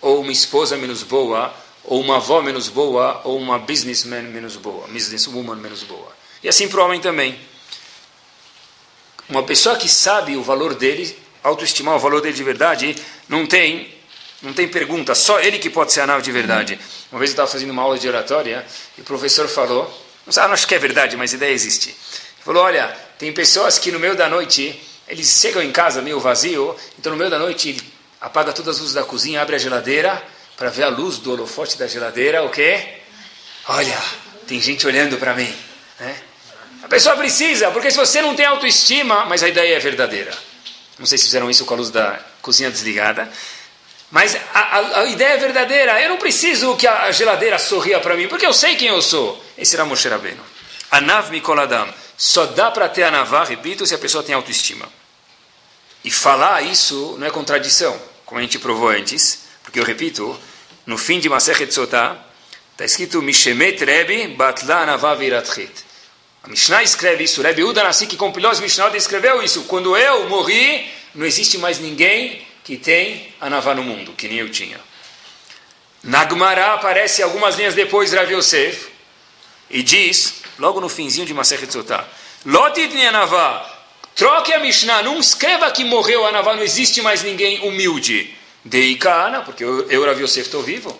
ou 0.00 0.20
uma 0.20 0.32
esposa 0.32 0.76
menos 0.76 1.02
boa 1.02 1.52
ou 1.84 2.00
uma 2.00 2.16
avó 2.16 2.40
menos 2.40 2.68
boa, 2.68 3.20
ou 3.24 3.38
uma 3.38 3.58
businessman 3.58 4.22
menos 4.22 4.56
boa, 4.56 4.86
businesswoman 4.86 5.56
menos 5.56 5.82
boa. 5.82 6.12
E 6.42 6.48
assim 6.48 6.68
para 6.68 6.80
o 6.80 6.84
homem 6.84 7.00
também. 7.00 7.38
Uma 9.28 9.42
pessoa 9.42 9.76
que 9.76 9.88
sabe 9.88 10.36
o 10.36 10.42
valor 10.42 10.74
dele, 10.74 11.16
autoestimar 11.42 11.96
o 11.96 11.98
valor 11.98 12.20
dele 12.20 12.34
de 12.34 12.44
verdade, 12.44 12.96
não 13.28 13.46
tem, 13.46 13.94
não 14.42 14.52
tem 14.52 14.68
pergunta, 14.68 15.14
só 15.14 15.40
ele 15.40 15.58
que 15.58 15.70
pode 15.70 15.92
ser 15.92 16.00
a 16.00 16.06
nave 16.06 16.22
de 16.22 16.32
verdade. 16.32 16.78
Uma 17.10 17.18
vez 17.18 17.30
eu 17.30 17.34
estava 17.34 17.48
fazendo 17.48 17.70
uma 17.70 17.82
aula 17.82 17.98
de 17.98 18.08
oratória 18.08 18.64
e 18.96 19.00
o 19.00 19.04
professor 19.04 19.48
falou, 19.48 19.84
não, 20.26 20.32
sei, 20.32 20.42
não 20.44 20.52
acho 20.52 20.66
que 20.66 20.74
é 20.74 20.78
verdade, 20.78 21.16
mas 21.16 21.32
a 21.32 21.36
ideia 21.36 21.52
existe. 21.52 21.88
Ele 21.88 22.44
falou, 22.44 22.62
olha, 22.62 22.88
tem 23.18 23.32
pessoas 23.32 23.78
que 23.78 23.90
no 23.90 23.98
meio 23.98 24.16
da 24.16 24.28
noite, 24.28 24.80
eles 25.08 25.28
chegam 25.40 25.62
em 25.62 25.72
casa 25.72 26.00
meio 26.02 26.20
vazio, 26.20 26.76
então 26.98 27.12
no 27.12 27.18
meio 27.18 27.30
da 27.30 27.38
noite 27.38 27.70
ele 27.70 27.82
apaga 28.20 28.52
todas 28.52 28.76
as 28.76 28.80
luzes 28.80 28.94
da 28.94 29.02
cozinha, 29.02 29.40
abre 29.40 29.56
a 29.56 29.58
geladeira, 29.58 30.22
para 30.56 30.68
ver 30.68 30.84
a 30.84 30.88
luz 30.88 31.18
do 31.18 31.32
holofote 31.32 31.78
da 31.78 31.86
geladeira, 31.86 32.42
o 32.44 32.50
quê? 32.50 32.86
Olha, 33.66 33.98
tem 34.46 34.60
gente 34.60 34.86
olhando 34.86 35.16
para 35.16 35.34
mim. 35.34 35.50
Né? 35.98 36.16
A 36.82 36.88
pessoa 36.88 37.16
precisa, 37.16 37.70
porque 37.70 37.90
se 37.90 37.96
você 37.96 38.20
não 38.20 38.34
tem 38.34 38.46
autoestima, 38.46 39.24
mas 39.24 39.42
a 39.42 39.48
ideia 39.48 39.76
é 39.76 39.78
verdadeira. 39.78 40.49
Não 41.00 41.06
sei 41.06 41.16
se 41.16 41.24
fizeram 41.24 41.50
isso 41.50 41.64
com 41.64 41.72
a 41.72 41.76
luz 41.78 41.90
da 41.90 42.20
cozinha 42.42 42.70
desligada. 42.70 43.32
Mas 44.10 44.36
a, 44.52 44.60
a, 44.60 45.00
a 45.00 45.06
ideia 45.06 45.30
é 45.30 45.36
verdadeira. 45.38 46.00
Eu 46.02 46.10
não 46.10 46.18
preciso 46.18 46.76
que 46.76 46.86
a 46.86 47.10
geladeira 47.10 47.58
sorria 47.58 47.98
para 48.00 48.14
mim, 48.14 48.28
porque 48.28 48.44
eu 48.44 48.52
sei 48.52 48.76
quem 48.76 48.88
eu 48.88 49.00
sou. 49.00 49.42
Esse 49.56 49.74
era 49.74 49.84
Moshe 49.86 50.06
Rabbeinu. 50.08 50.42
Anav 50.90 51.30
Mikoladam. 51.30 51.88
Só 52.18 52.44
dá 52.44 52.70
para 52.70 52.86
ter 52.86 53.04
anavá, 53.04 53.44
repito, 53.44 53.86
se 53.86 53.94
a 53.94 53.98
pessoa 53.98 54.22
tem 54.22 54.34
autoestima. 54.34 54.86
E 56.04 56.10
falar 56.10 56.60
isso 56.62 57.16
não 57.18 57.26
é 57.26 57.30
contradição, 57.30 57.98
como 58.26 58.38
a 58.38 58.42
gente 58.42 58.58
provou 58.58 58.90
antes. 58.90 59.44
Porque 59.62 59.80
eu 59.80 59.84
repito, 59.84 60.38
no 60.84 60.98
fim 60.98 61.18
de 61.18 61.30
Masechet 61.30 61.72
Sotah, 61.72 62.18
está 62.72 62.84
escrito 62.84 63.22
Mishemet 63.22 63.82
Rebbe 63.82 64.28
Batla 64.28 64.84
Navaviratchit. 64.84 65.72
A 66.42 66.48
Mishnah 66.48 66.82
escreve 66.82 67.24
isso, 67.24 67.42
Rebbe 67.42 67.62
Uda 67.62 67.84
Nassi, 67.84 68.06
que 68.06 68.16
compilou 68.16 68.50
as 68.50 68.60
Mishnah, 68.60 68.96
escreveu 68.96 69.42
isso. 69.42 69.64
Quando 69.64 69.96
eu 69.96 70.28
morri, 70.28 70.90
não 71.14 71.26
existe 71.26 71.58
mais 71.58 71.78
ninguém 71.78 72.46
que 72.64 72.76
tem 72.76 73.34
Anavá 73.40 73.74
no 73.74 73.82
mundo, 73.82 74.12
que 74.12 74.26
nem 74.26 74.38
eu 74.38 74.50
tinha. 74.50 74.80
Nagmará 76.02 76.74
aparece 76.74 77.22
algumas 77.22 77.56
linhas 77.56 77.74
depois, 77.74 78.12
Rav 78.12 78.32
Yosef, 78.32 78.88
e 79.68 79.82
diz, 79.82 80.42
logo 80.58 80.80
no 80.80 80.88
finzinho 80.88 81.26
de 81.26 81.34
Masechet 81.34 81.70
Sotah, 81.70 82.08
Lotit 82.46 82.96
Anavá, 83.04 83.78
troque 84.14 84.52
a 84.52 84.60
Mishnah, 84.60 85.02
não 85.02 85.20
escreva 85.20 85.70
que 85.70 85.84
morreu 85.84 86.26
Anavá, 86.26 86.54
não 86.54 86.62
existe 86.62 87.02
mais 87.02 87.22
ninguém 87.22 87.60
humilde. 87.60 88.34
Deikana, 88.64 89.42
porque 89.42 89.62
eu, 89.64 89.90
eu 89.90 90.04
Rav 90.04 90.20
Yosef, 90.20 90.46
estou 90.46 90.62
vivo. 90.62 90.98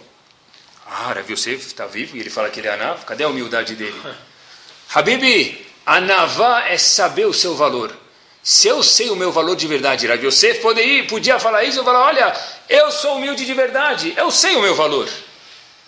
Ah, 0.87 1.13
Rav 1.15 1.31
Yosef 1.31 1.67
está 1.67 1.87
vivo 1.87 2.17
e 2.17 2.21
ele 2.21 2.31
fala 2.31 2.51
que 2.51 2.61
ele 2.61 2.69
é 2.69 2.73
Anav. 2.73 3.05
Cadê 3.05 3.25
a 3.25 3.29
humildade 3.29 3.75
dele? 3.75 4.01
Habibi, 4.93 5.67
Anavá 5.87 6.69
é 6.69 6.79
saber 6.79 7.27
o 7.27 7.33
seu 7.33 7.55
valor. 7.55 7.97
Se 8.43 8.69
eu 8.69 8.83
sei 8.83 9.11
o 9.11 9.17
meu 9.17 9.31
valor 9.31 9.55
de 9.55 9.67
verdade, 9.67 10.07
Rav 10.07 10.25
Yosef 10.25 10.61
poderia, 10.61 11.05
podia 11.07 11.39
falar 11.39 11.65
isso, 11.65 11.79
eu 11.79 11.85
falar, 11.85 12.07
olha, 12.07 12.35
eu 12.69 12.91
sou 12.91 13.17
humilde 13.17 13.45
de 13.45 13.53
verdade, 13.55 14.15
eu 14.17 14.31
sei 14.31 14.57
o 14.57 14.63
meu 14.63 14.75
valor. 14.75 15.09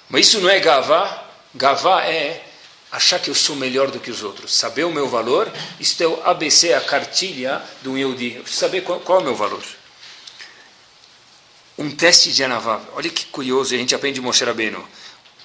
Mas 0.08 0.26
isso 0.26 0.40
não 0.40 0.50
é 0.50 0.60
gavá. 0.60 1.24
Gavá 1.54 2.04
é 2.04 2.42
achar 2.90 3.18
que 3.18 3.30
eu 3.30 3.34
sou 3.34 3.56
melhor 3.56 3.90
do 3.90 3.98
que 3.98 4.10
os 4.10 4.22
outros. 4.22 4.54
Saber 4.54 4.84
o 4.84 4.92
meu 4.92 5.08
valor, 5.08 5.50
isso 5.80 6.02
é 6.02 6.06
o 6.06 6.22
ABC, 6.24 6.74
a 6.74 6.80
cartilha 6.80 7.62
do. 7.80 7.96
Eu 7.96 8.12
preciso 8.14 8.44
saber 8.46 8.82
qual, 8.82 9.00
qual 9.00 9.18
é 9.18 9.22
o 9.22 9.24
meu 9.24 9.34
valor 9.34 9.62
um 11.78 11.90
teste 11.90 12.32
de 12.32 12.44
Anavá. 12.44 12.80
Olha 12.94 13.10
que 13.10 13.26
curioso, 13.26 13.74
a 13.74 13.78
gente 13.78 13.94
aprende 13.94 14.20
Moshe 14.20 14.44
Rabbeinu. 14.44 14.86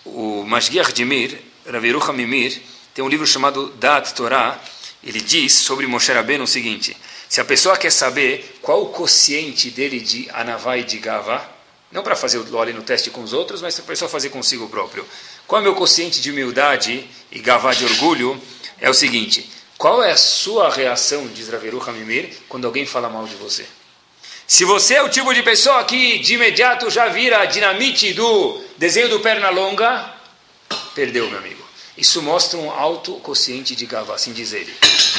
O 0.06 0.43
Masgiach 0.43 0.93
de 0.93 1.04
Mir, 1.04 1.41
Ravirucha 1.65 2.13
Mimir, 2.13 2.62
tem 2.98 3.06
um 3.06 3.10
livro 3.10 3.28
chamado 3.28 3.68
Dat 3.76 4.12
Torah, 4.16 4.60
ele 5.04 5.22
diz 5.22 5.54
sobre 5.54 5.86
Moshe 5.86 6.12
Rabbeinu 6.12 6.46
o 6.46 6.48
seguinte, 6.48 6.98
se 7.30 7.40
a 7.40 7.46
pessoa 7.46 7.78
quer 7.78 7.92
saber 7.92 8.58
qual 8.60 8.82
o 8.82 8.90
quociente 8.90 9.70
dele 9.70 10.00
de 10.00 10.28
Anavá 10.34 10.80
e 10.80 10.84
de 10.84 10.98
Gavá, 10.98 11.48
não 11.92 12.02
para 12.02 12.16
fazer 12.16 12.40
o 12.40 12.60
ali 12.60 12.74
no 12.74 12.82
teste 12.82 13.12
com 13.12 13.22
os 13.22 13.34
outros, 13.34 13.62
mas 13.62 13.76
para 13.76 13.84
a 13.84 13.88
pessoa 13.90 14.10
fazer 14.10 14.30
consigo 14.30 14.68
próprio. 14.68 15.06
Qual 15.46 15.60
é 15.60 15.62
o 15.62 15.64
meu 15.66 15.76
quociente 15.76 16.20
de 16.20 16.32
humildade 16.32 17.08
e 17.32 17.38
Gavá 17.38 17.72
de 17.72 17.86
orgulho? 17.86 18.42
É 18.82 18.90
o 18.90 18.96
seguinte, 18.96 19.48
qual 19.78 20.04
é 20.04 20.12
a 20.12 20.18
sua 20.18 20.74
reação, 20.74 21.28
diz 21.28 21.50
Ravirucha 21.50 21.92
Mimir, 21.92 22.36
quando 22.50 22.66
alguém 22.66 22.88
fala 22.88 23.10
mal 23.10 23.28
de 23.28 23.36
você? 23.36 23.64
Se 24.48 24.66
você 24.66 24.96
é 24.96 25.04
o 25.04 25.10
tipo 25.10 25.32
de 25.36 25.44
pessoa 25.44 25.84
que 25.84 26.18
de 26.18 26.34
imediato 26.34 26.90
já 26.90 27.10
vira 27.10 27.46
dinamite 27.46 28.14
do 28.14 28.60
desenho 28.76 29.08
do 29.08 29.20
perna 29.20 29.52
longa, 29.52 30.16
perdeu, 30.96 31.30
meu 31.30 31.38
amigo. 31.38 31.57
Isso 31.98 32.22
mostra 32.22 32.60
um 32.60 32.70
alto 32.70 33.14
quociente 33.16 33.76
de 33.76 33.88
Gavá, 33.88 34.14
assim 34.14 34.32
diz 34.32 34.54
ele. 34.54 34.72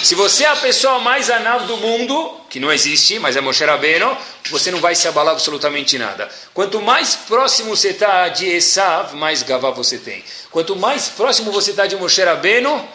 Se 0.05 0.15
você 0.15 0.45
é 0.45 0.49
a 0.49 0.57
pessoa 0.57 1.01
mais 1.01 1.29
anal 1.29 1.61
do 1.63 1.77
mundo, 1.77 2.41
que 2.49 2.61
não 2.61 2.73
existe, 2.73 3.19
mas 3.19 3.35
é 3.35 3.41
Moshe 3.41 3.65
Rabbeinu, 3.65 4.17
você 4.49 4.71
não 4.71 4.79
vai 4.79 4.95
se 4.95 5.09
abalar 5.09 5.33
absolutamente 5.33 5.99
nada. 5.99 6.29
Quanto 6.55 6.81
mais 6.81 7.17
próximo 7.17 7.75
você 7.75 7.89
está 7.89 8.29
de 8.29 8.47
Esav, 8.47 9.17
mais 9.17 9.43
Gavá 9.43 9.71
você 9.71 9.99
tem. 9.99 10.25
Quanto 10.53 10.77
mais 10.77 11.09
próximo 11.09 11.51
você 11.51 11.73
está 11.73 11.85
de 11.85 11.97
Moshe 11.97 12.23
Rabbeinu, 12.23 12.89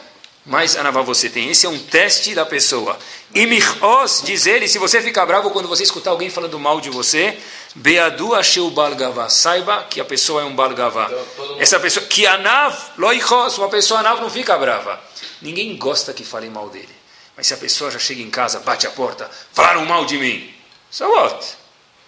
mais 0.45 0.75
anavá 0.75 1.01
você 1.01 1.29
tem. 1.29 1.49
Esse 1.49 1.65
é 1.65 1.69
um 1.69 1.77
teste 1.77 2.33
da 2.33 2.45
pessoa. 2.45 2.97
E 3.33 3.45
Michos, 3.45 4.21
diz 4.23 4.45
ele, 4.45 4.67
se 4.67 4.77
você 4.77 5.01
ficar 5.01 5.25
bravo 5.25 5.51
quando 5.51 5.67
você 5.67 5.83
escutar 5.83 6.11
alguém 6.11 6.29
falando 6.29 6.59
mal 6.59 6.79
de 6.79 6.89
você, 6.89 7.37
Beadu 7.75 8.35
Asheu 8.35 8.69
Balgavá, 8.69 9.29
saiba 9.29 9.83
que 9.89 9.99
a 9.99 10.05
pessoa 10.05 10.41
é 10.41 10.45
um 10.45 10.55
Balgavá. 10.55 11.09
Então, 11.09 11.59
Essa 11.59 11.79
pessoa, 11.79 12.05
que 12.05 12.25
Anav, 12.27 12.77
Loichos, 12.97 13.57
uma 13.57 13.69
pessoa 13.69 13.99
Anav 13.99 14.21
não 14.21 14.29
fica 14.29 14.57
brava. 14.57 15.01
Ninguém 15.41 15.75
gosta 15.77 16.13
que 16.13 16.23
falem 16.23 16.49
mal 16.49 16.69
dele. 16.69 16.95
Mas 17.35 17.47
se 17.47 17.53
a 17.53 17.57
pessoa 17.57 17.89
já 17.89 17.97
chega 17.97 18.21
em 18.21 18.29
casa, 18.29 18.59
bate 18.59 18.85
a 18.85 18.91
porta, 18.91 19.29
falaram 19.51 19.85
mal 19.85 20.05
de 20.05 20.17
mim. 20.17 20.53
So 20.91 21.05
what? 21.07 21.45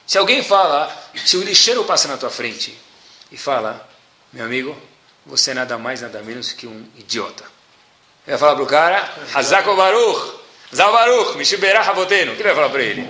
Se 0.05 0.19
alguém 0.19 0.43
fala, 0.43 0.95
se 1.25 1.35
o 1.35 1.43
lixeiro 1.43 1.83
passa 1.83 2.07
na 2.07 2.15
tua 2.15 2.29
frente 2.29 2.77
e 3.31 3.37
fala, 3.37 3.89
meu 4.31 4.45
amigo, 4.45 4.77
você 5.25 5.49
é 5.49 5.53
nada 5.55 5.79
mais, 5.79 6.01
nada 6.01 6.21
menos 6.21 6.51
que 6.51 6.67
um 6.67 6.87
idiota. 6.95 7.43
Ele 8.27 8.37
vai 8.37 8.37
falar 8.37 8.53
para 8.53 8.63
o 8.63 8.67
cara, 8.67 9.13
Hazako 9.33 9.75
Baruch, 9.75 10.35
Zal 10.73 10.91
Baruch, 10.91 11.37
Mishiberah 11.37 11.89
Havoteno. 11.89 12.33
O 12.33 12.35
que 12.35 12.41
ele 12.41 12.49
vai 12.49 12.55
falar 12.55 12.69
para 12.69 12.83
ele? 12.83 13.01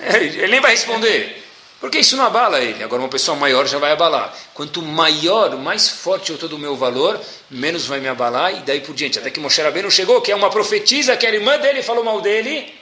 Ele 0.00 0.48
nem 0.48 0.60
vai 0.60 0.72
responder. 0.72 1.45
Porque 1.80 1.98
isso 1.98 2.16
não 2.16 2.24
abala 2.24 2.60
ele. 2.60 2.82
Agora, 2.82 3.02
uma 3.02 3.08
pessoa 3.08 3.36
maior 3.36 3.66
já 3.66 3.78
vai 3.78 3.92
abalar. 3.92 4.34
Quanto 4.54 4.80
maior, 4.80 5.56
mais 5.56 5.88
forte 5.88 6.30
eu 6.30 6.34
estou 6.34 6.48
do 6.48 6.58
meu 6.58 6.74
valor, 6.74 7.20
menos 7.50 7.86
vai 7.86 8.00
me 8.00 8.08
abalar 8.08 8.54
e 8.56 8.60
daí 8.60 8.80
por 8.80 8.94
diante. 8.94 9.18
Até 9.18 9.30
que 9.30 9.38
Moshe 9.38 9.60
Rabbeinu 9.60 9.90
chegou, 9.90 10.20
que 10.22 10.32
é 10.32 10.36
uma 10.36 10.50
profetisa, 10.50 11.16
que 11.16 11.26
a 11.26 11.30
irmã 11.30 11.58
dele 11.58 11.82
falou 11.82 12.02
mal 12.02 12.20
dele, 12.20 12.74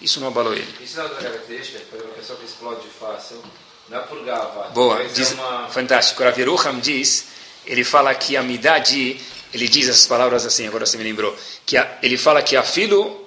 isso 0.00 0.18
não 0.20 0.28
abalou 0.28 0.52
ele. 0.52 0.66
Isso 0.80 0.96
não 0.96 1.04
é 1.04 1.08
uma 1.08 1.16
característica 1.16 1.80
uma 1.92 2.14
pessoa 2.14 2.38
que 2.38 2.44
explode 2.44 2.88
fácil, 2.98 3.42
não 3.88 3.98
é 3.98 4.00
por 4.02 4.24
gava. 4.24 4.70
Boa, 4.70 5.04
diz, 5.04 5.32
é 5.32 5.34
uma... 5.34 5.68
fantástico. 5.68 6.22
Rav 6.22 6.38
Yerucham 6.38 6.80
diz, 6.80 7.26
ele 7.64 7.84
fala 7.84 8.14
que 8.14 8.36
a 8.36 8.42
midade 8.42 9.20
ele 9.52 9.68
diz 9.68 9.88
essas 9.88 10.06
palavras 10.06 10.46
assim, 10.46 10.66
agora 10.66 10.86
você 10.86 10.96
me 10.96 11.04
lembrou, 11.04 11.36
que 11.66 11.76
a, 11.76 11.98
ele 12.02 12.16
fala 12.16 12.42
que 12.42 12.56
a 12.56 12.62
filo, 12.62 13.26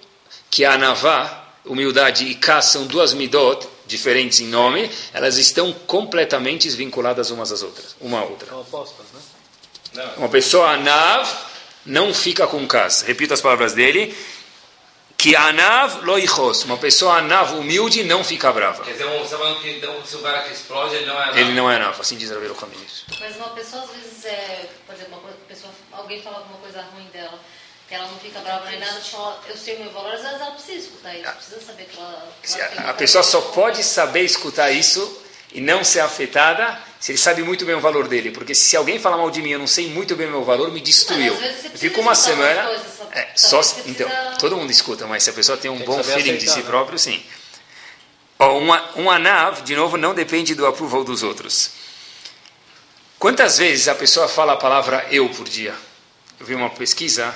que 0.50 0.64
a 0.64 0.74
anavá, 0.74 1.48
humildade 1.66 2.26
e 2.26 2.36
cá 2.36 2.62
são 2.62 2.86
duas 2.86 3.14
midot, 3.14 3.68
diferentes 3.86 4.40
em 4.40 4.48
nome, 4.48 4.90
elas 5.14 5.38
estão 5.38 5.74
completamente 5.74 6.70
vinculadas 6.70 7.30
umas 7.30 7.52
às 7.52 7.62
outras, 7.62 7.96
uma 8.00 8.20
à 8.20 8.24
outra. 8.24 8.48
São 8.48 8.62
opostas, 8.62 9.06
né? 9.14 9.22
Uma 10.18 10.30
pessoa 10.30 10.72
anav 10.72 11.30
não 11.86 12.14
fica 12.14 12.48
com 12.48 12.66
cas. 12.68 13.02
Repito 13.02 13.34
as 13.34 13.42
palavras 13.42 13.74
dele. 13.74 14.16
Que 15.16 15.38
anav 15.38 16.04
loichos, 16.04 16.66
uma 16.66 16.78
pessoa 16.78 17.20
anav 17.20 17.54
humilde 17.54 18.04
não 18.04 18.24
fica 18.26 18.52
brava. 18.52 18.84
Quer 18.84 18.92
dizer, 18.92 19.06
você 19.06 19.24
está 19.24 19.38
falando 19.38 19.62
que 19.62 19.80
se 20.06 20.16
o 20.18 20.20
cara 20.20 20.42
que 20.42 20.54
explode, 20.54 20.96
ele 20.96 21.06
não 21.06 21.14
é 21.14 21.24
anav. 21.24 21.40
Ele 21.40 21.54
não 21.54 21.72
é 21.72 21.76
anav, 21.78 22.02
assim 22.02 22.18
diz 22.18 22.30
Rabelo 22.30 22.56
Caminho. 22.56 22.86
Mas 23.20 23.36
uma 23.38 23.50
pessoa 23.52 23.84
às 23.84 23.90
vezes 23.92 24.26
é, 24.26 24.70
por 24.86 24.94
exemplo, 24.96 25.20
uma 25.20 25.32
pessoa, 25.48 25.72
alguém 25.94 26.22
fala 26.22 26.40
alguma 26.40 26.58
coisa 26.58 26.82
ruim 26.94 27.06
dela, 27.14 27.40
que 27.94 27.98
ela 27.98 28.08
não 28.08 28.18
fica 28.18 28.40
brava 28.40 28.68
nem 28.72 28.80
nada, 28.80 29.00
fala, 29.02 29.40
eu 29.48 29.56
sei 29.56 29.76
o 29.76 29.82
meu 29.82 29.92
valor, 29.92 30.16
às 30.16 30.22
vezes 30.24 30.42
ela 30.42 30.52
precisa 30.52 30.80
escutar 30.80 31.16
isso, 31.16 31.32
precisa 31.32 31.62
saber 31.62 31.84
que 31.84 32.00
ela. 32.00 32.34
Que 32.42 32.60
ela 32.60 32.90
a 32.90 32.94
pessoa 32.96 33.24
só 33.24 33.40
pode 33.40 33.84
saber 33.84 34.24
escutar 34.24 34.72
isso 34.72 35.22
e 35.54 35.62
não 35.62 35.84
ser 35.84 36.00
afetada 36.00 36.80
se 37.00 37.12
ele 37.12 37.20
sabe 37.20 37.44
muito 37.44 37.66
bem 37.66 37.76
o 37.76 37.80
valor 37.80 38.08
dele. 38.08 38.32
Porque 38.32 38.56
se 38.56 38.76
alguém 38.76 38.98
falar 38.98 39.18
mal 39.18 39.30
de 39.30 39.44
mim, 39.44 39.52
eu 39.52 39.60
não 39.60 39.68
sei 39.68 39.90
muito 39.90 40.16
bem 40.16 40.26
o 40.26 40.32
meu 40.32 40.44
valor, 40.44 40.72
me 40.72 40.82
destruiu. 40.82 41.38
Fica 41.76 42.02
uma 42.02 42.16
semana. 42.16 42.64
Coisas, 42.64 42.98
só, 42.98 43.10
é, 43.12 43.28
só, 43.36 43.62
então, 43.86 44.10
todo 44.40 44.58
mundo 44.58 44.72
escuta, 44.72 45.06
mas 45.06 45.22
se 45.22 45.30
a 45.30 45.34
pessoa 45.34 45.56
tem 45.56 45.70
um 45.70 45.78
tem 45.78 45.86
bom 45.86 46.04
feeling 46.04 46.22
aceitar, 46.22 46.40
de 46.40 46.50
si 46.50 46.60
né? 46.60 46.66
próprio, 46.66 46.98
sim. 46.98 47.24
Um, 48.40 49.04
um 49.04 49.12
anav, 49.12 49.62
de 49.62 49.76
novo, 49.76 49.98
não 49.98 50.16
depende 50.16 50.56
do 50.56 50.66
approval 50.66 51.04
dos 51.04 51.22
outros. 51.22 51.70
Quantas 53.20 53.60
vezes 53.60 53.88
a 53.88 53.94
pessoa 53.94 54.28
fala 54.28 54.54
a 54.54 54.58
palavra 54.58 55.06
eu 55.12 55.30
por 55.30 55.48
dia? 55.48 55.76
Eu 56.40 56.48
vi 56.48 56.56
uma 56.56 56.72
pesquisa 56.72 57.34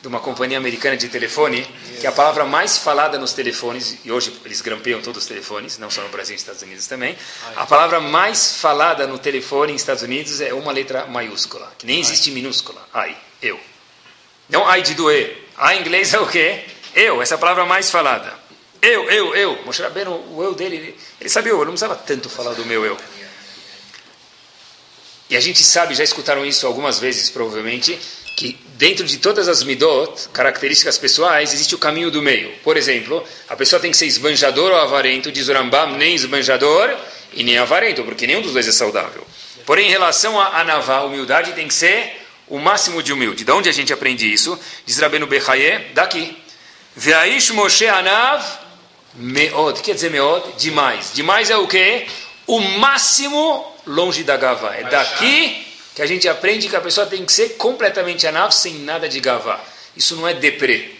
de 0.00 0.08
uma 0.08 0.20
companhia 0.20 0.58
americana 0.58 0.96
de 0.96 1.08
telefone, 1.08 1.66
que 2.00 2.06
a 2.06 2.12
palavra 2.12 2.44
mais 2.44 2.78
falada 2.78 3.18
nos 3.18 3.32
telefones, 3.32 3.98
e 4.04 4.12
hoje 4.12 4.32
eles 4.44 4.60
grampeiam 4.60 5.00
todos 5.02 5.22
os 5.22 5.28
telefones, 5.28 5.78
não 5.78 5.90
só 5.90 6.02
no 6.02 6.08
Brasil 6.08 6.32
e 6.32 6.34
nos 6.34 6.42
Estados 6.42 6.62
Unidos 6.62 6.86
também, 6.86 7.16
a 7.56 7.66
palavra 7.66 8.00
mais 8.00 8.56
falada 8.56 9.06
no 9.06 9.18
telefone 9.18 9.72
nos 9.72 9.82
Estados 9.82 10.02
Unidos 10.02 10.40
é 10.40 10.52
uma 10.52 10.72
letra 10.72 11.06
maiúscula, 11.06 11.72
que 11.78 11.86
nem 11.86 12.00
existe 12.00 12.30
minúscula. 12.30 12.86
Ai, 12.92 13.16
eu. 13.42 13.58
Não 14.48 14.66
ai 14.66 14.82
de 14.82 14.94
doer. 14.94 15.48
Ai 15.56 15.78
em 15.78 15.80
inglês 15.80 16.14
é 16.14 16.20
o 16.20 16.26
quê? 16.26 16.64
Eu, 16.94 17.20
essa 17.20 17.34
é 17.34 17.38
palavra 17.38 17.66
mais 17.66 17.90
falada. 17.90 18.32
Eu, 18.80 19.10
eu, 19.10 19.34
eu. 19.34 19.64
Moshe 19.64 19.82
Rabbeinu, 19.82 20.12
o 20.12 20.42
eu 20.42 20.54
dele, 20.54 20.96
ele 21.20 21.30
sabia 21.30 21.52
eu, 21.52 21.58
não 21.58 21.72
precisava 21.72 21.96
tanto 21.96 22.28
falar 22.28 22.52
do 22.52 22.64
meu 22.64 22.84
eu. 22.84 22.96
E 25.28 25.36
a 25.36 25.40
gente 25.40 25.62
sabe, 25.64 25.94
já 25.94 26.04
escutaram 26.04 26.46
isso 26.46 26.66
algumas 26.66 27.00
vezes, 27.00 27.28
provavelmente, 27.30 27.98
que 28.36 28.58
dentro 28.74 29.06
de 29.06 29.16
todas 29.16 29.48
as 29.48 29.62
midot, 29.62 30.28
características 30.28 30.98
pessoais, 30.98 31.54
existe 31.54 31.74
o 31.74 31.78
caminho 31.78 32.10
do 32.10 32.20
meio. 32.20 32.52
Por 32.62 32.76
exemplo, 32.76 33.24
a 33.48 33.56
pessoa 33.56 33.80
tem 33.80 33.90
que 33.90 33.96
ser 33.96 34.04
esbanjador 34.04 34.70
ou 34.70 34.76
avarento, 34.76 35.32
diz 35.32 35.48
o 35.48 35.52
Rambam, 35.54 35.96
nem 35.96 36.14
esbanjador 36.14 36.94
e 37.32 37.42
nem 37.42 37.56
avarento, 37.56 38.04
porque 38.04 38.26
nenhum 38.26 38.42
dos 38.42 38.52
dois 38.52 38.68
é 38.68 38.72
saudável. 38.72 39.26
Porém, 39.64 39.88
em 39.88 39.90
relação 39.90 40.38
a 40.38 40.60
anavá, 40.60 41.00
humildade 41.00 41.54
tem 41.54 41.66
que 41.66 41.74
ser 41.74 42.20
o 42.46 42.58
máximo 42.58 43.02
de 43.02 43.12
humilde. 43.12 43.42
De 43.42 43.50
onde 43.50 43.70
a 43.70 43.72
gente 43.72 43.92
aprende 43.92 44.30
isso? 44.30 44.58
Diz 44.84 44.98
Rabenu 44.98 45.26
Bechaye, 45.26 45.86
daqui. 45.94 46.36
Veaish 46.94 47.50
Moshe 47.50 47.86
Anav 47.86 48.44
meod. 49.14 49.80
Quer 49.80 49.94
dizer 49.94 50.10
meod? 50.10 50.44
Demais. 50.58 51.12
Demais 51.14 51.50
é 51.50 51.56
o 51.56 51.66
quê? 51.66 52.06
O 52.46 52.60
máximo 52.60 53.74
longe 53.86 54.22
da 54.22 54.36
gavá. 54.36 54.74
É 54.74 54.84
daqui 54.84 55.65
que 55.96 56.02
a 56.02 56.06
gente 56.06 56.28
aprende 56.28 56.68
que 56.68 56.76
a 56.76 56.80
pessoa 56.82 57.06
tem 57.06 57.24
que 57.24 57.32
ser 57.32 57.56
completamente 57.56 58.26
anav, 58.26 58.52
sem 58.52 58.74
nada 58.80 59.08
de 59.08 59.18
gavá. 59.18 59.58
Isso 59.96 60.14
não 60.14 60.28
é 60.28 60.34
deprê. 60.34 60.90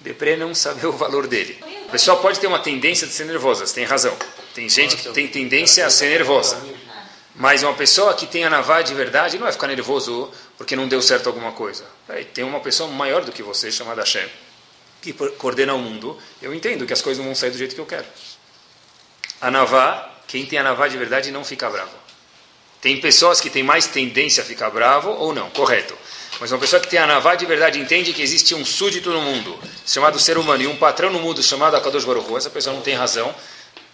Deprê 0.00 0.32
é 0.32 0.36
não 0.36 0.54
saber 0.54 0.86
o 0.88 0.92
valor 0.92 1.26
dele. 1.26 1.62
A 1.86 1.90
pessoa 1.90 2.16
pode 2.16 2.40
ter 2.40 2.46
uma 2.46 2.58
tendência 2.58 3.06
de 3.06 3.12
ser 3.12 3.26
nervosa, 3.26 3.66
você 3.66 3.74
tem 3.74 3.84
razão. 3.84 4.16
Tem 4.54 4.66
gente 4.66 4.96
que 4.96 5.10
tem 5.10 5.28
tendência 5.28 5.84
a 5.84 5.90
ser 5.90 6.08
nervosa. 6.08 6.58
Mas 7.34 7.62
uma 7.62 7.74
pessoa 7.74 8.14
que 8.14 8.26
tem 8.26 8.46
anavá 8.46 8.80
de 8.80 8.94
verdade 8.94 9.36
não 9.36 9.42
vai 9.44 9.52
ficar 9.52 9.66
nervoso 9.66 10.32
porque 10.56 10.74
não 10.74 10.88
deu 10.88 11.02
certo 11.02 11.26
alguma 11.26 11.52
coisa. 11.52 11.84
Tem 12.32 12.42
uma 12.42 12.60
pessoa 12.60 12.88
maior 12.88 13.26
do 13.26 13.32
que 13.32 13.42
você, 13.42 13.70
chamada 13.70 14.00
Hashem, 14.00 14.26
que 15.02 15.12
coordena 15.12 15.74
o 15.74 15.78
mundo. 15.78 16.18
Eu 16.40 16.54
entendo 16.54 16.86
que 16.86 16.94
as 16.94 17.02
coisas 17.02 17.18
não 17.18 17.26
vão 17.26 17.34
sair 17.34 17.50
do 17.50 17.58
jeito 17.58 17.74
que 17.74 17.80
eu 17.82 17.84
quero. 17.84 18.06
Anavá, 19.38 20.14
quem 20.26 20.46
tem 20.46 20.58
anavá 20.58 20.88
de 20.88 20.96
verdade 20.96 21.30
não 21.30 21.44
fica 21.44 21.68
bravo. 21.68 22.05
Tem 22.80 23.00
pessoas 23.00 23.40
que 23.40 23.50
têm 23.50 23.62
mais 23.62 23.86
tendência 23.86 24.42
a 24.42 24.46
ficar 24.46 24.70
bravo 24.70 25.10
ou 25.10 25.34
não, 25.34 25.50
correto. 25.50 25.96
Mas 26.38 26.52
uma 26.52 26.58
pessoa 26.58 26.80
que 26.80 26.88
tem 26.88 26.98
a 26.98 27.06
navá 27.06 27.34
de 27.34 27.46
verdade 27.46 27.78
entende 27.78 28.12
que 28.12 28.20
existe 28.20 28.54
um 28.54 28.64
súdito 28.64 29.10
no 29.10 29.22
mundo, 29.22 29.58
chamado 29.86 30.18
ser 30.20 30.36
humano, 30.36 30.62
e 30.62 30.66
um 30.66 30.76
patrão 30.76 31.10
no 31.10 31.18
mundo 31.18 31.42
chamado 31.42 31.76
Akadosh 31.76 32.04
Baruch 32.04 32.36
essa 32.36 32.50
pessoa 32.50 32.74
não 32.74 32.82
tem 32.82 32.94
razão, 32.94 33.34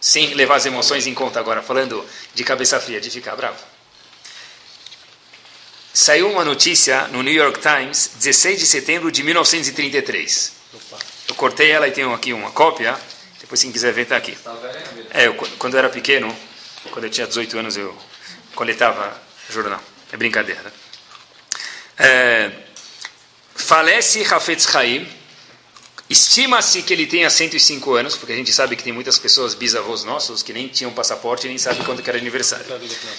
sem 0.01 0.35
levar 0.35 0.57
as 0.57 0.67
emoções 0.67 1.07
em 1.07 1.15
conta 1.15 1.39
agora, 1.39 1.63
falando 1.63 2.05
de 2.35 2.43
cabeça 2.43 2.81
fria, 2.81 3.01
de 3.01 3.09
ficar 3.09 3.37
bravo. 3.37 3.59
Saiu 5.95 6.29
uma 6.31 6.45
notícia 6.45 7.07
no 7.09 7.23
New 7.23 7.35
York 7.35 7.61
Times, 7.61 8.13
16 8.17 8.59
de 8.59 8.67
setembro 8.67 9.13
de 9.13 9.23
1933. 9.23 10.53
Eu 11.29 11.35
cortei 11.37 11.71
ela 11.71 11.87
e 11.87 11.93
tenho 11.93 12.13
aqui 12.13 12.33
uma 12.33 12.51
cópia, 12.51 12.99
depois 13.41 13.63
quem 13.63 13.71
quiser 13.71 13.93
ver 13.93 14.03
está 14.03 14.17
aqui. 14.17 14.35
Tá 14.37 14.57
é, 15.13 15.27
eu, 15.27 15.35
quando 15.35 15.75
eu 15.75 15.79
era 15.79 15.89
pequeno, 15.89 16.35
quando 16.91 17.05
eu 17.05 17.11
tinha 17.11 17.27
18 17.27 17.59
anos, 17.59 17.77
eu 17.77 17.97
coletava 18.55 19.21
jornal. 19.49 19.81
É 20.13 20.17
brincadeira. 20.17 20.61
Né? 20.63 20.73
É, 21.99 22.51
falece 23.55 24.25
Hafetz 24.25 24.75
Haim. 24.75 25.07
Estima-se 26.11 26.83
que 26.83 26.93
ele 26.93 27.07
tenha 27.07 27.31
105 27.31 27.95
anos, 27.95 28.17
porque 28.17 28.35
a 28.35 28.37
gente 28.37 28.53
sabe 28.53 28.77
que 28.77 28.83
tem 28.83 28.93
muitas 28.93 29.19
pessoas, 29.19 29.55
bisavós 29.55 30.05
nossos, 30.05 30.43
que 30.43 30.53
nem 30.53 30.69
tinham 30.69 30.93
passaporte 30.93 31.47
e 31.47 31.49
nem 31.49 31.57
sabem 31.57 31.83
quando 31.85 32.07
era 32.07 32.19
aniversário. 32.19 32.67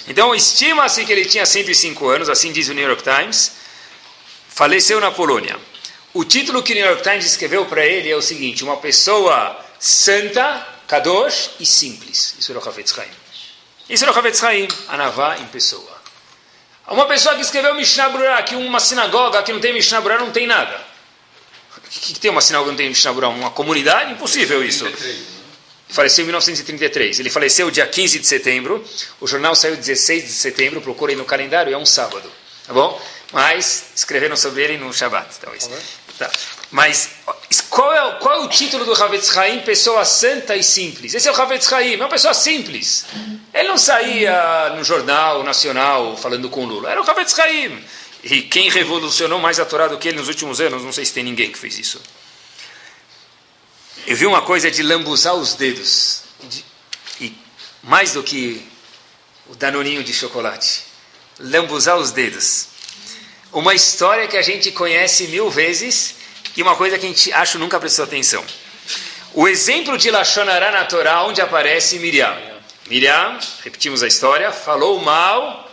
Então, 0.06 0.32
estima-se 0.32 1.04
que 1.04 1.10
ele 1.10 1.24
tinha 1.24 1.44
105 1.44 2.06
anos, 2.06 2.28
assim 2.28 2.52
diz 2.52 2.68
o 2.68 2.74
New 2.74 2.86
York 2.86 3.02
Times. 3.02 3.52
Faleceu 4.48 5.00
na 5.00 5.10
Polônia. 5.10 5.58
O 6.12 6.24
título 6.24 6.62
que 6.62 6.72
o 6.72 6.76
New 6.76 6.86
York 6.86 7.02
Times 7.02 7.26
escreveu 7.26 7.66
para 7.66 7.84
ele 7.84 8.08
é 8.08 8.14
o 8.14 8.22
seguinte: 8.22 8.62
Uma 8.62 8.76
pessoa 8.76 9.58
santa, 9.80 10.64
kadosh 10.86 11.50
e 11.58 11.66
simples. 11.66 12.36
Isso 12.38 12.52
era 12.52 12.60
o 12.60 12.68
Hafetz 12.68 12.96
Haim. 12.96 13.23
Isso 13.94 14.04
é 14.04 14.10
o 14.10 14.18
Havetz 14.18 14.42
Haim, 14.42 14.66
Anavá 14.88 15.38
em 15.38 15.46
pessoa. 15.46 16.02
Uma 16.88 17.06
pessoa 17.06 17.36
que 17.36 17.42
escreveu 17.42 17.76
Mishnah 17.76 18.08
Brura, 18.08 18.42
que 18.42 18.56
uma 18.56 18.80
sinagoga 18.80 19.40
que 19.44 19.52
não 19.52 19.60
tem 19.60 19.72
Mishnah 19.72 20.00
Brura 20.00 20.18
não 20.18 20.32
tem 20.32 20.48
nada. 20.48 20.84
O 21.76 21.80
que, 21.88 22.18
tem 22.18 22.28
uma 22.28 22.40
sinagoga 22.40 22.70
que 22.70 22.72
não 22.72 22.76
tem 22.76 22.88
Mishnah 22.88 23.12
Brura? 23.12 23.28
Uma 23.28 23.52
comunidade? 23.52 24.10
Impossível 24.10 24.64
isso. 24.64 24.84
faleceu 25.88 26.24
em 26.24 26.26
1933. 26.26 27.20
Ele 27.20 27.30
faleceu 27.30 27.70
dia 27.70 27.86
15 27.86 28.18
de 28.18 28.26
setembro. 28.26 28.84
O 29.20 29.28
jornal 29.28 29.54
saiu 29.54 29.76
16 29.76 30.24
de 30.24 30.32
setembro. 30.32 30.80
Procurem 30.80 31.14
no 31.14 31.24
calendário, 31.24 31.72
é 31.72 31.78
um 31.78 31.86
sábado. 31.86 32.28
Tá 32.66 32.72
bom? 32.72 33.00
Mas 33.32 33.92
escreveram 33.94 34.36
sobre 34.36 34.64
ele 34.64 34.76
no 34.76 34.92
Shabbat, 34.92 35.36
talvez. 35.40 35.70
Tá. 36.18 36.30
Mas 36.70 37.10
qual 37.70 37.92
é, 37.92 38.18
qual 38.18 38.42
é 38.42 38.44
o 38.44 38.48
título 38.48 38.84
do 38.84 38.92
Havetz 38.92 39.36
Haim? 39.36 39.60
Pessoa 39.60 40.04
santa 40.04 40.56
e 40.56 40.62
simples. 40.62 41.14
Esse 41.14 41.28
é 41.28 41.32
o 41.32 41.40
Havetz 41.40 41.72
Haim, 41.72 41.94
é 41.94 41.96
uma 41.96 42.08
pessoa 42.08 42.34
simples. 42.34 43.06
Ele 43.52 43.68
não 43.68 43.78
saía 43.78 44.74
no 44.76 44.84
jornal 44.84 45.42
nacional 45.42 46.16
falando 46.16 46.48
com 46.48 46.64
Lula. 46.64 46.90
Era 46.90 47.02
o 47.02 47.08
Havetz 47.08 47.38
Haim. 47.38 47.84
E 48.22 48.42
quem 48.42 48.70
revolucionou 48.70 49.38
mais 49.38 49.60
a 49.60 49.64
Torá 49.64 49.86
do 49.86 49.98
que 49.98 50.08
ele 50.08 50.18
nos 50.18 50.28
últimos 50.28 50.60
anos, 50.60 50.82
não 50.82 50.92
sei 50.92 51.04
se 51.04 51.12
tem 51.12 51.22
ninguém 51.22 51.50
que 51.50 51.58
fez 51.58 51.78
isso. 51.78 52.00
Eu 54.06 54.16
vi 54.16 54.26
uma 54.26 54.42
coisa 54.42 54.70
de 54.70 54.82
lambuzar 54.82 55.34
os 55.34 55.54
dedos. 55.54 56.22
De, 56.42 56.64
e 57.20 57.36
mais 57.82 58.12
do 58.12 58.22
que 58.22 58.66
o 59.48 59.54
danoninho 59.54 60.02
de 60.02 60.12
chocolate. 60.12 60.84
Lambuzar 61.38 61.96
os 61.98 62.12
dedos. 62.12 62.68
Uma 63.54 63.72
história 63.72 64.26
que 64.26 64.36
a 64.36 64.42
gente 64.42 64.72
conhece 64.72 65.28
mil 65.28 65.48
vezes 65.48 66.16
e 66.56 66.62
uma 66.62 66.74
coisa 66.74 66.98
que 66.98 67.06
a 67.06 67.08
gente 67.08 67.32
acho 67.32 67.56
nunca 67.56 67.78
prestou 67.78 68.04
atenção. 68.04 68.44
O 69.32 69.46
exemplo 69.46 69.96
de 69.96 70.10
Lachonará 70.10 70.72
na 70.72 70.84
Torá, 70.84 71.22
onde 71.22 71.40
aparece 71.40 72.00
Miriam. 72.00 72.36
Miriam, 72.90 73.38
repetimos 73.62 74.02
a 74.02 74.08
história, 74.08 74.50
falou 74.50 75.00
mal 75.00 75.70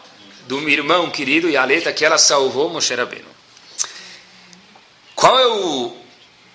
do 0.47 0.69
irmão 0.69 1.09
querido 1.09 1.49
e 1.49 1.57
a 1.57 1.65
letra 1.65 1.91
que 1.91 2.05
ela 2.05 2.19
salvou 2.19 2.69
Moshe 2.69 2.93
Rabbeinu. 2.93 3.25
Qual 5.15 5.39
é 5.39 5.47
o, 5.47 5.97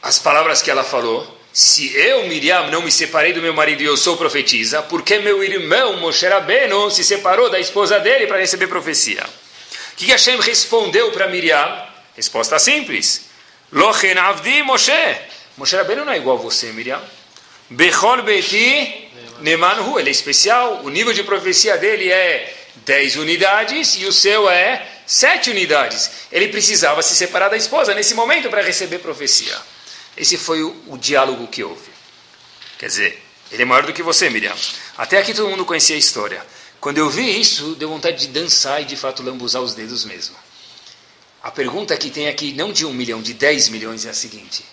as 0.02 0.20
palavras 0.20 0.62
que 0.62 0.70
ela 0.70 0.84
falou? 0.84 1.26
Se 1.52 1.92
eu, 1.96 2.28
Miriam, 2.28 2.70
não 2.70 2.82
me 2.82 2.92
separei 2.92 3.32
do 3.32 3.42
meu 3.42 3.52
marido 3.52 3.82
e 3.82 3.86
eu 3.86 3.96
sou 3.96 4.16
profetisa, 4.16 4.80
por 4.80 5.02
que 5.02 5.18
meu 5.18 5.42
irmão 5.42 5.96
Moshe 5.96 6.24
Rabbeinu 6.24 6.88
se 6.88 7.02
separou 7.02 7.50
da 7.50 7.58
esposa 7.58 7.98
dele 7.98 8.28
para 8.28 8.38
receber 8.38 8.68
profecia? 8.68 9.26
O 9.96 9.98
que 9.98 10.12
Hashem 10.12 10.38
respondeu 10.40 11.10
para 11.10 11.26
Miriam? 11.26 11.86
Resposta 12.14 12.58
simples. 12.58 13.30
Lochen 13.72 14.18
avdi 14.18 14.62
Moshe. 14.62 14.92
Moshe 15.56 15.74
Rabbeinu 15.74 16.04
não 16.04 16.12
é 16.12 16.18
igual 16.18 16.36
a 16.36 16.40
você, 16.42 16.70
Miriam. 16.70 17.02
Bechol 17.70 18.22
beti 18.22 19.08
nemanhu. 19.40 19.98
Ele 19.98 20.10
é 20.10 20.12
especial. 20.12 20.82
O 20.84 20.90
nível 20.90 21.14
de 21.14 21.24
profecia 21.24 21.78
dele 21.78 22.12
é 22.12 22.54
10 22.84 23.16
unidades 23.16 23.96
e 23.96 24.04
o 24.04 24.12
seu 24.12 24.50
é 24.50 24.86
7 25.06 25.48
unidades. 25.48 26.10
Ele 26.30 26.48
precisava 26.48 27.02
se 27.02 27.16
separar 27.16 27.48
da 27.48 27.56
esposa 27.56 27.94
nesse 27.94 28.12
momento 28.12 28.50
para 28.50 28.60
receber 28.60 28.98
profecia. 28.98 29.56
Esse 30.14 30.36
foi 30.36 30.62
o, 30.62 30.76
o, 30.88 30.98
diálogo 30.98 31.46
que 31.46 31.64
houve. 31.64 31.90
Quer 32.78 32.88
dizer, 32.88 33.22
ele 33.50 33.62
é 33.62 33.64
maior 33.64 33.86
do 33.86 33.94
que 33.94 34.02
você, 34.02 34.28
Miriam. 34.28 34.54
Até 34.98 35.16
aqui 35.16 35.32
todo 35.32 35.48
mundo 35.48 35.64
conhecia 35.64 35.96
a 35.96 35.98
história. 35.98 36.44
Quando 36.80 36.98
eu 36.98 37.08
vi 37.10 37.40
isso, 37.40 37.74
deu 37.74 37.88
vontade 37.88 38.18
de 38.18 38.28
dançar 38.28 38.82
e 38.82 38.84
de 38.84 38.96
fato 38.96 39.22
lambuzar 39.22 39.62
os 39.62 39.74
dedos 39.74 40.04
mesmo. 40.04 40.36
A 41.42 41.50
pergunta 41.50 41.96
que 41.96 42.10
tem 42.10 42.28
aqui, 42.28 42.52
não 42.52 42.72
de 42.72 42.84
um 42.84 42.92
milhão, 42.92 43.22
de 43.22 43.32
10 43.32 43.68
milhões, 43.68 44.04
é 44.04 44.10
a 44.10 44.14
seguinte: 44.14 44.64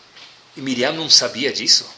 e 0.55 0.61
Miriam 0.61 0.93
não 0.93 1.09
sabia 1.09 1.51
disso? 1.51 1.89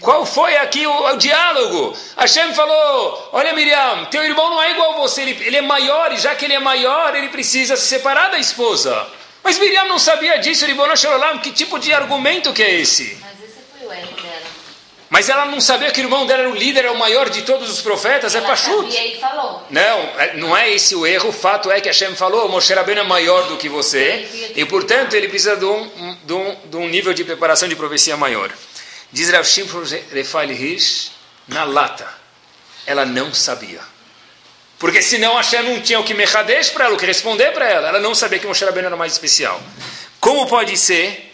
Qual 0.00 0.26
foi 0.26 0.56
aqui 0.56 0.86
o, 0.86 1.06
o, 1.12 1.16
diálogo? 1.16 1.96
Hashem 2.16 2.52
falou: 2.54 3.30
Olha, 3.32 3.52
Miriam, 3.52 4.06
teu 4.06 4.22
irmão 4.24 4.50
não 4.50 4.62
é 4.62 4.72
igual 4.72 4.94
a 4.94 4.98
você, 4.98 5.22
ele, 5.22 5.44
ele 5.44 5.56
é 5.56 5.62
maior, 5.62 6.12
e 6.12 6.16
já 6.16 6.34
que 6.34 6.44
ele 6.44 6.54
é 6.54 6.60
maior, 6.60 7.14
ele 7.14 7.28
precisa 7.28 7.76
se 7.76 7.86
separar 7.86 8.30
da 8.30 8.38
esposa. 8.38 9.06
Mas 9.42 9.58
Miriam 9.58 9.86
não 9.86 9.98
sabia 9.98 10.38
disso, 10.38 10.66
Ribono 10.66 10.96
Shalom, 10.96 11.38
que 11.38 11.52
tipo 11.52 11.78
de 11.78 11.92
argumento 11.92 12.52
que 12.52 12.62
é 12.62 12.80
esse? 12.80 13.18
Mas 13.20 13.48
esse 13.48 13.60
foi 13.78 13.86
o 13.86 13.92
erro 13.92 14.22
dela. 14.22 14.33
Mas 15.14 15.28
ela 15.28 15.44
não 15.44 15.60
sabia 15.60 15.92
que 15.92 16.00
o 16.00 16.02
irmão 16.02 16.26
dela 16.26 16.40
era 16.40 16.50
o 16.50 16.56
líder, 16.56 16.86
é 16.86 16.90
o 16.90 16.98
maior 16.98 17.30
de 17.30 17.42
todos 17.42 17.70
os 17.70 17.80
profetas, 17.80 18.34
ela 18.34 18.46
é 18.46 18.48
Pachut. 18.48 18.92
sabia 18.92 19.14
e 19.14 19.20
falou. 19.20 19.64
Não, 19.70 20.00
é, 20.18 20.36
não 20.36 20.56
é 20.56 20.72
esse 20.72 20.96
o 20.96 21.06
erro, 21.06 21.28
o 21.28 21.32
fato 21.32 21.70
é 21.70 21.80
que 21.80 21.86
Hashem 21.86 22.16
falou, 22.16 22.48
Moshe 22.48 22.74
Rabbeinu 22.74 23.02
é 23.02 23.04
maior 23.04 23.46
do 23.46 23.56
que 23.56 23.68
você, 23.68 24.52
e 24.56 24.64
portanto 24.64 25.14
ele 25.14 25.28
precisa 25.28 25.54
de 25.54 25.64
um, 25.64 26.16
de 26.24 26.32
um, 26.32 26.56
de 26.64 26.76
um 26.78 26.88
nível 26.88 27.14
de 27.14 27.22
preparação 27.22 27.68
de 27.68 27.76
profecia 27.76 28.16
maior. 28.16 28.50
Diz 29.12 29.30
Rav 29.30 29.46
Refael 30.10 30.50
Hirsch, 30.50 31.12
na 31.46 31.62
lata, 31.62 32.12
ela 32.84 33.06
não 33.06 33.32
sabia. 33.32 33.82
Porque 34.80 35.00
senão 35.00 35.36
Hashem 35.36 35.62
não 35.62 35.80
tinha 35.80 36.00
o 36.00 36.02
que 36.02 36.12
mechadesh 36.12 36.70
para 36.70 36.86
ela, 36.86 36.94
o 36.96 36.98
que 36.98 37.06
responder 37.06 37.52
para 37.52 37.70
ela. 37.70 37.88
Ela 37.90 38.00
não 38.00 38.16
sabia 38.16 38.40
que 38.40 38.48
Moshe 38.48 38.64
Rabbeinu 38.64 38.88
era 38.88 38.96
mais 38.96 39.12
especial. 39.12 39.62
Como 40.18 40.48
pode 40.48 40.76
ser? 40.76 41.33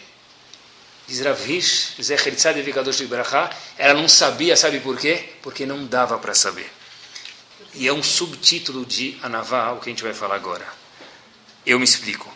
Diz 1.11 1.19
Rav 1.19 1.45
Hirsch, 1.45 2.01
Zecher 2.01 2.33
Tzad 2.33 2.55
Vikadosh 2.61 2.99
de 2.99 3.05
Brachá, 3.05 3.49
ela 3.77 3.99
não 3.99 4.07
sabia, 4.07 4.55
sabe 4.55 4.79
por 4.79 4.97
quê? 4.97 5.33
Porque 5.41 5.65
não 5.65 5.85
dava 5.85 6.17
para 6.17 6.33
saber. 6.33 6.71
E 7.73 7.85
é 7.85 7.91
um 7.91 8.01
subtítulo 8.01 8.85
de 8.85 9.17
Anavá, 9.21 9.73
o 9.73 9.81
que 9.81 9.89
a 9.89 9.91
gente 9.91 10.03
vai 10.03 10.13
falar 10.13 10.35
agora. 10.35 10.65
Eu 11.65 11.77
me 11.77 11.83
explico. 11.83 12.33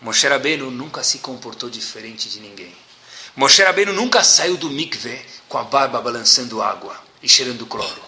Moshe 0.00 0.26
Rabbeinu 0.26 0.68
nunca 0.68 1.04
se 1.04 1.18
comportou 1.18 1.70
diferente 1.70 2.28
de 2.28 2.40
ninguém. 2.40 2.74
Moshe 3.36 3.62
Rabbeinu 3.62 3.92
nunca 3.92 4.24
saiu 4.24 4.56
do 4.56 4.68
mikve 4.68 5.24
com 5.48 5.58
a 5.58 5.62
barba 5.62 6.00
balançando 6.00 6.60
água 6.60 7.00
e 7.22 7.28
cheirando 7.28 7.66
cloro. 7.66 8.02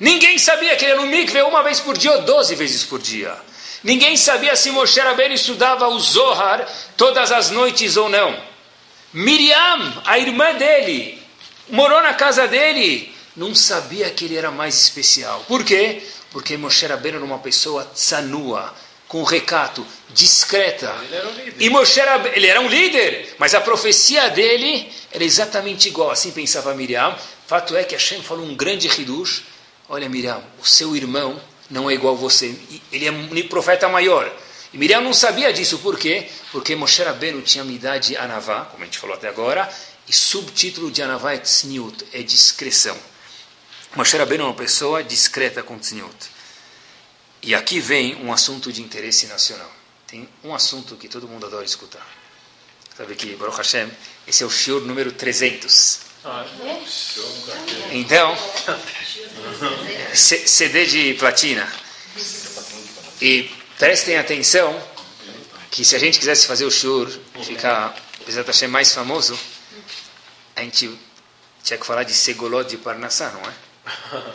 Ninguém 0.00 0.38
sabia 0.38 0.74
que 0.74 0.86
ele 0.86 0.92
era 0.92 1.02
no 1.02 1.06
mikve 1.06 1.42
uma 1.42 1.62
vez 1.62 1.80
por 1.80 1.98
dia 1.98 2.12
ou 2.12 2.22
doze 2.22 2.54
vezes 2.54 2.82
por 2.84 2.98
dia. 2.98 3.36
Ninguém 3.82 4.16
sabia 4.16 4.56
se 4.56 4.70
Moshe 4.70 5.00
Rabbeinu 5.00 5.34
estudava 5.34 5.86
o 5.86 6.00
Zohar 6.00 6.66
todas 6.96 7.30
as 7.30 7.50
noites 7.50 7.98
ou 7.98 8.08
não. 8.08 8.53
Miriam, 9.14 10.02
a 10.04 10.18
irmã 10.18 10.54
dele, 10.54 11.22
morou 11.68 12.02
na 12.02 12.14
casa 12.14 12.48
dele, 12.48 13.14
não 13.36 13.54
sabia 13.54 14.10
que 14.10 14.24
ele 14.24 14.36
era 14.36 14.50
mais 14.50 14.76
especial. 14.76 15.44
Por 15.46 15.64
quê? 15.64 16.02
Porque 16.32 16.56
Moshe 16.56 16.84
Rabbeinu 16.84 17.18
era 17.18 17.24
uma 17.24 17.38
pessoa 17.38 17.84
tsanua, 17.84 18.74
com 19.06 19.22
recato, 19.22 19.86
discreta. 20.10 20.92
Ele 21.04 21.14
era 21.14 21.28
um 21.28 21.32
líder. 21.32 21.54
E 21.60 21.70
Moshe 21.70 22.00
era, 22.00 22.36
ele 22.36 22.46
era 22.48 22.60
um 22.60 22.66
líder, 22.66 23.36
mas 23.38 23.54
a 23.54 23.60
profecia 23.60 24.30
dele 24.30 24.90
era 25.12 25.22
exatamente 25.22 25.86
igual. 25.86 26.10
Assim 26.10 26.32
pensava 26.32 26.74
Miriam. 26.74 27.16
Fato 27.46 27.76
é 27.76 27.84
que 27.84 27.94
Hashem 27.94 28.20
falou 28.20 28.44
um 28.44 28.56
grande 28.56 28.88
hidush. 28.88 29.44
Olha, 29.88 30.08
Miriam, 30.08 30.42
o 30.60 30.66
seu 30.66 30.96
irmão 30.96 31.40
não 31.70 31.88
é 31.88 31.94
igual 31.94 32.14
a 32.14 32.16
você. 32.16 32.52
Ele 32.90 33.06
é 33.06 33.12
um 33.12 33.48
profeta 33.48 33.88
maior. 33.88 34.28
E 34.74 34.76
Miriam 34.76 35.00
não 35.00 35.14
sabia 35.14 35.52
disso. 35.52 35.78
Por 35.78 35.96
quê? 35.96 36.28
Porque 36.50 36.74
Moshe 36.74 37.00
Rabbeinu 37.00 37.40
tinha 37.42 37.62
a 37.62 37.66
idade 37.68 38.16
Anavá, 38.16 38.64
como 38.64 38.82
a 38.82 38.86
gente 38.86 38.98
falou 38.98 39.14
até 39.14 39.28
agora, 39.28 39.72
e 40.08 40.12
subtítulo 40.12 40.90
de 40.90 41.00
Anavá 41.00 41.32
é 41.32 41.38
Tzniut, 41.38 42.04
é 42.12 42.22
discreção. 42.22 42.98
Moshe 43.94 44.16
Rabbeinu 44.16 44.42
é 44.42 44.46
uma 44.48 44.54
pessoa 44.54 45.04
discreta 45.04 45.62
com 45.62 45.78
Tzniut. 45.78 46.16
E 47.40 47.54
aqui 47.54 47.78
vem 47.78 48.16
um 48.16 48.32
assunto 48.32 48.72
de 48.72 48.82
interesse 48.82 49.26
nacional. 49.28 49.70
Tem 50.08 50.28
um 50.42 50.52
assunto 50.52 50.96
que 50.96 51.08
todo 51.08 51.28
mundo 51.28 51.46
adora 51.46 51.64
escutar. 51.64 52.04
Sabe 52.96 53.14
que, 53.14 53.36
Baruch 53.36 53.56
Hashem, 53.58 53.88
esse 54.26 54.42
é 54.42 54.46
o 54.46 54.50
shiur 54.50 54.80
número 54.80 55.12
300. 55.12 56.00
Ah, 56.24 56.44
Então, 57.92 58.36
C- 60.14 60.48
CD 60.48 60.86
de 60.86 61.14
platina. 61.14 61.70
E 63.20 63.50
prestem 63.78 64.16
atenção 64.16 64.80
que 65.70 65.84
se 65.84 65.96
a 65.96 65.98
gente 65.98 66.18
quisesse 66.18 66.46
fazer 66.46 66.64
o 66.64 66.70
shiur, 66.70 67.10
ficar, 67.42 67.94
Bezat 68.24 68.46
Hashem, 68.46 68.68
mais 68.68 68.94
famoso, 68.94 69.38
a 70.54 70.62
gente 70.62 70.98
tinha 71.62 71.78
que 71.78 71.86
falar 71.86 72.04
de 72.04 72.12
Segolot 72.12 72.68
de 72.68 72.76
Parnassá, 72.76 73.30
não 73.30 73.40
é? 73.40 73.52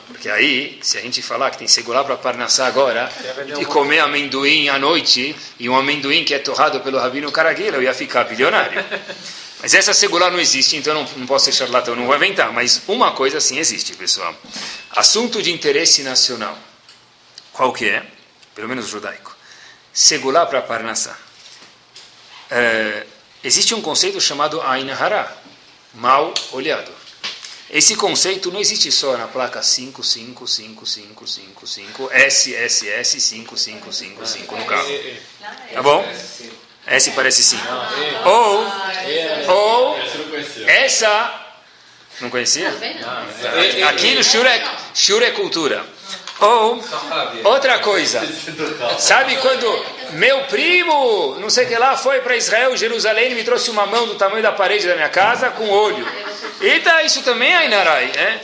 Porque 0.08 0.30
aí, 0.30 0.80
se 0.82 0.98
a 0.98 1.02
gente 1.02 1.22
falar 1.22 1.50
que 1.50 1.58
tem 1.58 1.68
segurar 1.68 2.04
para 2.04 2.18
Parnassá 2.18 2.68
agora, 2.68 3.12
e 3.60 3.66
comer 3.66 4.00
amendoim 4.00 4.70
à 4.70 4.78
noite, 4.78 5.36
e 5.60 5.70
um 5.70 5.76
amendoim 5.76 6.24
que 6.24 6.34
é 6.34 6.40
torrado 6.40 6.82
pelo 6.82 7.00
Rabino 7.00 7.32
Caragueira, 7.32 7.78
eu 7.78 7.84
ia 7.84 7.94
ficar 7.94 8.26
bilionário. 8.26 8.84
Mas 9.62 9.74
essa 9.74 9.94
segurar 9.94 10.32
não 10.32 10.40
existe, 10.40 10.78
então 10.78 10.94
não, 10.94 11.08
não 11.18 11.28
posso 11.28 11.46
ser 11.46 11.52
charlatão, 11.52 11.96
não 11.96 12.06
vou 12.06 12.16
inventar. 12.16 12.52
Mas 12.54 12.82
uma 12.88 13.12
coisa 13.12 13.42
sim 13.42 13.58
existe, 13.58 13.94
pessoal. 13.94 14.34
Assunto 14.92 15.42
de 15.42 15.52
interesse 15.52 16.02
nacional. 16.04 16.58
Qual 17.52 17.74
que 17.74 17.90
é? 17.90 18.06
Pelo 18.60 18.68
menos 18.68 18.90
judaico. 18.90 19.34
Segular 19.94 20.46
para 20.48 20.62
Parnassá. 20.62 21.18
É, 22.52 23.06
existe 23.42 23.74
um 23.74 23.82
conceito 23.82 24.20
chamado 24.20 24.62
Ain 24.62 24.92
Hara, 24.92 25.34
mal 25.94 26.34
olhado. 26.52 26.92
Esse 27.70 27.96
conceito 27.96 28.52
não 28.52 28.60
existe 28.60 28.92
só 28.92 29.16
na 29.16 29.30
placa 29.30 29.62
5555555 29.62 32.12
SSS 32.12 33.22
5555 33.22 34.58
no 34.58 34.66
carro. 34.66 34.90
Tá 35.74 35.82
bom? 35.82 36.06
S 36.86 37.12
parece 37.12 37.46
sim. 37.46 37.62
Ou, 38.26 38.66
ou 39.56 39.96
essa. 40.68 41.46
Não 42.20 42.30
conhecia? 42.30 42.74
Aqui 43.88 44.16
no 44.16 44.24
Shura 44.24 44.54
é, 44.54 44.78
Shura 44.94 45.28
é 45.28 45.32
cultura. 45.32 45.98
Ou, 46.42 46.82
outra 47.44 47.80
coisa. 47.80 48.22
Sabe 48.98 49.36
quando 49.38 49.86
meu 50.14 50.46
primo, 50.46 51.36
não 51.40 51.50
sei 51.50 51.66
o 51.66 51.68
que 51.68 51.78
lá, 51.78 51.98
foi 51.98 52.22
para 52.22 52.38
Israel, 52.38 52.76
Jerusalém, 52.78 53.32
e 53.32 53.36
me 53.36 53.44
trouxe 53.44 53.70
uma 53.70 53.86
mão 53.86 54.08
do 54.08 54.16
tamanho 54.16 54.42
da 54.42 54.52
parede 54.52 54.88
da 54.88 54.96
minha 54.96 55.10
casa 55.10 55.50
com 55.52 55.70
olho. 55.70 56.08
Eita, 56.62 57.04
isso 57.04 57.22
também 57.24 57.54
é 57.54 57.66
Inarai, 57.66 58.12
é? 58.16 58.42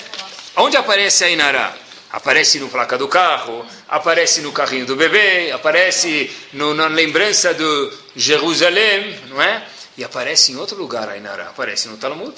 Onde 0.58 0.78
aparece 0.78 1.24
a 1.24 1.30
Inará? 1.30 1.74
Aparece 2.12 2.60
no 2.60 2.70
placa 2.70 2.98
do 2.98 3.08
carro, 3.08 3.66
aparece 3.90 4.42
no 4.42 4.52
carrinho 4.52 4.86
do 4.86 4.96
bebê, 4.96 5.52
aparece 5.52 6.34
no, 6.54 6.74
na 6.74 6.88
lembrança 6.88 7.54
do 7.54 7.94
Jerusalém, 8.16 9.20
não 9.28 9.42
é? 9.42 9.64
E 9.98 10.04
aparece 10.04 10.52
em 10.52 10.56
outro 10.56 10.78
lugar 10.78 11.10
a 11.10 11.18
Inará, 11.18 11.46
aparece 11.46 11.88
no 11.88 11.98
Talmud. 11.98 12.36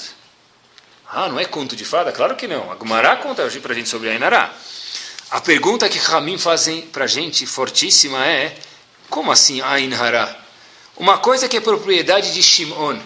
Ah, 1.10 1.30
não 1.30 1.39
é 1.39 1.46
conto 1.46 1.76
de 1.76 1.86
fada? 1.86 2.12
Claro 2.12 2.36
que 2.36 2.48
não. 2.48 2.72
A 2.72 2.76
Gumará 2.76 3.15
conta 3.17 3.43
hoje 3.43 3.60
para 3.60 3.72
a 3.72 3.76
gente 3.76 3.88
sobre 3.88 4.10
a 4.10 4.13
Inará. 4.13 4.54
A 5.30 5.42
pergunta 5.42 5.90
que 5.90 5.98
Ramim 5.98 6.38
fazem 6.38 6.84
para 6.84 7.04
a 7.04 7.08
gente, 7.08 7.46
fortíssima, 7.46 8.26
é 8.26 8.56
como 9.10 9.30
assim 9.30 9.62
Ain 9.62 9.94
Hará? 9.94 10.34
Uma 10.96 11.18
coisa 11.18 11.50
que 11.50 11.58
é 11.58 11.60
propriedade 11.60 12.34
de 12.34 12.42
Shimon. 12.42 12.98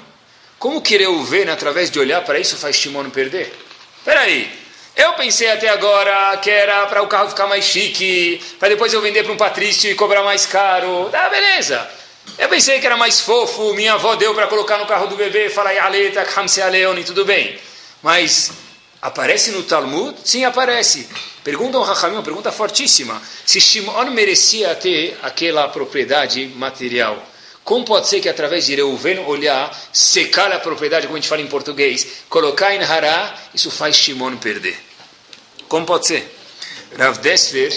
Como 0.60 0.82
que 0.82 1.00
ver 1.24 1.50
através 1.50 1.90
de 1.90 2.00
olhar 2.00 2.24
para 2.24 2.40
isso, 2.40 2.56
faz 2.58 2.76
Shimon 2.76 3.10
perder? 3.10 3.52
Espera 3.98 4.22
aí. 4.22 4.52
Eu 4.96 5.14
pensei 5.14 5.50
até 5.50 5.70
agora 5.70 6.38
que 6.38 6.52
era 6.52 6.86
para 6.86 7.02
o 7.02 7.08
carro 7.08 7.30
ficar 7.30 7.48
mais 7.48 7.66
chique, 7.66 8.40
para 8.60 8.70
depois 8.70 8.94
eu 8.94 9.02
vender 9.02 9.24
para 9.24 9.34
um 9.34 9.38
patrício 9.38 9.90
e 9.90 9.96
cobrar 9.96 10.22
mais 10.22 10.46
caro. 10.46 11.10
Tá, 11.12 11.28
beleza. 11.28 11.90
Eu 12.38 12.48
pensei 12.50 12.80
que 12.80 12.86
era 12.86 12.98
mais 12.98 13.20
fofo, 13.20 13.74
minha 13.74 13.94
avó 13.94 14.16
deu 14.16 14.36
para 14.36 14.46
colocar 14.46 14.78
no 14.78 14.86
carro 14.86 15.08
do 15.08 15.16
bebê, 15.16 15.50
falar 15.50 15.72
Yaleta, 15.72 16.28
Hamse 16.36 16.62
Aleone, 16.62 17.04
tudo 17.04 17.26
bem. 17.26 17.58
Mas 18.04 18.52
aparece 19.02 19.52
no 19.52 19.64
Talmud? 19.64 20.16
Sim, 20.24 20.46
aparece. 20.46 21.08
Pergunta 21.44 21.78
ao 21.78 21.84
Rahamim, 21.84 22.18
uma 22.18 22.24
pergunta 22.24 22.52
fortíssima. 22.52 23.22
Se 23.46 23.60
Shimon 23.60 24.12
merecia 24.12 24.76
ter 24.76 25.18
aquela 25.24 25.68
propriedade 25.70 26.48
material, 26.56 27.22
como 27.64 27.86
pode 27.86 28.08
ser 28.08 28.22
que 28.22 28.30
através 28.30 28.66
de 28.66 28.76
Reuven 28.76 29.20
olhar, 29.20 29.72
secar 29.92 30.52
a 30.52 30.60
propriedade, 30.60 31.08
como 31.08 31.18
a 31.18 31.20
gente 31.20 31.30
fala 31.30 31.42
em 31.42 31.48
português, 31.48 32.06
colocar 32.30 32.74
em 32.76 32.84
Hará, 32.84 33.36
isso 33.54 33.72
faz 33.72 33.96
Shimon 33.96 34.38
perder? 34.38 34.78
Como 35.68 35.86
pode 35.86 36.08
ser? 36.08 36.38
Rav 36.98 37.20
Dessler 37.20 37.72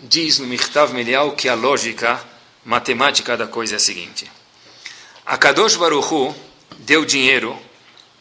diz 0.00 0.38
no 0.38 0.46
Michtav 0.46 0.92
Melial 0.92 1.32
que 1.32 1.48
a 1.48 1.54
lógica 1.54 2.20
matemática 2.64 3.36
da 3.36 3.46
coisa 3.46 3.74
é 3.74 3.76
a 3.76 3.80
seguinte. 3.80 4.30
A 5.24 5.38
Kadosh 5.38 5.76
Baruchu 5.76 6.34
deu 6.78 7.04
dinheiro, 7.04 7.56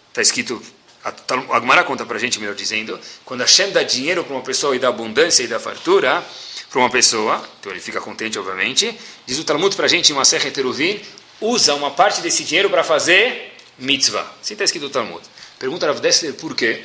está 0.10 0.22
escrito, 0.22 0.62
a 1.08 1.58
Agmará 1.58 1.84
conta 1.84 2.06
para 2.06 2.18
a 2.18 2.20
gente, 2.20 2.40
melhor 2.40 2.56
dizendo, 2.56 3.00
quando 3.24 3.42
Hashem 3.42 3.72
dá 3.72 3.84
dinheiro 3.84 4.24
para 4.24 4.34
uma 4.34 4.44
pessoa 4.44 4.76
e 4.76 4.80
dá 4.80 4.90
abundância 4.90 5.44
e 5.44 5.48
dá 5.48 5.60
fartura, 5.60 6.24
para 6.70 6.80
uma 6.80 6.90
pessoa, 6.90 7.42
então 7.60 7.72
ele 7.72 7.80
fica 7.80 8.02
contente, 8.02 8.38
obviamente. 8.38 8.98
Diz 9.26 9.40
o 9.40 9.44
Talmud 9.44 9.76
para 9.76 9.86
a 9.86 9.90
gente, 9.90 10.12
em 10.12 10.14
uma 10.14 10.26
serra 10.26 10.52
Teruvin, 10.52 11.02
usa 11.40 11.74
uma 11.76 11.92
parte 11.92 12.22
desse 12.22 12.44
dinheiro 12.44 12.70
para 12.70 12.84
fazer 12.84 13.54
mitzvah. 13.78 14.26
Assim 14.42 14.54
está 14.54 14.66
escrito 14.66 14.84
no 14.84 14.90
Talmud. 14.90 15.22
Pergunta 15.58 15.88
Rav 15.88 16.00
Dessler 16.00 16.34
por 16.34 16.56
quê? 16.56 16.84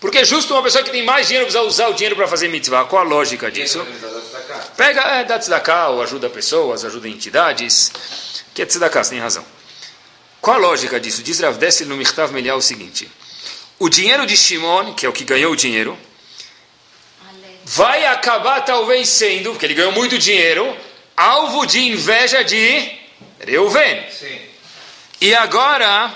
Porque 0.00 0.18
é 0.18 0.24
justo 0.24 0.54
uma 0.54 0.62
pessoa 0.62 0.82
que 0.82 0.90
tem 0.90 1.04
mais 1.04 1.26
dinheiro 1.26 1.44
precisa 1.44 1.62
usar 1.62 1.88
o 1.88 1.92
dinheiro 1.92 2.16
para 2.16 2.26
fazer 2.26 2.48
mitzvah. 2.48 2.86
Qual 2.86 3.02
a 3.02 3.04
lógica 3.04 3.50
disso? 3.50 3.86
Pega, 4.76 5.02
é, 5.02 5.24
dá 5.24 5.38
tzedakah, 5.38 5.90
ou 5.90 6.02
ajuda 6.02 6.30
pessoas, 6.30 6.84
ajuda 6.84 7.06
entidades. 7.06 7.92
Que 8.54 8.62
é 8.62 8.66
tzedakah, 8.66 9.04
você 9.04 9.10
tem 9.10 9.20
razão. 9.20 9.44
Qual 10.40 10.56
a 10.56 10.58
lógica 10.58 10.98
disso? 10.98 11.22
Diz 11.22 11.38
Rav 11.40 11.58
Dessler 11.58 11.86
no 11.86 11.96
Mirtav 11.96 12.32
Melial 12.32 12.56
o 12.56 12.62
seguinte. 12.62 13.10
O 13.80 13.88
dinheiro 13.88 14.26
de 14.26 14.36
Shimon, 14.36 14.92
que 14.92 15.06
é 15.06 15.08
o 15.08 15.12
que 15.12 15.24
ganhou 15.24 15.52
o 15.54 15.56
dinheiro, 15.56 15.98
vai 17.64 18.04
acabar 18.04 18.60
talvez 18.60 19.08
sendo, 19.08 19.52
porque 19.52 19.64
ele 19.64 19.72
ganhou 19.72 19.92
muito 19.92 20.18
dinheiro, 20.18 20.76
alvo 21.16 21.64
de 21.64 21.80
inveja 21.80 22.44
de 22.44 22.92
Reuven. 23.40 24.06
E 25.18 25.34
agora, 25.34 26.14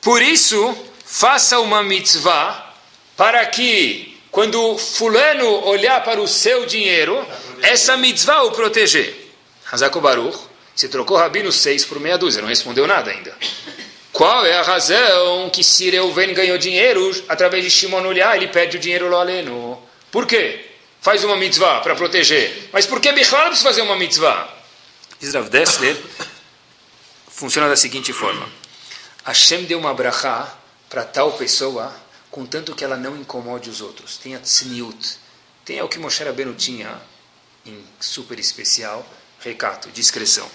por 0.00 0.20
isso, 0.20 0.76
faça 1.04 1.60
uma 1.60 1.80
mitzvah 1.80 2.74
para 3.16 3.46
que, 3.46 4.20
quando 4.32 4.76
fulano 4.76 5.64
olhar 5.64 6.02
para 6.02 6.20
o 6.20 6.26
seu 6.26 6.66
dinheiro, 6.66 7.24
essa 7.62 7.96
mitzvah 7.96 8.42
o 8.42 8.50
proteger. 8.50 9.30
Hazako 9.70 10.00
Baruch, 10.00 10.38
você 10.74 10.88
trocou 10.88 11.16
Rabino 11.16 11.52
6 11.52 11.84
por 11.84 12.00
meia 12.00 12.18
dúzia, 12.18 12.42
não 12.42 12.48
respondeu 12.48 12.84
nada 12.84 13.12
ainda. 13.12 13.32
Qual 14.16 14.46
é 14.46 14.54
a 14.54 14.62
razão 14.62 15.50
que 15.50 15.62
se 15.62 15.90
Reuven 15.90 16.32
ganhou 16.34 16.58
dinheiro 16.58 17.24
através 17.28 17.62
de 17.62 17.70
Shimon 17.70 18.04
olhar, 18.06 18.36
ele 18.36 18.48
perde 18.48 18.78
o 18.78 18.80
dinheiro 18.80 19.10
lá 19.10 19.20
aleno? 19.20 19.80
Por 20.10 20.26
quê? 20.26 20.66
faz 21.06 21.22
uma 21.22 21.36
mitzvah 21.36 21.78
para 21.82 21.94
proteger. 21.94 22.68
Mas 22.72 22.84
por 22.84 23.00
que 23.00 23.12
Bichlar 23.12 23.46
precisa 23.46 23.68
fazer 23.68 23.82
uma 23.82 23.94
mitzvah? 23.94 24.52
Rav 25.32 25.48
Dessler, 25.48 25.96
funciona 27.28 27.68
da 27.68 27.76
seguinte 27.76 28.12
forma. 28.12 28.48
Hashem 29.24 29.66
deu 29.66 29.78
uma 29.78 29.94
brachá 29.94 30.52
para 30.90 31.04
tal 31.04 31.34
pessoa, 31.34 31.94
contanto 32.28 32.74
que 32.74 32.82
ela 32.82 32.96
não 32.96 33.16
incomode 33.16 33.70
os 33.70 33.80
outros. 33.80 34.16
Tenha 34.16 34.40
tzniut. 34.40 35.18
Tenha 35.64 35.84
o 35.84 35.88
que 35.88 35.96
Moshe 36.00 36.24
Rabbeinu 36.24 36.54
tinha 36.54 37.00
em 37.64 37.84
super 38.00 38.40
especial, 38.40 39.06
recato, 39.38 39.88
discrição. 39.90 40.50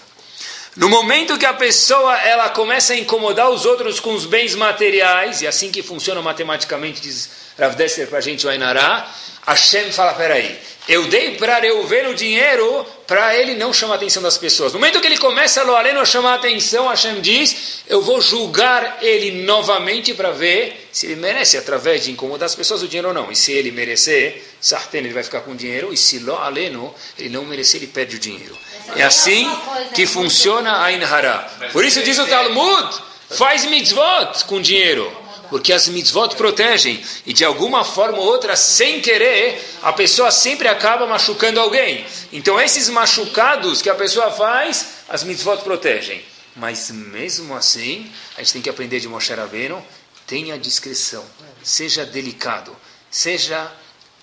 No 0.74 0.88
momento 0.88 1.36
que 1.36 1.44
a 1.44 1.52
pessoa 1.52 2.16
ela 2.18 2.48
começa 2.48 2.94
a 2.94 2.96
incomodar 2.96 3.50
os 3.50 3.66
outros 3.66 4.00
com 4.00 4.14
os 4.14 4.24
bens 4.24 4.54
materiais, 4.54 5.42
e 5.42 5.46
assim 5.46 5.70
que 5.70 5.82
funciona 5.82 6.22
matematicamente, 6.22 7.00
diz 7.00 7.28
Rav 7.62 7.76
Dessler 7.76 8.08
para 8.08 8.18
a 8.18 8.20
gente, 8.20 8.44
o 8.44 8.50
Ainará, 8.50 9.08
Hashem 9.46 9.92
fala, 9.92 10.14
peraí, 10.14 10.58
eu 10.88 11.06
dei 11.06 11.36
para 11.36 11.64
eu 11.64 11.86
ver 11.86 12.08
o 12.08 12.14
dinheiro 12.14 12.84
para 13.06 13.36
ele 13.36 13.54
não 13.54 13.72
chamar 13.72 13.94
a 13.94 13.96
atenção 13.96 14.20
das 14.20 14.36
pessoas. 14.36 14.72
No 14.72 14.80
momento 14.80 15.00
que 15.00 15.06
ele 15.06 15.16
começa 15.16 15.60
a 15.60 15.64
loaleno 15.64 16.00
a 16.00 16.04
chamar 16.04 16.32
a 16.32 16.34
atenção, 16.34 16.88
Hashem 16.88 17.20
diz, 17.20 17.82
eu 17.86 18.02
vou 18.02 18.20
julgar 18.20 18.98
ele 19.00 19.44
novamente 19.44 20.12
para 20.12 20.32
ver 20.32 20.88
se 20.90 21.06
ele 21.06 21.16
merece, 21.16 21.56
através 21.56 22.04
de 22.04 22.10
incomodar 22.10 22.46
as 22.46 22.54
pessoas, 22.54 22.82
o 22.82 22.88
dinheiro 22.88 23.08
ou 23.08 23.14
não. 23.14 23.30
E 23.30 23.36
se 23.36 23.52
ele 23.52 23.70
merecer, 23.70 24.42
sarten, 24.60 25.00
ele 25.00 25.14
vai 25.14 25.22
ficar 25.22 25.42
com 25.42 25.52
o 25.52 25.56
dinheiro, 25.56 25.92
e 25.92 25.96
se 25.96 26.18
loaleno, 26.18 26.92
ele 27.16 27.28
não 27.28 27.44
merecer, 27.44 27.80
ele 27.80 27.92
perde 27.92 28.16
o 28.16 28.18
dinheiro. 28.18 28.58
É 28.96 29.04
assim 29.04 29.48
que 29.94 30.04
funciona 30.04 30.82
a 30.82 30.90
Inhara. 30.90 31.48
Por 31.72 31.84
isso 31.84 32.02
diz 32.02 32.18
o 32.18 32.26
Talmud, 32.26 32.96
faz 33.30 33.64
mitzvot 33.66 34.44
com 34.46 34.60
dinheiro 34.60 35.21
porque 35.52 35.70
as 35.70 35.86
mitzvot 35.86 36.34
protegem, 36.34 37.04
e 37.26 37.32
de 37.34 37.44
alguma 37.44 37.84
forma 37.84 38.16
ou 38.16 38.24
outra, 38.24 38.56
sem 38.56 39.02
querer, 39.02 39.62
a 39.82 39.92
pessoa 39.92 40.30
sempre 40.30 40.66
acaba 40.66 41.06
machucando 41.06 41.60
alguém. 41.60 42.06
Então, 42.32 42.58
esses 42.58 42.88
machucados 42.88 43.82
que 43.82 43.90
a 43.90 43.94
pessoa 43.94 44.30
faz, 44.30 45.04
as 45.10 45.22
mitzvot 45.22 45.58
protegem. 45.58 46.24
Mas 46.56 46.90
mesmo 46.90 47.54
assim, 47.54 48.10
a 48.34 48.42
gente 48.42 48.54
tem 48.54 48.62
que 48.62 48.70
aprender 48.70 48.98
de 48.98 49.08
Moshe 49.08 49.34
Rabbeinu, 49.34 49.84
tenha 50.26 50.58
discrição, 50.58 51.22
seja 51.62 52.06
delicado, 52.06 52.74
seja 53.10 53.70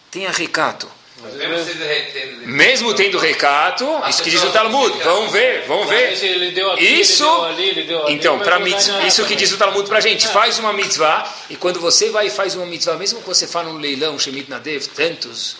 tenha 0.10 0.32
recato. 0.32 0.90
Mesmo 2.46 2.94
tendo 2.94 3.18
recato, 3.18 3.86
isso 4.08 4.24
que 4.24 4.30
diz 4.30 4.44
o 4.44 4.52
Talmud, 4.52 4.98
vamos 5.04 5.32
ver, 5.32 5.66
vamos 5.68 5.88
ver. 5.88 6.14
Isso, 6.80 7.26
então, 8.08 8.40
para 8.40 8.60
isso 9.06 9.26
que 9.26 9.36
diz 9.36 9.52
o 9.52 9.58
Talmud 9.58 9.88
para 9.88 9.98
a 9.98 10.02
gente, 10.02 10.28
faz 10.28 10.60
uma 10.60 10.72
mitzvah, 10.72 11.30
e 11.50 11.56
quando 11.56 11.80
você 11.80 12.10
vai 12.10 12.28
e 12.28 12.30
faz 12.30 12.56
uma 12.56 12.66
mitzvah, 12.66 12.96
mesmo 12.96 13.22
que 13.22 13.28
você 13.28 13.48
faça 13.48 13.70
um 13.70 13.78
leilão, 13.78 14.18
Shemit 14.18 14.50
Nadev, 14.50 14.88
tantos, 14.96 15.58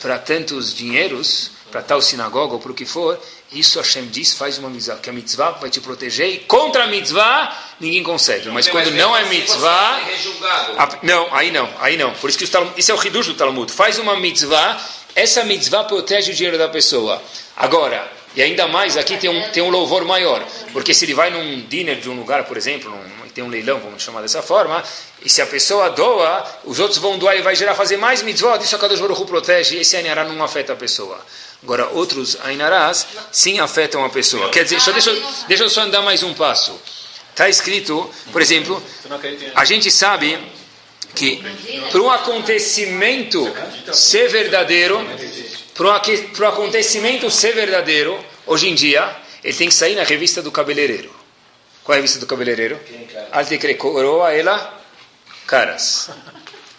para 0.00 0.18
tantos 0.18 0.74
dinheiros, 0.74 1.50
para 1.70 1.82
tal 1.82 2.00
sinagoga 2.00 2.54
ou 2.54 2.60
para 2.60 2.72
o 2.72 2.74
que 2.74 2.86
for, 2.86 3.20
isso 3.52 3.78
Hashem 3.78 4.06
diz, 4.06 4.32
faz 4.34 4.58
uma 4.58 4.70
mitzvah, 4.70 4.96
que 4.96 5.10
a 5.10 5.12
mitzvah 5.12 5.50
vai 5.52 5.68
te 5.68 5.80
proteger, 5.80 6.28
e 6.28 6.38
contra 6.38 6.84
a 6.84 6.86
mitzvah 6.86 7.52
ninguém 7.80 8.02
consegue. 8.02 8.48
Mas 8.50 8.68
quando 8.68 8.90
não 8.92 9.16
é 9.16 9.24
mitzvah. 9.24 10.00
A, 10.78 10.98
não, 11.02 11.34
aí 11.34 11.50
não, 11.50 11.68
aí 11.80 11.96
não. 11.96 12.12
Por 12.14 12.30
isso 12.30 12.38
que 12.38 12.46
Talmud, 12.46 12.74
isso 12.78 12.92
é 12.92 12.94
o 12.94 13.04
Hidush 13.04 13.26
do 13.26 13.34
Talmud. 13.34 13.72
Faz 13.72 13.98
uma 13.98 14.16
mitzvah, 14.18 14.80
essa 15.16 15.42
mitzvah 15.44 15.84
protege 15.84 16.30
o 16.30 16.34
dinheiro 16.34 16.56
da 16.56 16.68
pessoa. 16.68 17.20
Agora, 17.56 18.10
e 18.36 18.42
ainda 18.42 18.68
mais, 18.68 18.96
aqui 18.96 19.16
tem 19.16 19.28
um, 19.28 19.50
tem 19.50 19.62
um 19.62 19.70
louvor 19.70 20.04
maior. 20.04 20.46
Porque 20.72 20.94
se 20.94 21.04
ele 21.04 21.14
vai 21.14 21.30
num 21.30 21.62
dinner 21.62 21.96
de 21.98 22.08
um 22.08 22.14
lugar, 22.14 22.44
por 22.44 22.56
exemplo, 22.56 22.88
num, 22.88 23.28
tem 23.30 23.42
um 23.42 23.48
leilão, 23.48 23.80
vamos 23.80 24.02
chamar 24.02 24.22
dessa 24.22 24.42
forma, 24.42 24.82
e 25.24 25.28
se 25.28 25.42
a 25.42 25.46
pessoa 25.46 25.90
doa, 25.90 26.44
os 26.64 26.78
outros 26.78 26.98
vão 26.98 27.18
doar 27.18 27.36
e 27.36 27.42
vai 27.42 27.56
gerar 27.56 27.74
fazer 27.74 27.96
mais 27.96 28.22
mitzvah, 28.22 28.56
isso 28.58 28.74
a 28.76 28.78
Kadosh 28.78 29.00
Baruch 29.00 29.24
protege, 29.24 29.78
esse 29.78 29.96
Ainará 29.96 30.24
não 30.24 30.42
afeta 30.42 30.72
a 30.72 30.76
pessoa. 30.76 31.18
Agora, 31.62 31.88
outros 31.90 32.38
Ainarás 32.42 33.06
sim 33.30 33.58
afetam 33.58 34.04
a 34.04 34.08
pessoa. 34.08 34.48
Quer 34.50 34.64
dizer, 34.64 34.76
deixa, 34.76 34.92
deixa, 34.92 35.44
deixa 35.46 35.64
eu 35.64 35.70
só 35.70 35.82
andar 35.82 36.02
mais 36.02 36.22
um 36.22 36.32
passo. 36.34 36.80
Está 37.30 37.48
escrito, 37.48 38.10
por 38.32 38.42
exemplo, 38.42 38.82
a 39.54 39.64
gente 39.64 39.90
sabe 39.90 40.38
que 41.14 41.42
para 41.90 42.00
um 42.00 42.10
acontecimento 42.10 43.52
ser 43.92 44.28
verdadeiro, 44.28 44.98
para 45.74 46.46
um 46.46 46.48
acontecimento 46.48 47.30
ser 47.30 47.54
verdadeiro, 47.54 48.18
hoje 48.46 48.68
em 48.68 48.74
dia, 48.74 49.16
ele 49.42 49.56
tem 49.56 49.68
que 49.68 49.74
sair 49.74 49.94
na 49.94 50.04
revista 50.04 50.42
do 50.42 50.50
cabeleireiro. 50.50 51.10
Qual 51.82 51.94
é 51.94 51.98
a 51.98 52.00
revista 52.00 52.18
do 52.18 52.26
cabeleireiro? 52.26 52.78
Alte 53.32 53.74
Coroa 53.74 54.32
Ela 54.32 54.80
Caras. 55.46 56.10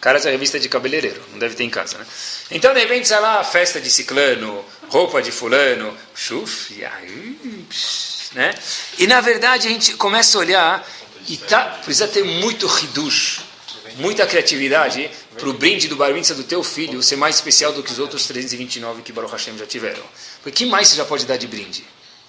Caras 0.02 0.26
é 0.26 0.30
a 0.30 0.32
revista 0.32 0.60
de 0.60 0.68
cabeleireiro, 0.68 1.22
não 1.32 1.40
deve 1.40 1.56
ter 1.56 1.64
em 1.64 1.70
casa, 1.70 1.98
né? 2.00 2.06
Então, 2.50 2.74
de 2.74 2.80
repente, 2.80 3.08
sei 3.08 3.20
lá, 3.20 3.44
festa 3.44 3.80
de 3.80 3.90
ciclano, 3.90 4.66
roupa 4.90 5.22
de 5.22 5.32
fulano, 5.32 5.96
chuf, 6.16 6.84
aí, 6.84 7.68
né? 8.34 8.54
E 8.98 9.08
na 9.08 9.22
verdade 9.22 9.68
a 9.68 9.70
gente 9.70 9.94
começa 9.94 10.38
a 10.38 10.42
olhar 10.42 10.92
e 11.30 11.38
tá, 11.38 11.80
precisa 11.84 12.08
ter 12.08 12.24
muito 12.24 12.66
hidush 12.84 13.52
muita 13.98 14.26
criatividade 14.26 15.10
para 15.38 15.50
o 15.50 15.54
brinde 15.54 15.88
do 15.88 15.96
bar 15.96 16.12
do 16.12 16.44
teu 16.44 16.64
filho 16.64 17.02
ser 17.02 17.16
mais 17.16 17.36
especial 17.36 17.74
do 17.74 17.84
que 17.84 17.92
os 17.92 18.00
outros 18.00 18.26
329 18.28 19.02
que 19.02 19.12
Baruch 19.12 19.32
Hashem 19.32 19.58
já 19.58 19.66
tiveram. 19.66 20.04
Porque 20.44 20.64
que 20.64 20.70
mais 20.70 20.88
você 20.88 20.96
já 20.96 21.06
pode 21.06 21.26
dar 21.26 21.38
de 21.38 21.48
brinde? 21.48 21.86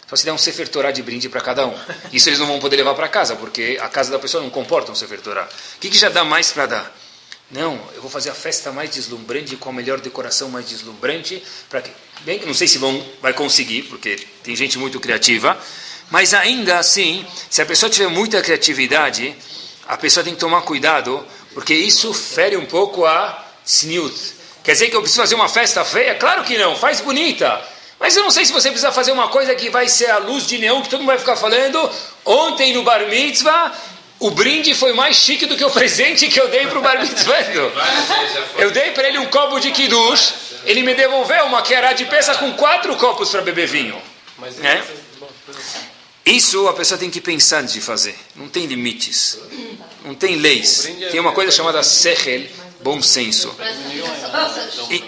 Só 0.09 0.17
se 0.17 0.25
der 0.25 0.33
um 0.33 0.39
Sefer 0.39 0.69
Torah 0.69 0.91
de 0.91 1.03
brinde 1.03 1.29
para 1.29 1.41
cada 1.41 1.67
um. 1.67 1.75
Isso 2.13 2.29
eles 2.29 2.39
não 2.39 2.47
vão 2.47 2.59
poder 2.59 2.77
levar 2.77 2.95
para 2.95 3.09
casa, 3.09 3.35
porque 3.37 3.79
a 3.81 3.89
casa 3.89 4.11
da 4.11 4.19
pessoa 4.19 4.43
não 4.43 4.51
comporta 4.51 4.93
um 4.93 4.95
Sefer 4.95 5.21
Torah. 5.21 5.49
O 5.77 5.79
que, 5.81 5.89
que 5.89 5.97
já 5.97 6.11
dá 6.11 6.23
mais 6.23 6.53
para 6.53 6.67
dar? 6.67 7.02
Não, 7.53 7.79
eu 7.95 8.01
vou 8.01 8.11
fazer 8.11 8.31
a 8.31 8.35
festa 8.35 8.73
mais 8.73 8.91
deslumbrante, 8.91 9.57
com 9.57 9.69
a 9.69 9.73
melhor 9.75 10.01
decoração 10.01 10.49
mais 10.49 10.67
deslumbrante. 10.67 11.43
Para 11.69 11.83
que, 11.83 11.91
bem, 12.23 12.41
não 12.47 12.55
sei 12.55 12.67
se 12.67 12.79
vão, 12.79 13.05
vai 13.21 13.35
conseguir, 13.35 13.83
porque 13.83 14.17
tem 14.43 14.57
gente 14.57 14.79
muito 14.79 14.99
criativa. 14.99 15.59
Mas 16.11 16.33
ainda 16.33 16.79
assim, 16.79 17.27
se 17.51 17.61
a 17.61 17.67
pessoa 17.67 17.91
tiver 17.91 18.09
muita 18.09 18.41
criatividade, 18.41 19.37
a 19.87 19.99
pessoa 19.99 20.25
tem 20.25 20.33
que 20.33 20.41
tomar 20.41 20.63
cuidado, 20.63 21.27
porque 21.53 21.75
isso 21.75 22.15
fere 22.15 22.57
um 22.57 22.65
pouco 22.65 23.05
a 23.05 23.47
tzniut. 23.67 24.15
Quer 24.65 24.73
dizer 24.73 24.89
que 24.89 24.97
eu 24.97 25.01
preciso 25.01 25.21
fazer 25.21 25.35
uma 25.35 25.49
festa 25.49 25.85
feia? 25.85 26.15
Claro 26.15 26.45
que 26.45 26.57
não, 26.57 26.75
faz 26.75 27.03
bonita. 27.03 27.63
Mas 28.01 28.17
eu 28.17 28.23
não 28.25 28.31
sei 28.31 28.47
se 28.47 28.53
você 28.53 28.69
precisa 28.71 28.91
fazer 28.91 29.13
uma 29.13 29.29
coisa 29.29 29.55
que 29.55 29.69
vai 29.69 29.89
ser 29.89 30.11
a 30.11 30.19
luz 30.19 30.47
de 30.47 30.59
neon, 30.59 30.83
que 30.83 30.89
todo 30.89 31.01
mundo 31.01 31.09
vai 31.09 31.19
ficar 31.19 31.37
falando. 31.37 31.91
Ontem 32.25 32.73
no 32.73 32.83
Bar 32.83 33.07
Mitzvah, 33.09 33.73
o 34.23 34.31
brinde 34.31 34.73
foi 34.73 34.93
mais 34.93 35.17
chique 35.17 35.47
do 35.47 35.57
que 35.57 35.65
o 35.65 35.71
presente 35.71 36.29
que 36.29 36.41
eu 36.41 36.49
dei 36.49 36.67
para 36.69 36.79
o 36.79 36.83
Bar 36.83 37.01
Mitzvah. 37.01 37.41
Eu 38.57 38.71
dei 38.71 38.93
para 38.93 39.09
ele 39.09 39.19
um 39.19 39.27
copo 39.27 39.59
de 39.59 39.73
kiddush, 39.73 40.35
ele 40.65 40.83
me 40.83 40.95
devolveu 40.95 41.45
uma 41.47 41.61
querá 41.61 41.93
de 41.93 42.05
peça 42.05 42.35
com 42.37 42.53
quatro 42.53 42.95
copos 42.97 43.31
para 43.31 43.43
beber 43.43 43.67
vinho. 43.67 44.01
Né? 44.59 44.85
Isso 46.25 46.69
a 46.69 46.73
pessoa 46.73 46.99
tem 46.99 47.11
que 47.11 47.21
pensar 47.21 47.63
antes 47.63 47.75
de 47.75 47.81
fazer. 47.81 48.17
Não 48.37 48.49
tem 48.49 48.67
limites. 48.67 49.41
Não 50.05 50.15
tem 50.15 50.37
leis. 50.37 50.89
Tem 51.11 51.19
uma 51.19 51.33
coisa 51.33 51.51
chamada 51.51 51.83
sechel, 51.83 52.47
bom 52.81 53.03
senso. 53.03 53.53
E, 54.89 55.01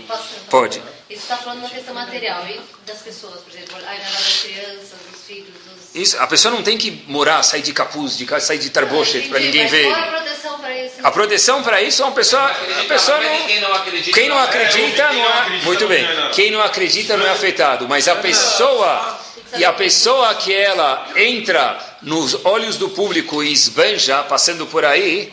pode. 0.51 0.83
Isso 1.09 1.23
está 1.23 1.37
falando 1.37 1.61
uma 1.61 1.71
questão 1.71 1.95
material 1.95 2.45
e 2.49 2.61
das 2.85 2.99
pessoas, 2.99 3.43
por 3.43 3.53
exemplo, 3.53 3.77
a 3.77 3.95
das 3.95 4.43
crianças, 4.43 4.99
dos 5.09 5.21
filhos. 5.25 5.74
Isso, 5.95 6.19
a 6.19 6.27
pessoa 6.27 6.53
não 6.53 6.63
tem 6.63 6.77
que 6.77 7.05
morar, 7.07 7.41
sair 7.45 7.63
de 7.63 7.73
capuz, 7.73 8.17
de 8.17 8.27
sair 8.41 8.59
de 8.59 8.69
tarbochet 8.69 9.29
para 9.29 9.39
ninguém 9.39 9.69
ver. 9.69 9.85
Qual 9.85 9.95
a 9.95 10.07
proteção 10.07 10.59
para 10.59 10.77
isso? 10.77 10.95
A 11.05 11.11
proteção 11.11 11.63
para 11.63 11.83
isso 11.83 12.03
é 12.03 12.05
uma 12.05 12.15
pessoa, 12.15 12.43
a 12.43 12.85
pessoa 12.89 13.19
não, 13.19 13.47
Quem 13.47 13.61
não 13.61 13.73
acredita, 13.73 14.13
quem 14.13 14.29
não 14.29 14.39
acredita 14.39 15.13
não 15.13 15.25
é, 15.25 15.49
muito 15.63 15.87
bem. 15.87 16.05
Quem 16.33 16.51
não 16.51 16.61
acredita 16.61 17.17
não 17.17 17.25
é 17.25 17.31
afetado, 17.31 17.89
mas 17.89 18.09
a 18.09 18.17
pessoa 18.17 19.21
e 19.57 19.65
a 19.65 19.73
pessoa 19.73 20.35
que 20.35 20.53
ela 20.53 21.07
entra 21.15 21.79
nos 22.03 22.45
olhos 22.45 22.77
do 22.77 22.89
público 22.89 23.41
e 23.41 23.53
esbanja 23.53 24.23
passando 24.25 24.67
por 24.67 24.85
aí, 24.85 25.33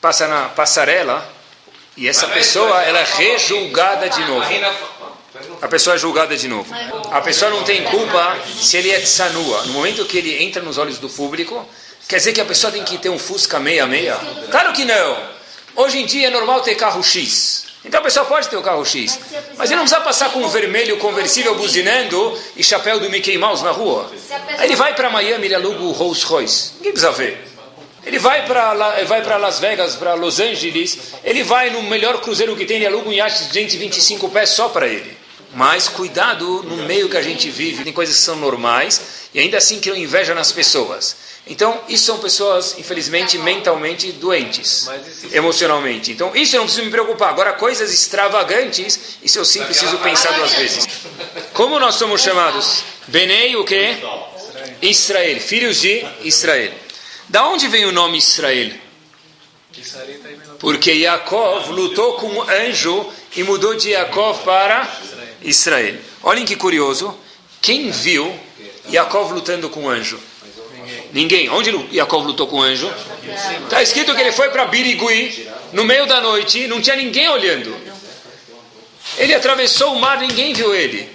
passa 0.00 0.26
na 0.26 0.48
passarela, 0.48 1.30
e 1.98 2.08
essa 2.08 2.28
pessoa 2.28 2.82
ela 2.82 3.00
é 3.00 3.04
rejulgada 3.04 4.08
de 4.08 4.20
novo. 4.24 4.46
A 5.60 5.68
pessoa 5.68 5.96
é 5.96 5.98
julgada 5.98 6.36
de 6.36 6.48
novo. 6.48 6.72
A 7.10 7.20
pessoa 7.20 7.50
não 7.50 7.62
tem 7.62 7.82
culpa 7.84 8.38
se 8.60 8.76
ele 8.76 8.90
é 8.90 9.00
tsanua. 9.00 9.64
No 9.64 9.72
momento 9.72 10.04
que 10.04 10.18
ele 10.18 10.42
entra 10.42 10.62
nos 10.62 10.78
olhos 10.78 10.98
do 10.98 11.08
público, 11.08 11.66
quer 12.06 12.16
dizer 12.16 12.32
que 12.32 12.40
a 12.40 12.44
pessoa 12.44 12.72
tem 12.72 12.84
que 12.84 12.98
ter 12.98 13.08
um 13.08 13.18
Fusca 13.18 13.58
66? 13.58 14.48
Claro 14.50 14.72
que 14.72 14.84
não. 14.84 15.16
Hoje 15.76 15.98
em 15.98 16.06
dia 16.06 16.28
é 16.28 16.30
normal 16.30 16.60
ter 16.62 16.74
carro 16.74 17.02
X. 17.02 17.66
Então 17.84 18.00
a 18.00 18.02
pessoa 18.02 18.26
pode 18.26 18.48
ter 18.48 18.56
o 18.56 18.62
carro 18.62 18.84
X. 18.84 19.18
Mas 19.56 19.70
ele 19.70 19.76
não 19.76 19.84
precisa 19.84 20.00
passar 20.00 20.30
com 20.30 20.40
um 20.40 20.48
vermelho 20.48 20.96
conversível 20.98 21.54
buzinando 21.54 22.38
e 22.56 22.62
chapéu 22.62 22.98
do 22.98 23.08
Mickey 23.08 23.38
Mouse 23.38 23.62
na 23.62 23.70
rua. 23.70 24.10
Aí 24.58 24.66
ele 24.66 24.76
vai 24.76 24.94
para 24.94 25.08
Miami, 25.10 25.46
ele 25.46 25.54
aluga 25.54 25.82
o 25.82 25.92
Rolls 25.92 26.24
Royce. 26.24 26.72
Ninguém 26.76 26.92
precisa 26.92 27.12
ver. 27.12 27.48
Ele 28.04 28.18
vai 28.18 28.46
para 28.46 29.04
vai 29.04 29.38
Las 29.38 29.58
Vegas, 29.58 29.94
para 29.94 30.14
Los 30.14 30.40
Angeles, 30.40 30.98
ele 31.22 31.42
vai 31.42 31.68
no 31.68 31.82
melhor 31.82 32.20
cruzeiro 32.22 32.56
que 32.56 32.64
tem, 32.64 32.76
ele 32.78 32.86
aluga 32.86 33.08
um 33.08 33.12
iate 33.12 33.40
de 33.40 33.48
225 33.48 34.28
pés 34.30 34.50
só 34.50 34.70
para 34.70 34.86
ele. 34.86 35.17
Mas 35.54 35.88
cuidado 35.88 36.62
no 36.62 36.76
meio 36.84 37.08
que 37.08 37.16
a 37.16 37.22
gente 37.22 37.50
vive, 37.50 37.84
tem 37.84 37.92
coisas 37.92 38.16
que 38.16 38.22
são 38.22 38.36
normais 38.36 39.00
e 39.32 39.40
ainda 39.40 39.58
assim 39.58 39.80
criam 39.80 39.96
inveja 39.96 40.34
nas 40.34 40.52
pessoas. 40.52 41.16
Então, 41.46 41.80
isso 41.88 42.04
são 42.04 42.18
pessoas, 42.18 42.76
infelizmente, 42.78 43.38
mentalmente 43.38 44.12
doentes, 44.12 44.86
emocionalmente. 45.32 46.12
Então, 46.12 46.36
isso 46.36 46.54
eu 46.54 46.60
não 46.60 46.66
preciso 46.66 46.84
me 46.84 46.90
preocupar. 46.90 47.30
Agora, 47.30 47.54
coisas 47.54 47.92
extravagantes, 47.92 49.16
isso 49.22 49.38
eu 49.38 49.44
sim 49.46 49.64
preciso 49.64 49.96
pensar 49.98 50.32
duas 50.32 50.52
vezes. 50.52 50.86
Como 51.54 51.80
nós 51.80 51.94
somos 51.94 52.20
chamados? 52.20 52.84
Benei 53.06 53.56
o 53.56 53.64
quê? 53.64 53.96
Israel, 54.82 55.40
filhos 55.40 55.80
de 55.80 56.04
Israel. 56.22 56.72
Da 57.28 57.48
onde 57.48 57.66
vem 57.66 57.86
o 57.86 57.92
nome 57.92 58.18
Israel? 58.18 58.70
Porque 60.58 60.92
Yaakov 60.92 61.70
lutou 61.70 62.14
com 62.14 62.26
um 62.26 62.42
anjo 62.42 63.06
e 63.36 63.42
mudou 63.42 63.74
de 63.74 63.90
Yaakov 63.90 64.42
para 64.44 64.86
Israel. 65.42 65.96
Olhem 66.22 66.44
que 66.44 66.56
curioso. 66.56 67.16
Quem 67.60 67.90
viu 67.90 68.38
Yaakov 68.90 69.32
lutando 69.32 69.68
com 69.68 69.84
um 69.84 69.88
anjo? 69.88 70.18
Ninguém. 71.12 71.48
Onde 71.50 71.70
Yaakov 71.92 72.26
lutou 72.26 72.46
com 72.46 72.58
o 72.58 72.62
anjo? 72.62 72.92
Está 73.64 73.82
escrito 73.82 74.14
que 74.14 74.20
ele 74.20 74.32
foi 74.32 74.50
para 74.50 74.66
Birigui, 74.66 75.48
no 75.72 75.84
meio 75.84 76.06
da 76.06 76.20
noite, 76.20 76.66
não 76.66 76.80
tinha 76.80 76.96
ninguém 76.96 77.28
olhando. 77.28 77.74
Ele 79.16 79.34
atravessou 79.34 79.94
o 79.94 80.00
mar, 80.00 80.18
ninguém 80.18 80.52
viu 80.52 80.74
ele. 80.74 81.08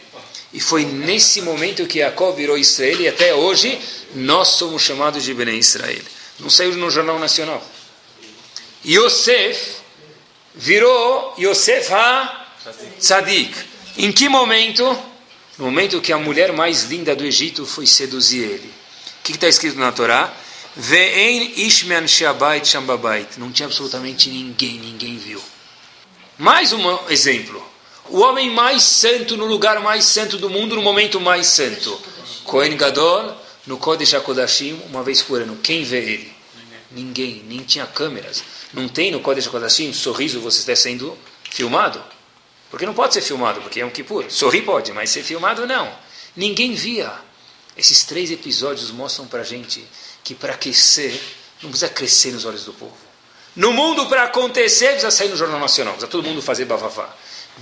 E 0.52 0.60
foi 0.60 0.86
nesse 0.86 1.42
momento 1.42 1.88
que 1.88 2.00
Yaakov 2.00 2.36
virou 2.36 2.58
Israel, 2.58 3.02
e 3.02 3.08
até 3.08 3.34
hoje 3.34 3.80
nós 4.14 4.50
somos 4.50 4.84
chamados 4.84 5.24
de 5.24 5.34
Bnei 5.34 5.58
Israel. 5.58 6.02
Não 6.40 6.50
saiu 6.50 6.76
no 6.76 6.92
Jornal 6.92 7.18
Nacional. 7.18 7.64
Yosef 8.86 9.78
virou 10.54 11.34
Yosef 11.40 11.92
ha-Tzadik. 11.92 13.56
Em 13.98 14.12
que 14.12 14.28
momento? 14.28 14.84
No 15.58 15.66
momento 15.66 16.02
que 16.02 16.12
a 16.12 16.18
mulher 16.18 16.52
mais 16.52 16.86
linda 16.86 17.16
do 17.16 17.24
Egito 17.24 17.66
foi 17.66 17.86
seduzir 17.86 18.40
ele. 18.44 18.68
O 19.20 19.24
que 19.24 19.34
está 19.34 19.48
escrito 19.48 19.78
na 19.78 19.92
Torá? 19.92 20.34
Não 23.38 23.52
tinha 23.52 23.68
absolutamente 23.68 24.30
ninguém, 24.30 24.80
ninguém 24.80 25.18
viu. 25.18 25.40
Mais 26.40 26.74
um 26.74 27.10
exemplo. 27.10 27.64
O 28.10 28.22
homem 28.22 28.50
mais 28.50 28.82
santo 28.82 29.38
no 29.38 29.46
lugar 29.46 29.80
mais 29.80 30.06
santo 30.06 30.38
do 30.38 30.50
mundo, 30.50 30.76
no 30.76 30.82
momento 30.82 31.22
mais 31.22 31.46
santo. 31.48 32.02
Kohen 32.44 32.76
Gadol, 32.76 33.38
no 33.68 33.78
Kodesh 33.78 34.16
HaKodashim, 34.16 34.82
uma 34.90 35.04
vez 35.04 35.22
por 35.22 35.40
ano. 35.40 35.58
Quem 35.62 35.84
vê 35.84 36.00
ele? 36.00 36.34
Ninguém, 36.92 37.44
nem 37.48 37.60
tinha 37.60 37.86
câmeras. 37.86 38.44
Não 38.74 38.88
tem 38.88 39.12
no 39.12 39.20
Kodesh 39.20 39.48
HaKodashim 39.48 39.94
sorriso 39.94 40.40
você 40.42 40.60
está 40.60 40.76
sendo 40.76 41.16
filmado? 41.52 42.13
Porque 42.74 42.88
não 42.88 42.94
pode 42.96 43.14
ser 43.14 43.22
filmado, 43.22 43.62
porque 43.62 43.82
é 43.82 43.86
um 43.86 43.92
Kippur. 43.92 44.26
Sorrir 44.32 44.64
pode, 44.64 44.92
mas 44.94 45.12
ser 45.12 45.22
filmado 45.22 45.68
não. 45.68 45.96
Ninguém 46.36 46.74
via. 46.74 47.14
Esses 47.78 48.04
três 48.04 48.32
episódios 48.32 48.90
mostram 48.90 49.28
para 49.28 49.44
gente 49.44 49.88
que 50.24 50.34
para 50.34 50.54
aquecer, 50.54 51.14
não 51.62 51.70
precisa 51.70 51.92
crescer 51.92 52.32
nos 52.32 52.46
olhos 52.46 52.66
do 52.66 52.74
povo. 52.74 52.98
No 53.56 53.72
mundo, 53.72 54.08
para 54.08 54.24
acontecer, 54.24 54.88
precisa 54.88 55.12
sair 55.12 55.30
no 55.30 55.36
Jornal 55.38 55.60
Nacional, 55.60 55.94
precisa 55.94 56.12
todo 56.12 56.28
mundo 56.28 56.42
fazer 56.42 56.66
bavavá. 56.66 57.16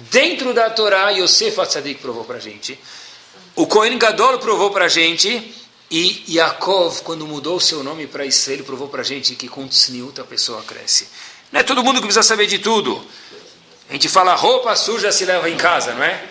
Dentro 0.09 0.53
da 0.53 0.69
Torá, 0.69 1.09
Yosef 1.09 1.59
Atzadik 1.59 1.99
provou 1.99 2.23
para 2.23 2.39
gente, 2.39 2.79
o 3.53 3.67
Kohen 3.67 3.99
Gadol 3.99 4.39
provou 4.39 4.71
para 4.71 4.87
gente, 4.87 5.53
e 5.91 6.23
Yaakov, 6.29 7.01
quando 7.01 7.27
mudou 7.27 7.59
seu 7.59 7.83
nome 7.83 8.07
para 8.07 8.25
Israel, 8.25 8.63
provou 8.63 8.87
para 8.87 9.03
gente 9.03 9.35
que 9.35 9.49
com 9.49 9.67
tzniut 9.67 10.21
a 10.21 10.23
pessoa 10.23 10.63
cresce. 10.63 11.09
Não 11.51 11.59
é 11.59 11.63
todo 11.63 11.83
mundo 11.83 11.95
que 11.95 12.07
precisa 12.07 12.23
saber 12.23 12.47
de 12.47 12.59
tudo. 12.59 13.05
A 13.91 13.93
gente 13.93 14.07
fala, 14.07 14.33
roupa 14.35 14.73
suja 14.73 15.11
se 15.11 15.25
leva 15.25 15.49
em 15.49 15.57
casa, 15.57 15.93
não 15.93 16.01
é? 16.01 16.23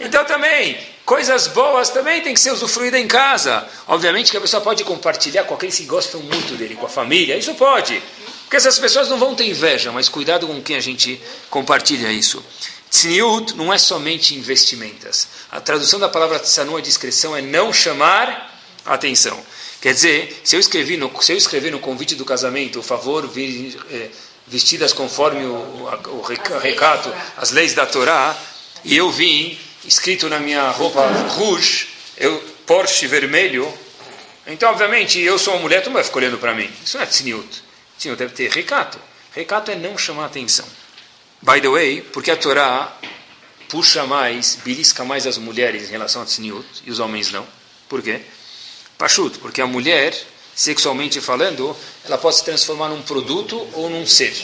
Então 0.00 0.24
também, 0.24 0.76
coisas 1.06 1.46
boas 1.46 1.88
também 1.88 2.20
tem 2.20 2.34
que 2.34 2.40
ser 2.40 2.50
usufruída 2.50 2.98
em 2.98 3.06
casa. 3.06 3.64
Obviamente 3.86 4.32
que 4.32 4.36
a 4.36 4.40
pessoa 4.40 4.60
pode 4.60 4.82
compartilhar 4.82 5.44
com 5.44 5.54
aqueles 5.54 5.76
que 5.78 5.84
gostam 5.84 6.20
muito 6.20 6.56
dele, 6.56 6.74
com 6.74 6.86
a 6.86 6.88
família, 6.88 7.36
isso 7.36 7.54
pode. 7.54 8.02
Porque 8.42 8.56
essas 8.56 8.80
pessoas 8.80 9.08
não 9.08 9.16
vão 9.16 9.32
ter 9.32 9.46
inveja, 9.46 9.92
mas 9.92 10.08
cuidado 10.08 10.44
com 10.48 10.60
quem 10.60 10.74
a 10.74 10.80
gente 10.80 11.20
compartilha 11.48 12.10
isso. 12.10 12.44
Tzniut 12.90 13.54
não 13.54 13.72
é 13.72 13.78
somente 13.78 14.34
investimentos. 14.34 15.28
A 15.52 15.60
tradução 15.60 16.00
da 16.00 16.08
palavra 16.08 16.40
tzanu, 16.40 16.76
a 16.76 16.80
discrição, 16.80 17.36
é 17.36 17.40
não 17.40 17.72
chamar 17.72 18.60
atenção. 18.84 19.40
Quer 19.80 19.94
dizer, 19.94 20.40
se 20.42 20.56
eu, 20.56 20.60
escrevi 20.60 20.96
no, 20.96 21.12
se 21.22 21.30
eu 21.30 21.36
escrever 21.36 21.70
no 21.70 21.78
convite 21.78 22.16
do 22.16 22.24
casamento, 22.24 22.80
o 22.80 22.82
favor 22.82 23.28
vir, 23.28 23.78
é, 23.88 24.10
vestidas 24.46 24.92
conforme 24.92 25.44
o, 25.44 25.54
o, 25.54 26.18
o 26.18 26.58
recato, 26.58 27.12
as 27.36 27.50
leis 27.50 27.74
da 27.74 27.86
Torá, 27.86 28.36
e 28.84 28.96
eu 28.96 29.10
vim 29.10 29.58
escrito 29.84 30.28
na 30.28 30.38
minha 30.38 30.70
roupa 30.70 31.06
rouge, 31.28 31.88
eu, 32.16 32.54
Porsche 32.66 33.06
vermelho, 33.06 33.72
então, 34.46 34.70
obviamente, 34.70 35.18
eu 35.20 35.38
sou 35.38 35.54
uma 35.54 35.62
mulher, 35.62 35.82
tu 35.82 35.86
não 35.86 35.94
vai 35.94 36.04
ficar 36.04 36.18
olhando 36.18 36.38
para 36.38 36.54
mim. 36.54 36.70
Isso 36.84 36.98
não 36.98 37.04
é 37.04 37.06
tzniut. 37.06 37.62
Tzniut 37.98 38.18
deve 38.18 38.34
ter 38.34 38.50
recato. 38.50 38.98
Recato 39.32 39.70
é 39.70 39.74
não 39.74 39.96
chamar 39.96 40.26
atenção. 40.26 40.66
By 41.40 41.60
the 41.60 41.68
way, 41.68 42.02
porque 42.02 42.30
a 42.30 42.36
Torá 42.36 42.94
puxa 43.68 44.06
mais, 44.06 44.58
belisca 44.62 45.04
mais 45.04 45.26
as 45.26 45.38
mulheres 45.38 45.88
em 45.88 45.92
relação 45.92 46.22
a 46.22 46.24
tzniut 46.24 46.66
e 46.84 46.90
os 46.90 47.00
homens 47.00 47.32
não? 47.32 47.46
Por 47.88 48.02
quê? 48.02 48.20
Pachuto, 48.98 49.38
porque 49.40 49.60
a 49.60 49.66
mulher, 49.66 50.16
sexualmente 50.54 51.20
falando, 51.20 51.76
ela 52.04 52.18
pode 52.18 52.36
se 52.36 52.44
transformar 52.44 52.88
num 52.88 53.02
produto 53.02 53.66
ou 53.72 53.88
num 53.88 54.06
ser. 54.06 54.34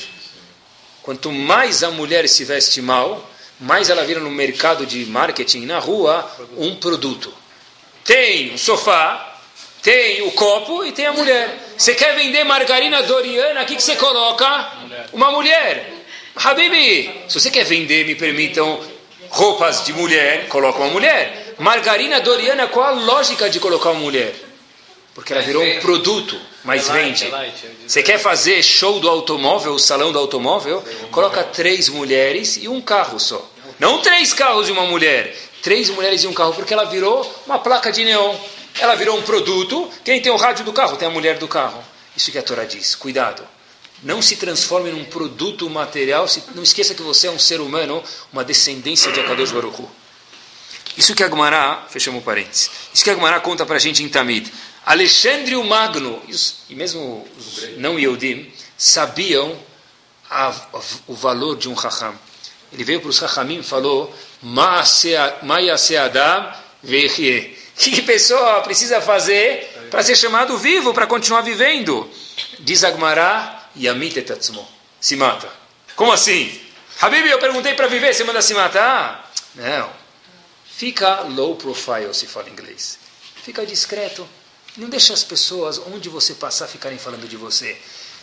quanto 1.03 1.33
mais 1.33 1.83
a 1.83 1.91
mulher 1.91 2.29
se 2.29 2.45
veste 2.45 2.81
mal, 2.81 3.29
mais 3.59 3.91
ela 3.91 4.05
vira 4.05 4.21
no 4.21 4.31
mercado 4.31 4.87
de 4.87 5.05
marketing, 5.07 5.67
na 5.67 5.79
rua, 5.79 6.31
um 6.57 6.77
produto. 6.77 7.33
Tem 8.05 8.55
o 8.55 8.59
sofá, 8.59 9.39
tem 9.83 10.23
o 10.23 10.33
copo 10.33 10.85
e 10.85 10.93
tem 10.93 11.07
a 11.07 11.13
mulher. 11.13 11.59
Você 11.77 11.95
quer 11.95 12.15
vender 12.15 12.45
margarina 12.45 13.03
Doriana, 13.03 13.63
o 13.63 13.67
que, 13.67 13.77
que 13.77 13.83
você 13.83 13.97
coloca? 13.97 14.73
Uma 15.13 15.31
mulher. 15.31 15.93
Habibi, 16.37 17.11
se 17.29 17.41
você 17.41 17.51
quer 17.51 17.65
vender, 17.65 18.07
me 18.07 18.15
permitam, 18.15 18.81
roupas 19.31 19.85
de 19.85 19.93
mulher, 19.93 20.49
coloca 20.49 20.79
uma 20.79 20.89
mulher. 20.89 21.55
Margarina 21.59 22.21
Doriana, 22.21 22.67
qual 22.69 22.87
a 22.87 22.91
lógica 22.91 23.49
de 23.49 23.61
colocar 23.61 23.91
uma 23.91 24.01
mulher? 24.01 24.35
Porque 25.15 25.33
ela 25.33 25.43
virou 25.43 25.63
um 25.63 25.81
produto, 25.81 26.41
mas 26.65 26.89
vende. 26.89 27.31
Você 27.87 28.03
quer 28.03 28.19
fazer 28.19 28.63
show 28.63 29.01
do 29.01 29.09
automóvel, 29.09 29.79
salão 29.79 30.13
do 30.13 30.19
automóvel? 30.19 30.85
Coloca 31.11 31.43
três 31.43 31.89
mulheres 31.89 32.57
e 32.57 32.69
um 32.69 32.81
carro 32.81 33.19
só. 33.19 33.49
Não 33.79 34.01
três 34.03 34.35
carros 34.35 34.69
e 34.69 34.73
uma 34.73 34.87
mulher. 34.87 35.35
Três 35.63 35.91
mulheres 35.91 36.25
e 36.25 36.27
um 36.27 36.33
carro, 36.33 36.55
porque 36.55 36.73
ela 36.73 36.85
virou 36.85 37.43
uma 37.47 37.59
placa 37.59 37.91
de 37.91 38.05
neon. 38.05 38.35
Ela 38.79 38.95
virou 38.95 39.19
um 39.19 39.23
produto. 39.23 39.91
Quem 40.05 40.21
tem 40.21 40.33
o 40.33 40.37
rádio 40.37 40.65
do 40.65 40.73
carro? 40.73 40.97
Tem 40.97 41.09
a 41.09 41.11
mulher 41.11 41.39
do 41.39 41.49
carro. 41.49 41.83
Isso 42.17 42.31
que 42.31 42.39
a 42.39 42.43
Torá 42.43 42.65
diz. 42.65 42.95
Cuidado. 42.95 43.43
Não 44.03 44.23
se 44.23 44.37
transforme 44.37 44.91
num 44.91 45.05
produto 45.05 45.69
material. 45.69 46.27
Não 46.55 46.63
esqueça 46.63 46.95
que 46.95 47.03
você 47.03 47.27
é 47.27 47.31
um 47.31 47.39
ser 47.39 47.61
humano, 47.61 48.03
uma 48.33 48.45
descendência 48.45 49.13
de 49.13 49.21
Akadosh 49.21 49.53
Baruch 49.53 49.83
Hu. 49.83 49.91
Isso 50.97 51.15
que 51.15 51.23
a 51.23 51.29
Gumará, 51.29 51.87
fechamos 51.89 52.23
parênteses, 52.23 52.71
isso 52.93 53.05
que 53.05 53.11
a 53.11 53.15
Gumará 53.15 53.39
conta 53.41 53.65
para 53.65 53.77
a 53.77 53.79
gente 53.79 54.03
em 54.03 54.09
Tamid. 54.09 54.53
Alexandre 54.91 55.55
o 55.55 55.63
Magno, 55.63 56.21
e 56.69 56.75
mesmo 56.75 57.25
os 57.39 57.77
não 57.77 57.97
Yehudim, 57.97 58.53
sabiam 58.77 59.57
a, 60.29 60.49
a, 60.49 60.81
o 61.07 61.15
valor 61.15 61.57
de 61.57 61.69
um 61.69 61.75
Raham. 61.75 62.13
Ele 62.73 62.83
veio 62.83 63.01
para 63.01 63.09
os 63.09 63.21
Rahamim 63.21 63.61
e 63.61 63.63
falou: 63.63 64.13
Maya 64.43 65.77
Adam 66.05 66.53
Vechie. 66.83 67.57
O 67.81 67.83
que 67.83 68.03
pessoa 68.03 68.61
precisa 68.63 69.01
fazer 69.01 69.89
para 69.91 70.03
ser 70.03 70.15
chamado 70.15 70.59
vivo, 70.59 70.93
para 70.93 71.07
continuar 71.07 71.41
vivendo? 71.41 72.11
Diz 72.59 72.85
Agmará, 72.85 73.71
Yamit 73.75 74.19
etatzmo. 74.19 74.69
Se 75.01 75.17
mata. 75.17 75.49
Como 75.97 76.13
assim? 76.13 76.61
Habib, 77.01 77.27
eu 77.27 77.39
perguntei 77.39 77.73
para 77.73 77.87
viver, 77.87 78.13
você 78.13 78.23
manda 78.25 78.43
se 78.43 78.53
matar? 78.53 79.33
Não. 79.55 79.91
Fica 80.67 81.21
low 81.23 81.57
profile, 81.57 82.13
se 82.13 82.27
fala 82.27 82.51
inglês. 82.51 82.99
Fica 83.43 83.65
discreto. 83.65 84.29
Não 84.77 84.89
deixa 84.89 85.13
as 85.13 85.25
pessoas, 85.25 85.79
onde 85.79 86.09
você 86.09 86.35
passar, 86.35 86.69
ficarem 86.69 86.99
falando 86.99 87.27
de 87.29 87.37
você. 87.37 87.77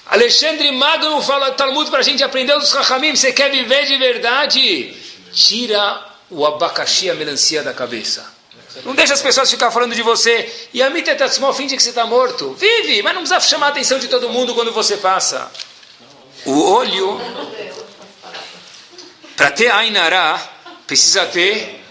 Alexandre 0.06 0.72
Magno 0.72 1.22
fala 1.22 1.52
Talmud 1.52 1.90
para 1.90 2.00
a 2.00 2.04
gente 2.04 2.24
aprender 2.24 2.58
dos 2.58 2.72
Rahamim. 2.72 3.16
Você 3.16 3.34
quer 3.34 3.52
viver 3.52 3.86
de 3.86 3.98
verdade? 3.98 4.96
Tira 5.34 6.06
o 6.30 6.46
abacaxi, 6.46 7.10
a 7.10 7.16
melancia 7.16 7.62
da 7.62 7.74
cabeça. 7.74 8.38
Não 8.86 8.96
deixa 8.96 9.14
as 9.14 9.22
pessoas 9.22 9.50
ficar 9.50 9.72
falando 9.72 9.94
de 9.94 10.02
você. 10.02 10.70
E 10.74 10.82
a 10.82 10.90
mitetatsmol 10.90 11.54
finge 11.54 11.76
que 11.76 11.84
você 11.84 11.90
está 11.90 12.06
morto. 12.06 12.54
Vive, 12.54 13.02
mas 13.02 13.14
não 13.14 13.22
precisa 13.22 13.40
chamar 13.42 13.68
a 13.68 13.70
atenção 13.70 14.00
de 14.00 14.08
todo 14.08 14.30
mundo 14.30 14.56
quando 14.56 14.72
você 14.72 14.96
passa. 14.98 15.52
O 16.46 16.72
olho, 16.72 17.20
para 19.36 19.52
ter 19.52 19.70
Ainará, 19.72 20.42
precisa 20.86 21.26
ter 21.26 21.84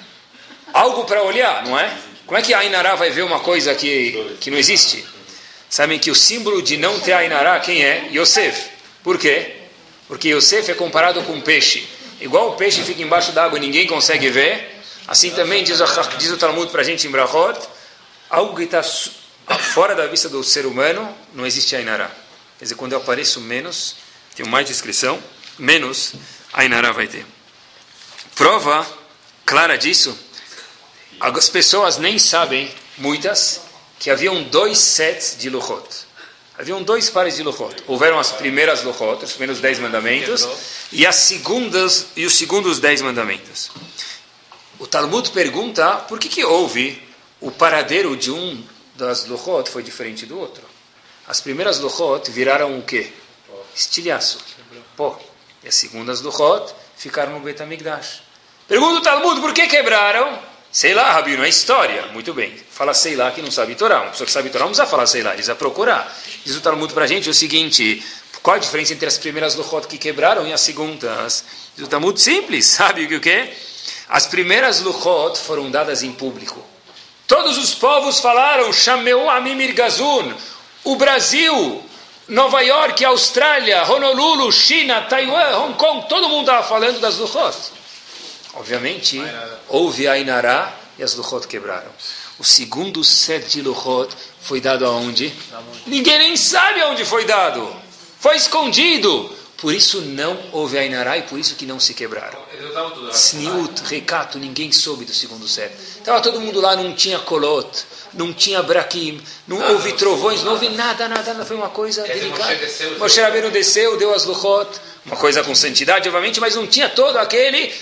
algo 0.73 1.05
para 1.05 1.23
olhar, 1.23 1.65
não 1.65 1.79
é? 1.79 2.06
Como 2.27 2.37
é 2.37 2.43
que 2.43 2.53
a 2.53 2.59
Ainará 2.59 2.97
vai 2.97 3.11
ver 3.11 3.23
uma 3.23 3.39
coisa 3.39 3.75
que, 3.75 4.37
que 4.41 4.51
não 4.51 4.59
existe? 4.59 5.07
Sabem 5.71 5.99
que 5.99 6.11
o 6.11 6.15
símbolo 6.15 6.61
de 6.61 6.77
não 6.77 6.99
ter 6.99 7.13
Ainará, 7.13 7.61
quem 7.61 7.85
é? 7.85 8.09
Yosef. 8.13 8.69
Por 9.03 9.17
quê? 9.17 9.55
Porque 10.09 10.31
Yosef 10.31 10.71
é 10.71 10.75
comparado 10.75 11.23
com 11.23 11.33
um 11.35 11.41
peixe. 11.41 11.87
Igual 12.21 12.51
o 12.51 12.57
peixe 12.57 12.83
fica 12.83 13.01
embaixo 13.01 13.31
d'água 13.31 13.59
e 13.59 13.61
ninguém 13.61 13.87
consegue 13.87 14.29
ver, 14.31 14.81
assim 15.07 15.31
também 15.31 15.63
diz, 15.63 15.79
diz 16.19 16.31
o 16.31 16.37
Talmud 16.37 16.71
para 16.73 16.81
a 16.81 16.85
gente 16.85 17.07
em 17.07 17.11
Brahot, 17.11 17.61
algo 18.29 18.57
que 18.57 18.63
está 18.63 18.83
fora 18.83 19.95
da 19.95 20.07
vista 20.07 20.29
do 20.29 20.43
ser 20.43 20.67
humano, 20.67 21.15
não 21.35 21.47
existe 21.47 21.77
Ainará. 21.77 22.11
Quer 22.59 22.65
dizer, 22.65 22.75
quando 22.75 22.93
eu 22.93 22.99
apareço 22.99 23.41
menos, 23.41 23.97
tenho 24.35 24.49
mais 24.49 24.67
descrição, 24.67 25.23
menos 25.59 26.15
Ainará 26.53 26.91
vai 26.91 27.07
ter. 27.07 27.25
Prova 28.35 28.87
clara 29.45 29.77
disso, 29.77 30.19
as 31.21 31.49
pessoas 31.49 31.99
nem 31.99 32.19
sabem, 32.19 32.71
muitas, 32.99 33.63
que 33.99 34.11
haviam 34.11 34.43
dois 34.45 34.79
sets 34.79 35.37
de 35.39 35.49
Luchot. 35.49 36.07
Haviam 36.59 36.83
dois 36.83 37.11
pares 37.11 37.37
de 37.37 37.43
Luchot. 37.43 37.83
Houveram 37.87 38.19
as 38.19 38.33
primeiras 38.33 38.83
Luchot, 38.83 39.25
os 39.25 39.33
primeiros 39.33 39.61
dez 39.61 39.79
mandamentos, 39.79 40.49
e, 40.91 41.07
as 41.07 41.17
segundas, 41.17 42.07
e 42.17 42.25
os 42.25 42.37
segundos 42.37 42.79
dez 42.79 43.03
mandamentos. 43.03 43.71
O 44.79 44.87
Talmud 44.87 45.31
pergunta 45.31 45.97
por 46.09 46.19
que, 46.19 46.29
que 46.29 46.45
houve 46.45 47.03
o 47.41 47.51
paradeiro 47.51 48.17
de 48.17 48.31
um 48.31 48.63
das 48.95 49.27
Luchot 49.27 49.69
foi 49.71 49.83
diferente 49.83 50.25
do 50.25 50.39
outro. 50.39 50.65
As 51.29 51.41
primeiras 51.41 51.79
Luchot 51.79 52.31
viraram 52.31 52.79
o 52.79 52.83
quê? 52.83 53.13
Estilhaço, 53.75 54.39
pó. 54.97 55.21
E 55.63 55.69
as 55.69 55.75
segundas 55.75 56.23
Luchot 56.23 56.73
ficaram 56.97 57.33
no 57.33 57.41
Betamigdash. 57.41 58.23
Pergunta 58.67 59.01
o 59.01 59.03
Talmud 59.03 59.41
por 59.41 59.53
que 59.53 59.67
quebraram? 59.67 60.39
Sei 60.77 60.93
lá, 60.93 61.11
Rabino, 61.11 61.43
é 61.43 61.49
história. 61.49 62.09
Muito 62.09 62.35
bem. 62.35 62.55
Fala 62.71 62.93
sei 62.93 63.17
lá 63.17 63.31
que 63.31 63.41
não 63.41 63.51
sabe 63.51 63.75
Torá. 63.75 64.03
Uma 64.03 64.11
pessoa 64.11 64.27
que 64.27 64.31
sabe 64.31 64.51
Torá 64.51 64.67
não 64.67 64.73
precisa 64.73 64.87
falar 64.87 65.07
sei 65.07 65.23
lá, 65.23 65.31
precisa 65.31 65.55
procurar. 65.55 66.15
Diz 66.45 66.55
o 66.55 66.61
Talmud 66.61 66.93
para 66.93 67.05
a 67.05 67.07
gente 67.07 67.31
o 67.31 67.33
seguinte: 67.33 68.05
qual 68.43 68.57
a 68.57 68.59
diferença 68.59 68.93
entre 68.93 69.09
as 69.09 69.17
primeiras 69.17 69.55
Luchot 69.55 69.87
que 69.87 69.97
quebraram 69.97 70.47
e 70.47 70.53
as 70.53 70.61
segundas? 70.61 71.47
Diz 71.75 71.87
o 71.87 71.89
Talmud 71.89 72.21
simples, 72.21 72.67
sabe 72.77 73.07
o 73.07 73.21
que 73.23 73.31
é? 73.31 73.57
As 74.11 74.27
primeiras 74.27 74.83
Luchot 74.83 75.39
foram 75.39 75.71
dadas 75.71 76.03
em 76.03 76.13
público. 76.13 76.63
Todos 77.27 77.57
os 77.57 77.75
povos 77.75 78.21
falaram, 78.21 78.71
Chameu 78.71 79.31
Amimir 79.31 79.75
Gazun, 79.75 80.31
o 80.85 80.97
Brasil, 80.97 81.83
Nova 82.29 82.61
York, 82.61 83.03
Austrália, 83.03 83.83
Honolulu, 83.91 84.53
China, 84.53 85.01
Taiwan, 85.09 85.57
Hong 85.57 85.75
Kong, 85.77 86.07
todo 86.07 86.29
mundo 86.29 86.43
estava 86.43 86.69
falando 86.69 87.01
das 87.01 87.17
Luchot. 87.17 87.86
Obviamente, 88.57 89.21
houve 89.69 90.09
a 90.09 90.19
Inará 90.19 90.75
e 90.99 91.03
as 91.03 91.15
Luchot 91.15 91.47
quebraram. 91.47 91.91
O 92.39 92.45
segundo 92.45 93.03
set 93.05 93.49
de 93.49 93.63
Luchot 93.63 94.15
foi 94.41 94.61
dado 94.61 94.85
aonde? 94.85 95.33
Ninguém 95.87 96.19
nem 96.19 96.37
sabe 96.37 96.81
aonde 96.81 97.05
foi 97.05 97.25
dado. 97.25 97.75
Foi 98.19 98.37
escondido. 98.37 99.35
Por 99.57 99.73
isso 99.73 100.03
não 100.03 100.39
houve 100.53 100.77
a 100.77 100.85
Inará 100.85 101.17
e 101.17 101.23
por 101.23 101.39
isso 101.39 101.55
que 101.55 101.65
não 101.65 101.81
se 101.81 101.95
quebraram. 101.95 102.39
Sniut, 103.11 103.85
recato, 103.85 104.39
ninguém 104.39 104.71
soube 104.71 105.07
do 105.07 105.15
segundo 105.15 105.49
set. 105.49 105.73
Estava 105.99 106.21
todo 106.21 106.41
mundo 106.41 106.61
lá, 106.61 106.77
não 106.77 106.95
tinha 106.95 107.19
colot, 107.21 107.85
não 108.13 108.35
tinha 108.35 108.63
braquim, 108.63 109.19
não 109.49 109.59
houve 109.73 109.95
trovões, 109.95 110.43
não 110.43 110.53
houve 110.53 110.69
nada, 110.69 111.09
nada, 111.09 111.33
nada. 111.33 111.47
Foi 111.47 111.57
uma 111.57 111.71
coisa 111.71 112.03
delicada. 112.03 112.59
Moshe 112.99 113.19
Rabbeinu 113.19 113.51
desceu, 113.51 113.97
deu 113.97 114.15
as 114.15 114.25
Luchot, 114.27 114.79
uma 115.07 115.17
coisa 115.17 115.43
com 115.43 115.55
santidade, 115.55 116.07
obviamente, 116.07 116.39
mas 116.39 116.55
não 116.55 116.67
tinha 116.67 116.91
todo 116.91 117.17
aquele 117.17 117.73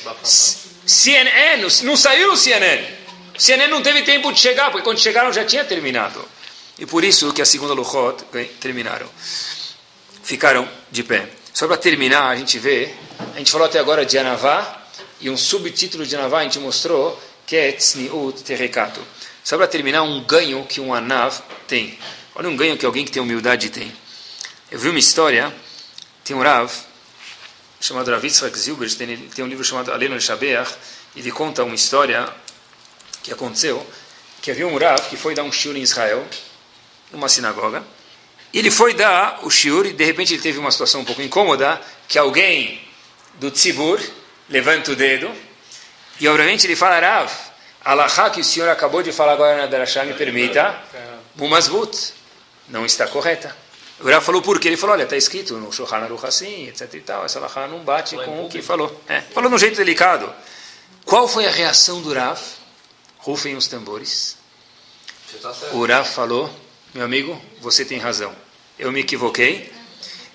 CNN, 0.86 1.62
não 1.82 1.96
saiu 1.96 2.32
o 2.32 2.36
CNN. 2.36 2.84
CNN 3.38 3.68
não 3.68 3.82
teve 3.82 4.02
tempo 4.02 4.32
de 4.32 4.40
chegar, 4.40 4.70
porque 4.70 4.84
quando 4.84 4.98
chegaram 5.00 5.32
já 5.32 5.44
tinha 5.44 5.64
terminado. 5.64 6.24
E 6.78 6.86
por 6.86 7.04
isso 7.04 7.32
que 7.32 7.42
a 7.42 7.46
segunda 7.46 7.72
Luchot 7.72 8.24
terminaram. 8.60 9.08
Ficaram 10.22 10.68
de 10.90 11.02
pé. 11.02 11.28
Só 11.52 11.66
para 11.66 11.76
terminar, 11.76 12.28
a 12.28 12.36
gente 12.36 12.58
vê, 12.58 12.92
a 13.34 13.38
gente 13.38 13.50
falou 13.50 13.66
até 13.66 13.78
agora 13.78 14.04
de 14.04 14.18
Anavá, 14.18 14.82
e 15.20 15.30
um 15.30 15.36
subtítulo 15.36 16.04
de 16.04 16.16
Anavá 16.16 16.40
a 16.40 16.42
gente 16.42 16.58
mostrou 16.58 17.20
que 17.46 17.56
é 17.56 17.72
Tzniut 17.72 18.42
Terekato. 18.42 19.00
Só 19.42 19.56
para 19.56 19.66
terminar, 19.66 20.02
um 20.02 20.24
ganho 20.24 20.64
que 20.64 20.80
um 20.80 20.92
Anav 20.92 21.40
tem. 21.68 21.98
Olha 22.34 22.48
um 22.48 22.56
ganho 22.56 22.76
que 22.76 22.84
alguém 22.84 23.04
que 23.04 23.12
tem 23.12 23.22
humildade 23.22 23.70
tem. 23.70 23.92
Eu 24.70 24.78
vi 24.78 24.88
uma 24.88 24.98
história, 24.98 25.54
tem 26.24 26.34
um 26.34 26.42
Rav, 26.42 26.72
chamado 27.84 28.10
Rav 28.10 28.24
Yitzhak 28.24 28.58
Zilber, 28.58 28.90
tem, 28.96 29.14
tem 29.28 29.44
um 29.44 29.48
livro 29.48 29.62
chamado 29.62 29.92
Aleno 29.92 30.18
Shabeach, 30.18 30.74
ele 31.14 31.30
conta 31.30 31.62
uma 31.62 31.74
história 31.74 32.26
que 33.22 33.30
aconteceu, 33.30 33.86
que 34.40 34.50
havia 34.50 34.66
um 34.66 34.78
Rav 34.78 35.10
que 35.10 35.18
foi 35.18 35.34
dar 35.34 35.42
um 35.42 35.52
shiur 35.52 35.76
em 35.76 35.82
Israel, 35.82 36.26
numa 37.12 37.28
sinagoga, 37.28 37.84
e 38.54 38.58
ele 38.58 38.70
foi 38.70 38.94
dar 38.94 39.40
o 39.42 39.50
shiur 39.50 39.84
e 39.84 39.92
de 39.92 40.02
repente 40.02 40.32
ele 40.32 40.40
teve 40.40 40.58
uma 40.58 40.70
situação 40.70 41.02
um 41.02 41.04
pouco 41.04 41.20
incômoda, 41.20 41.78
que 42.08 42.18
alguém 42.18 42.80
do 43.34 43.50
tzibur 43.50 44.00
levanta 44.48 44.92
o 44.92 44.96
dedo, 44.96 45.30
e 46.18 46.26
obviamente 46.26 46.66
ele 46.66 46.76
fala, 46.76 46.98
Rav, 46.98 47.30
Alahá 47.84 48.30
que 48.30 48.40
o 48.40 48.44
senhor 48.44 48.70
acabou 48.70 49.02
de 49.02 49.12
falar 49.12 49.34
agora 49.34 49.58
na 49.58 49.66
Darashá 49.66 50.06
me 50.06 50.14
permita, 50.14 50.74
Mumazbut, 51.36 52.14
não 52.66 52.86
está 52.86 53.06
correta. 53.06 53.63
O 54.04 54.08
Rav 54.08 54.24
falou 54.24 54.42
por 54.42 54.60
quê? 54.60 54.68
Ele 54.68 54.76
falou, 54.76 54.94
olha, 54.94 55.02
está 55.02 55.16
escrito 55.16 55.54
no 55.56 55.72
Shohan 55.72 55.96
Aruch 55.96 56.24
assim, 56.26 56.68
etc 56.68 56.92
e 56.94 57.00
tal, 57.00 57.24
essa 57.24 57.38
Alahá 57.38 57.66
não 57.66 57.80
bate 57.80 58.16
com 58.16 58.44
o 58.44 58.48
que 58.48 58.62
falou. 58.62 59.00
É, 59.08 59.20
falou 59.22 59.48
de 59.48 59.56
um 59.56 59.58
jeito 59.58 59.76
delicado. 59.76 60.32
Qual 61.04 61.26
foi 61.26 61.46
a 61.46 61.50
reação 61.50 62.00
do 62.00 62.12
Rav? 62.12 62.38
Rufem 63.18 63.56
os 63.56 63.66
tambores. 63.66 64.36
O 65.72 65.84
Rav 65.84 66.06
falou, 66.06 66.50
meu 66.92 67.04
amigo, 67.04 67.40
você 67.60 67.84
tem 67.84 67.98
razão. 67.98 68.32
Eu 68.78 68.92
me 68.92 69.00
equivoquei. 69.00 69.72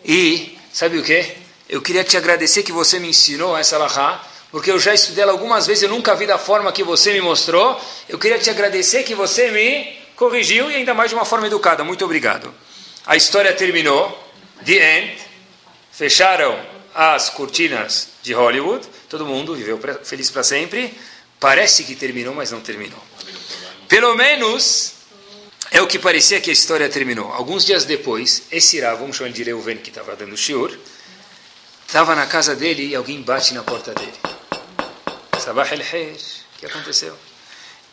E, 0.04 0.58
sabe 0.74 0.98
o 0.98 1.04
que? 1.04 1.38
eu 1.70 1.84
queria 1.84 2.04
te 2.04 2.18
agradecer 2.18 2.64
que 2.64 2.72
você 2.72 3.00
me 3.00 3.10
ensinou 3.10 3.56
essa 3.56 3.78
lahá, 3.78 4.26
porque 4.52 4.72
eu 4.72 4.80
já 4.80 4.92
estudei 4.92 5.22
ela 5.22 5.32
algumas 5.32 5.68
vezes, 5.68 5.84
eu 5.84 5.90
nunca 5.90 6.16
vi 6.16 6.26
da 6.26 6.40
forma 6.40 6.72
que 6.72 6.84
você 6.84 7.14
me 7.14 7.22
mostrou. 7.22 7.80
Eu 8.10 8.18
queria 8.18 8.40
te 8.40 8.50
agradecer 8.50 9.04
que 9.04 9.14
você 9.14 9.52
me 9.52 9.96
corrigiu 10.16 10.72
e 10.72 10.76
ainda 10.76 10.96
mais 10.96 11.12
de 11.12 11.16
uma 11.16 11.24
forma 11.24 11.46
educada. 11.46 11.84
Muito 11.84 12.04
obrigado. 12.04 12.52
A 13.06 13.16
história 13.16 13.54
terminou. 13.54 14.28
The 14.66 15.00
end. 15.00 15.22
Fecharam 15.92 16.60
as 16.94 17.30
cortinas 17.30 18.10
de 18.22 18.34
Hollywood. 18.34 18.88
Todo 19.08 19.26
mundo 19.26 19.56
viveu 19.56 19.80
feliz 20.04 20.30
para 20.30 20.44
sempre. 20.44 20.94
Parece 21.40 21.84
que 21.84 21.96
terminou, 21.96 22.34
mas 22.34 22.52
não 22.52 22.62
terminou. 22.62 23.02
Pelo 23.88 24.16
menos 24.16 24.94
é 25.72 25.82
o 25.82 25.88
que 25.88 26.00
parecia 26.00 26.42
que 26.42 26.50
a 26.50 26.54
história 26.54 26.90
terminou. 26.90 27.32
Alguns 27.32 27.66
dias 27.66 27.86
depois, 27.86 28.44
esse 28.52 28.78
Irá, 28.78 28.94
vamos 28.96 29.16
chamar 29.16 29.32
de 29.32 29.44
Reuven, 29.44 29.78
que 29.78 29.90
estava 29.90 30.16
dando 30.16 30.36
shiur, 30.36 30.78
estava 31.88 32.16
na 32.16 32.26
casa 32.26 32.56
dele 32.56 32.88
e 32.88 32.96
alguém 32.96 33.22
bate 33.22 33.54
na 33.54 33.64
porta 33.64 33.94
dele. 33.94 34.14
Sabah 35.40 35.68
el 35.72 35.82
o 35.82 36.60
que 36.60 36.66
aconteceu? 36.66 37.18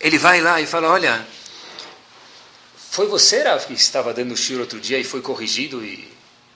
Ele 0.01 0.19
vai 0.19 0.41
lá 0.41 0.61
e 0.61 0.67
fala, 0.67 0.89
olha, 0.91 1.27
foi 2.91 3.07
você, 3.07 3.43
Rav, 3.43 3.66
que 3.66 3.74
estava 3.74 4.12
dando 4.14 4.37
shiur 4.37 4.61
outro 4.61 4.80
dia 4.80 4.99
e 4.99 5.05
foi 5.05 5.20
corrigido 5.20 5.84
e... 5.84 6.11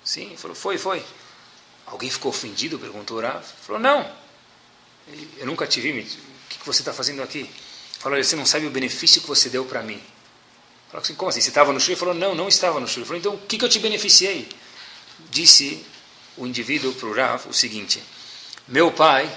Sim, 0.05 0.35
falou, 0.37 0.57
foi, 0.57 0.79
foi. 0.79 1.05
Alguém 1.87 2.11
ficou 2.11 2.31
ofendido? 2.31 2.79
Perguntou 2.79 3.19
o 3.19 3.21
Rav. 3.21 3.45
Falou, 3.63 3.81
não. 3.81 4.11
Eu 5.39 5.47
nunca 5.47 5.67
te 5.67 5.81
vi, 5.81 5.91
o 5.91 6.05
que 6.49 6.65
você 6.65 6.81
está 6.83 6.93
fazendo 6.93 7.23
aqui? 7.23 7.49
Falou, 7.99 8.23
você 8.23 8.37
não 8.37 8.47
sabe 8.47 8.67
o 8.67 8.71
benefício 8.71 9.21
que 9.21 9.29
você 9.29 9.49
deu 9.49 9.65
para 9.65 9.83
mim. 9.83 10.01
Falou 10.89 11.03
assim, 11.03 11.15
como 11.15 11.29
assim? 11.29 11.41
Você 11.41 11.49
estava 11.49 11.73
no 11.73 11.81
shiur? 11.81 11.97
Falou, 11.97 12.15
não, 12.15 12.35
não 12.35 12.49
estava 12.49 12.81
no 12.81 12.89
shiur. 12.89 13.05
Falou, 13.05 13.19
então, 13.19 13.35
o 13.35 13.39
que, 13.39 13.59
que 13.59 13.65
eu 13.65 13.69
te 13.69 13.79
beneficiei? 13.79 14.49
Disse 15.31 15.85
o 16.37 16.47
indivíduo 16.47 16.95
para 16.95 17.09
o 17.09 17.15
Rav 17.15 17.47
o 17.49 17.53
seguinte, 17.53 18.03
meu 18.67 18.91
pai 18.91 19.31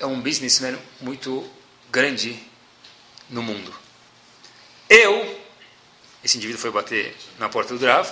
é 0.00 0.06
um 0.06 0.20
businessman 0.20 0.78
muito 1.00 1.48
grande 1.90 2.38
no 3.28 3.42
mundo. 3.42 3.72
Eu, 4.88 5.43
esse 6.24 6.38
indivíduo 6.38 6.60
foi 6.60 6.70
bater 6.70 7.14
na 7.38 7.48
porta 7.50 7.74
do 7.74 7.86
Rav, 7.86 8.08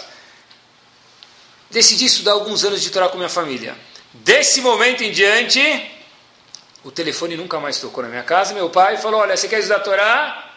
decidi 1.71 2.05
estudar 2.05 2.33
alguns 2.33 2.63
anos 2.63 2.83
de 2.83 2.91
Torá 2.91 3.09
com 3.09 3.17
minha 3.17 3.31
família. 3.31 3.75
Desse 4.13 4.61
momento 4.61 5.03
em 5.03 5.11
diante, 5.11 5.91
o 6.85 6.91
telefone 6.91 7.37
nunca 7.37 7.59
mais 7.59 7.79
tocou 7.79 8.03
na 8.03 8.11
minha 8.11 8.23
casa. 8.23 8.53
Meu 8.53 8.69
pai 8.69 8.99
falou: 8.99 9.21
Olha, 9.21 9.37
você 9.37 9.49
quer 9.49 9.61
estudar 9.61 9.81
Torá? 9.81 10.51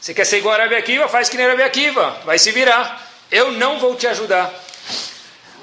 Você 0.00 0.14
quer 0.14 0.24
ser 0.24 0.38
igual 0.38 0.54
a 0.54 0.58
Rabi 0.58 0.76
Akiva? 0.76 1.08
Faz 1.08 1.28
que 1.28 1.36
nem 1.36 1.46
Rabi 1.46 1.64
Akiva. 1.64 2.22
Vai 2.24 2.38
se 2.38 2.52
virar. 2.52 3.10
Eu 3.30 3.52
não 3.52 3.80
vou 3.80 3.96
te 3.96 4.06
ajudar. 4.06 4.52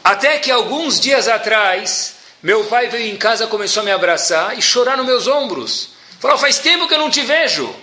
Até 0.03 0.39
que 0.39 0.51
alguns 0.51 0.99
dias 0.99 1.27
atrás, 1.27 2.15
meu 2.43 2.65
pai 2.65 2.87
veio 2.87 3.13
em 3.13 3.17
casa, 3.17 3.47
começou 3.47 3.81
a 3.81 3.85
me 3.85 3.91
abraçar 3.91 4.57
e 4.57 4.61
chorar 4.61 4.97
nos 4.97 5.05
meus 5.05 5.27
ombros. 5.27 5.91
Falou: 6.19 6.37
Faz 6.37 6.59
tempo 6.59 6.87
que 6.87 6.93
eu 6.93 6.99
não 6.99 7.09
te 7.09 7.21
vejo. 7.21 7.73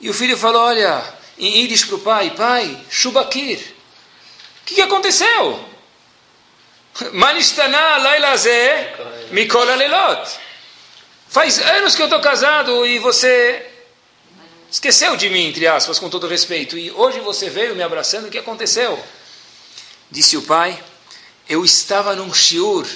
E 0.00 0.08
o 0.08 0.14
filho 0.14 0.38
falou: 0.38 0.62
Olha, 0.62 1.02
em 1.42 1.58
Yiddish 1.58 1.84
para 1.84 1.96
o 1.96 1.98
pai: 1.98 2.30
Pai, 2.30 2.80
Shubakir. 2.88 3.58
O 3.58 4.64
que, 4.64 4.76
que 4.76 4.82
aconteceu? 4.82 5.68
Manistana 7.12 7.96
Lailazé 7.98 8.94
Mikola 9.32 9.74
Lelot. 9.74 10.30
Faz 11.28 11.58
anos 11.58 11.96
que 11.96 12.02
eu 12.02 12.06
estou 12.06 12.20
casado 12.20 12.86
e 12.86 12.98
você 12.98 13.66
esqueceu 14.70 15.16
de 15.16 15.28
mim, 15.28 15.48
entre 15.48 15.66
aspas, 15.66 15.98
com 15.98 16.08
todo 16.08 16.28
respeito. 16.28 16.78
E 16.78 16.90
hoje 16.90 17.20
você 17.20 17.50
veio 17.50 17.74
me 17.74 17.82
abraçando, 17.82 18.28
o 18.28 18.30
que 18.30 18.38
aconteceu? 18.38 19.02
Disse 20.10 20.36
o 20.36 20.42
pai, 20.42 20.82
eu 21.48 21.64
estava 21.64 22.14
num 22.14 22.32
shiur, 22.32 22.86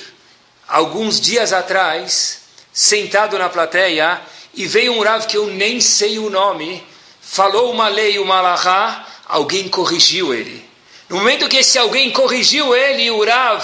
alguns 0.69 1.21
dias 1.21 1.53
atrás, 1.53 2.43
sentado 2.73 3.39
na 3.39 3.49
plateia, 3.49 4.21
e 4.53 4.67
veio 4.67 4.93
um 4.93 5.03
Rav 5.03 5.27
que 5.27 5.37
eu 5.37 5.47
nem 5.47 5.81
sei 5.81 6.19
o 6.19 6.29
nome, 6.29 6.87
falou 7.27 7.73
uma 7.73 7.89
lei, 7.89 8.19
uma 8.21 8.37
alahá, 8.37 9.05
alguém 9.27 9.69
corrigiu 9.69 10.33
ele. 10.33 10.65
No 11.09 11.17
momento 11.17 11.49
que 11.49 11.57
esse 11.57 11.77
alguém 11.77 12.11
corrigiu 12.13 12.75
ele, 12.75 13.11
o 13.11 13.25
Rav 13.25 13.63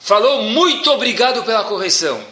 falou 0.00 0.42
muito 0.42 0.90
obrigado 0.90 1.44
pela 1.44 1.64
correção. 1.64 2.22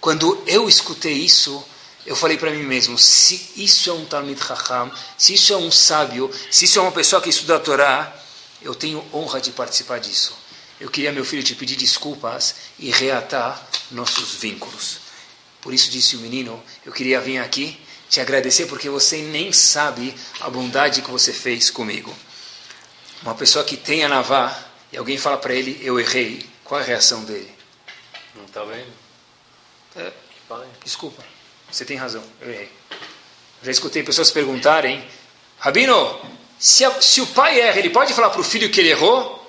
Quando 0.00 0.40
eu 0.46 0.68
escutei 0.68 1.12
isso, 1.12 1.62
eu 2.06 2.14
falei 2.14 2.38
para 2.38 2.50
mim 2.50 2.62
mesmo: 2.62 2.96
se 2.96 3.52
isso 3.56 3.90
é 3.90 3.92
um 3.92 4.04
Talmid 4.04 4.40
Chacham, 4.40 4.90
se 5.18 5.34
isso 5.34 5.52
é 5.52 5.56
um 5.56 5.70
sábio, 5.70 6.30
se 6.50 6.64
isso 6.64 6.78
é 6.78 6.82
uma 6.82 6.92
pessoa 6.92 7.20
que 7.20 7.30
estuda 7.30 7.56
a 7.56 7.60
Torá, 7.60 8.14
eu 8.62 8.74
tenho 8.74 9.04
honra 9.12 9.40
de 9.40 9.50
participar 9.50 9.98
disso. 9.98 10.34
Eu 10.80 10.90
queria, 10.90 11.12
meu 11.12 11.24
filho, 11.24 11.42
te 11.42 11.54
pedir 11.54 11.76
desculpas 11.76 12.54
e 12.78 12.90
reatar 12.90 13.60
nossos 13.90 14.34
vínculos. 14.34 14.98
Por 15.60 15.74
isso 15.74 15.90
disse 15.90 16.16
o 16.16 16.20
menino: 16.20 16.62
eu 16.86 16.92
queria 16.92 17.20
vir 17.20 17.38
aqui 17.38 17.80
te 18.14 18.20
agradecer 18.20 18.66
porque 18.66 18.88
você 18.88 19.18
nem 19.18 19.52
sabe 19.52 20.14
a 20.40 20.48
bondade 20.48 21.02
que 21.02 21.10
você 21.10 21.32
fez 21.32 21.68
comigo. 21.68 22.14
Uma 23.22 23.34
pessoa 23.34 23.64
que 23.64 23.76
tem 23.76 24.04
a 24.04 24.08
Navá 24.08 24.56
e 24.92 24.96
alguém 24.96 25.18
fala 25.18 25.36
para 25.36 25.52
ele: 25.52 25.80
eu 25.82 25.98
errei, 25.98 26.46
qual 26.62 26.80
é 26.80 26.84
a 26.84 26.86
reação 26.86 27.24
dele? 27.24 27.52
Não 28.36 28.44
está 28.44 28.62
vendo? 28.62 28.92
É, 29.96 30.12
desculpa, 30.84 31.24
você 31.68 31.84
tem 31.84 31.96
razão, 31.96 32.22
eu 32.40 32.50
errei. 32.50 32.70
Já 33.64 33.72
escutei 33.72 34.04
pessoas 34.04 34.30
perguntarem, 34.30 35.04
Rabino, 35.58 36.20
se, 36.56 36.84
a, 36.84 37.02
se 37.02 37.20
o 37.20 37.26
pai 37.28 37.60
erra, 37.60 37.78
ele 37.80 37.90
pode 37.90 38.12
falar 38.14 38.30
para 38.30 38.40
o 38.40 38.44
filho 38.44 38.70
que 38.70 38.80
ele 38.80 38.90
errou? 38.90 39.42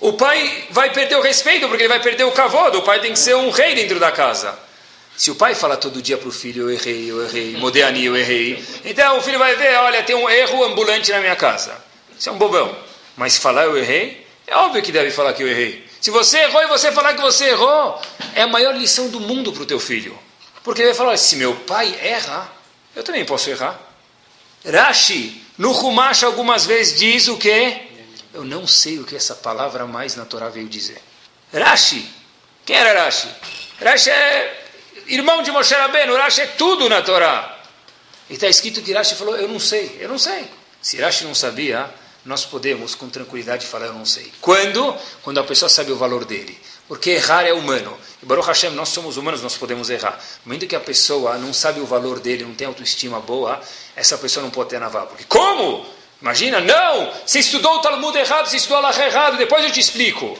O 0.00 0.12
pai 0.12 0.68
vai 0.70 0.92
perder 0.92 1.16
o 1.16 1.20
respeito, 1.20 1.66
porque 1.66 1.82
ele 1.82 1.88
vai 1.88 2.00
perder 2.00 2.24
o 2.24 2.32
cavodo. 2.32 2.78
O 2.78 2.82
pai 2.82 3.00
tem 3.00 3.12
que 3.12 3.18
ser 3.18 3.34
um 3.34 3.50
rei 3.50 3.74
dentro 3.74 3.98
da 3.98 4.12
casa. 4.12 4.56
Se 5.16 5.30
o 5.30 5.36
pai 5.36 5.54
fala 5.54 5.76
todo 5.76 6.02
dia 6.02 6.18
para 6.18 6.28
o 6.28 6.32
filho, 6.32 6.68
eu 6.68 6.70
errei, 6.70 7.10
eu 7.10 7.22
errei, 7.24 7.56
Modéani, 7.56 8.04
eu 8.04 8.16
errei, 8.16 8.64
então 8.84 9.18
o 9.18 9.22
filho 9.22 9.38
vai 9.38 9.54
ver, 9.54 9.76
olha, 9.76 10.02
tem 10.02 10.16
um 10.16 10.28
erro 10.28 10.64
ambulante 10.64 11.12
na 11.12 11.20
minha 11.20 11.36
casa. 11.36 11.76
Isso 12.18 12.28
é 12.28 12.32
um 12.32 12.38
bobão. 12.38 12.76
Mas 13.16 13.36
falar 13.36 13.64
eu 13.64 13.76
errei, 13.76 14.26
é 14.46 14.56
óbvio 14.56 14.82
que 14.82 14.90
deve 14.90 15.10
falar 15.10 15.32
que 15.32 15.42
eu 15.42 15.48
errei. 15.48 15.84
Se 16.00 16.10
você 16.10 16.38
errou 16.38 16.62
e 16.62 16.66
você 16.66 16.90
falar 16.90 17.14
que 17.14 17.22
você 17.22 17.50
errou, 17.50 18.00
é 18.34 18.42
a 18.42 18.46
maior 18.46 18.74
lição 18.74 19.08
do 19.08 19.20
mundo 19.20 19.52
para 19.52 19.62
o 19.62 19.66
teu 19.66 19.78
filho. 19.78 20.18
Porque 20.62 20.82
ele 20.82 20.88
vai 20.88 20.96
falar, 20.96 21.16
se 21.16 21.36
meu 21.36 21.54
pai 21.54 21.96
erra, 22.02 22.50
eu 22.96 23.02
também 23.02 23.24
posso 23.24 23.48
errar. 23.50 23.80
Rashi, 24.64 25.42
no 25.56 25.70
Humash 25.72 26.24
algumas 26.24 26.66
vezes 26.66 26.98
diz 26.98 27.28
o 27.28 27.36
quê? 27.36 27.82
Eu 28.32 28.44
não 28.44 28.66
sei 28.66 28.98
o 28.98 29.04
que 29.04 29.14
essa 29.14 29.34
palavra 29.34 29.86
mais 29.86 30.16
na 30.16 30.24
Torá 30.24 30.48
veio 30.48 30.68
dizer. 30.68 31.00
Rashi. 31.52 32.10
Quem 32.66 32.76
era 32.76 33.04
Rashi? 33.04 33.28
Rashi 33.80 34.10
é 34.10 34.63
irmão 35.06 35.42
de 35.42 35.50
Moshe 35.50 35.74
Rabbeinu. 35.74 36.16
Rashi 36.16 36.42
é 36.42 36.46
tudo 36.46 36.88
na 36.88 37.02
Torá. 37.02 37.58
E 38.28 38.34
está 38.34 38.48
escrito 38.48 38.82
que 38.82 38.92
Rashi 38.92 39.14
falou, 39.14 39.36
eu 39.36 39.48
não 39.48 39.60
sei, 39.60 39.98
eu 40.00 40.08
não 40.08 40.18
sei. 40.18 40.48
Se 40.80 40.96
Rashi 41.00 41.24
não 41.24 41.34
sabia, 41.34 41.92
nós 42.24 42.44
podemos 42.44 42.94
com 42.94 43.08
tranquilidade 43.08 43.66
falar, 43.66 43.86
eu 43.86 43.94
não 43.94 44.06
sei. 44.06 44.32
Quando? 44.40 44.96
Quando 45.22 45.38
a 45.38 45.44
pessoa 45.44 45.68
sabe 45.68 45.92
o 45.92 45.96
valor 45.96 46.24
dele. 46.24 46.58
Porque 46.88 47.10
errar 47.10 47.44
é 47.46 47.52
humano. 47.52 47.98
E 48.22 48.26
Baruch 48.26 48.46
Hashem, 48.46 48.70
nós 48.70 48.90
somos 48.90 49.16
humanos, 49.16 49.42
nós 49.42 49.56
podemos 49.56 49.88
errar. 49.90 50.18
No 50.44 50.52
momento 50.52 50.66
que 50.66 50.76
a 50.76 50.80
pessoa 50.80 51.36
não 51.38 51.52
sabe 51.52 51.80
o 51.80 51.86
valor 51.86 52.20
dele, 52.20 52.44
não 52.44 52.54
tem 52.54 52.66
autoestima 52.66 53.20
boa, 53.20 53.60
essa 53.96 54.18
pessoa 54.18 54.42
não 54.42 54.50
pode 54.50 54.70
ter 54.70 54.78
navá. 54.78 55.06
Porque 55.06 55.24
como? 55.24 55.86
Imagina, 56.20 56.60
não! 56.60 57.12
Você 57.26 57.40
estudou 57.40 57.76
o 57.76 57.78
Talmud 57.80 58.16
errado, 58.16 58.46
você 58.46 58.56
estudou 58.56 58.84
a 58.84 59.04
errado, 59.04 59.36
depois 59.36 59.64
eu 59.64 59.70
te 59.70 59.80
explico. 59.80 60.38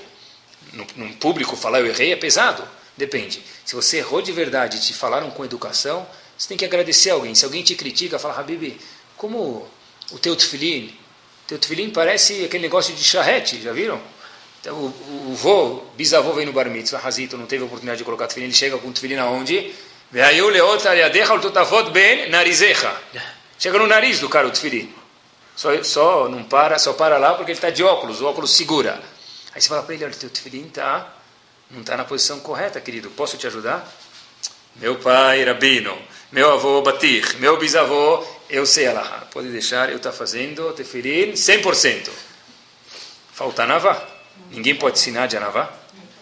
No, 0.72 0.86
no 0.96 1.14
público 1.16 1.56
falar 1.56 1.80
eu 1.80 1.86
errei 1.86 2.12
é 2.12 2.16
pesado? 2.16 2.66
Depende. 2.96 3.42
Se 3.64 3.74
você 3.74 3.98
errou 3.98 4.22
de 4.22 4.32
verdade 4.32 4.76
e 4.76 4.80
te 4.80 4.94
falaram 4.94 5.30
com 5.30 5.44
educação, 5.44 6.06
você 6.36 6.48
tem 6.48 6.56
que 6.56 6.64
agradecer 6.64 7.10
a 7.10 7.14
alguém. 7.14 7.34
Se 7.34 7.44
alguém 7.44 7.62
te 7.62 7.74
critica, 7.74 8.18
fala, 8.18 8.38
Habib, 8.38 8.78
como 9.16 9.68
o 10.12 10.18
teu 10.18 10.36
tefilim 10.36 10.96
teu 11.46 11.58
tefilim 11.58 11.90
parece 11.90 12.44
aquele 12.44 12.62
negócio 12.62 12.94
de 12.94 13.04
charrete, 13.04 13.60
já 13.60 13.72
viram? 13.72 14.00
Então, 14.60 14.74
o, 14.74 15.30
o 15.30 15.34
vô, 15.34 15.82
bisavô 15.94 16.32
vem 16.32 16.46
no 16.46 16.52
bar 16.52 16.70
mitzvah, 16.70 17.00
Hazito, 17.04 17.36
não 17.36 17.46
teve 17.46 17.64
oportunidade 17.64 17.98
de 17.98 18.04
colocar 18.04 18.26
tefilim, 18.26 18.46
ele 18.46 18.54
chega 18.54 18.78
com 18.78 18.90
tefilim 18.92 19.16
aonde? 19.16 19.74
Chega 23.58 23.78
no 23.78 23.86
nariz 23.86 24.20
do 24.20 24.28
cara 24.28 24.46
o 24.46 24.50
tefilim. 24.50 24.92
Só, 25.54 25.82
só 25.82 26.28
não 26.28 26.42
para, 26.44 26.78
só 26.78 26.94
para 26.94 27.18
lá 27.18 27.34
porque 27.34 27.52
ele 27.52 27.58
está 27.58 27.70
de 27.70 27.84
óculos, 27.84 28.20
o 28.20 28.26
óculos 28.26 28.56
segura. 28.56 29.00
Aí 29.54 29.60
você 29.60 29.68
fala 29.68 29.82
para 29.82 29.94
ele, 29.94 30.04
olha, 30.04 30.14
teu 30.14 30.30
tefilim 30.30 30.68
tá, 30.68 31.14
não 31.70 31.80
está 31.80 31.96
na 31.96 32.04
posição 32.04 32.40
correta, 32.40 32.80
querido, 32.80 33.10
posso 33.10 33.36
te 33.36 33.46
ajudar? 33.46 33.86
Meu 34.76 34.96
pai, 34.96 35.44
Rabino, 35.44 35.96
meu 36.32 36.52
avô, 36.52 36.82
Batir, 36.82 37.38
meu 37.38 37.56
bisavô, 37.58 38.24
eu 38.50 38.66
sei 38.66 38.88
Alaha. 38.88 39.26
Pode 39.30 39.48
deixar, 39.48 39.88
eu 39.88 39.96
estou 39.96 40.12
fazendo 40.12 40.72
tefilim 40.72 41.32
100%. 41.32 42.08
Falta 43.32 43.66
Navá. 43.66 44.02
Ninguém 44.50 44.74
pode 44.74 44.98
ensinar 44.98 45.26
de 45.26 45.36
Anavá. 45.36 45.72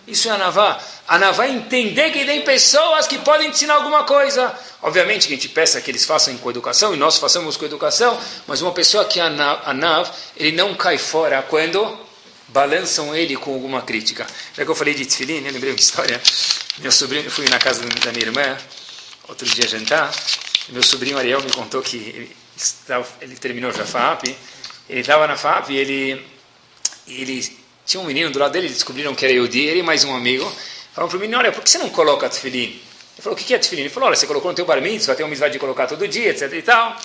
Isso 0.06 0.28
é 0.28 0.32
Anavá. 0.32 0.78
Anavá 1.06 1.46
é 1.46 1.50
entender 1.50 2.10
que 2.10 2.24
tem 2.24 2.42
pessoas 2.42 3.06
que 3.06 3.18
podem 3.18 3.50
ensinar 3.50 3.74
alguma 3.74 4.04
coisa. 4.04 4.54
Obviamente 4.82 5.28
que 5.28 5.34
a 5.34 5.36
gente 5.36 5.48
peça 5.48 5.80
que 5.80 5.90
eles 5.90 6.04
façam 6.04 6.36
com 6.38 6.50
educação, 6.50 6.92
e 6.94 6.96
nós 6.96 7.18
façamos 7.18 7.56
com 7.56 7.64
educação, 7.64 8.18
mas 8.46 8.60
uma 8.60 8.72
pessoa 8.72 9.04
que 9.04 9.20
é 9.20 9.22
Anav, 9.22 10.10
ele 10.36 10.52
não 10.52 10.74
cai 10.74 10.98
fora 10.98 11.42
quando 11.42 11.98
balançam 12.52 13.14
ele 13.14 13.36
com 13.36 13.52
alguma 13.52 13.82
crítica. 13.82 14.26
Já 14.54 14.64
que 14.64 14.70
eu 14.70 14.74
falei 14.74 14.94
de 14.94 15.06
Tfilin, 15.06 15.44
eu 15.44 15.52
lembrei 15.52 15.72
uma 15.72 15.78
história. 15.80 16.20
Meu 16.78 16.92
sobrinho, 16.92 17.24
eu 17.24 17.30
fui 17.30 17.48
na 17.48 17.58
casa 17.58 17.82
da 17.84 18.12
minha 18.12 18.24
irmã, 18.24 18.58
outro 19.28 19.46
dia 19.46 19.66
jantar, 19.66 20.12
meu 20.68 20.82
sobrinho 20.82 21.18
Ariel 21.18 21.42
me 21.42 21.50
contou 21.50 21.82
que 21.82 21.96
ele, 21.96 22.36
estava, 22.56 23.06
ele 23.20 23.36
terminou 23.36 23.72
já 23.72 23.82
a 23.82 23.86
FAP, 23.86 24.24
ele 24.88 25.00
estava 25.00 25.26
na 25.26 25.36
FAP 25.36 25.70
e 25.70 25.76
ele, 25.76 26.26
ele 27.06 27.58
tinha 27.84 28.00
um 28.00 28.06
menino 28.06 28.30
do 28.30 28.38
lado 28.38 28.52
dele, 28.52 28.68
descobriram 28.68 29.14
que 29.14 29.24
era 29.24 29.34
Yodi, 29.34 29.60
ele 29.60 29.80
e 29.80 29.82
mais 29.82 30.04
um 30.04 30.14
amigo, 30.14 30.44
falaram 30.94 31.08
para 31.10 31.16
o 31.16 31.20
menino, 31.20 31.38
olha, 31.38 31.52
por 31.52 31.62
que 31.62 31.70
você 31.70 31.78
não 31.78 31.90
coloca 31.90 32.28
tefilim? 32.28 32.68
Ele 32.68 33.22
falou, 33.22 33.38
o 33.38 33.42
que 33.42 33.52
é 33.54 33.58
tefilim? 33.58 33.82
Ele 33.82 33.90
falou, 33.90 34.08
olha, 34.08 34.16
você 34.16 34.26
colocou 34.26 34.50
no 34.50 34.54
teu 34.54 34.64
bar 34.64 34.80
mitzvah, 34.80 35.14
tem 35.14 35.26
um 35.26 35.28
mitzvah 35.28 35.48
de 35.48 35.58
colocar 35.58 35.86
todo 35.86 36.06
dia, 36.06 36.30
etc 36.30 36.52
e 36.52 36.62
tal. 36.62 36.96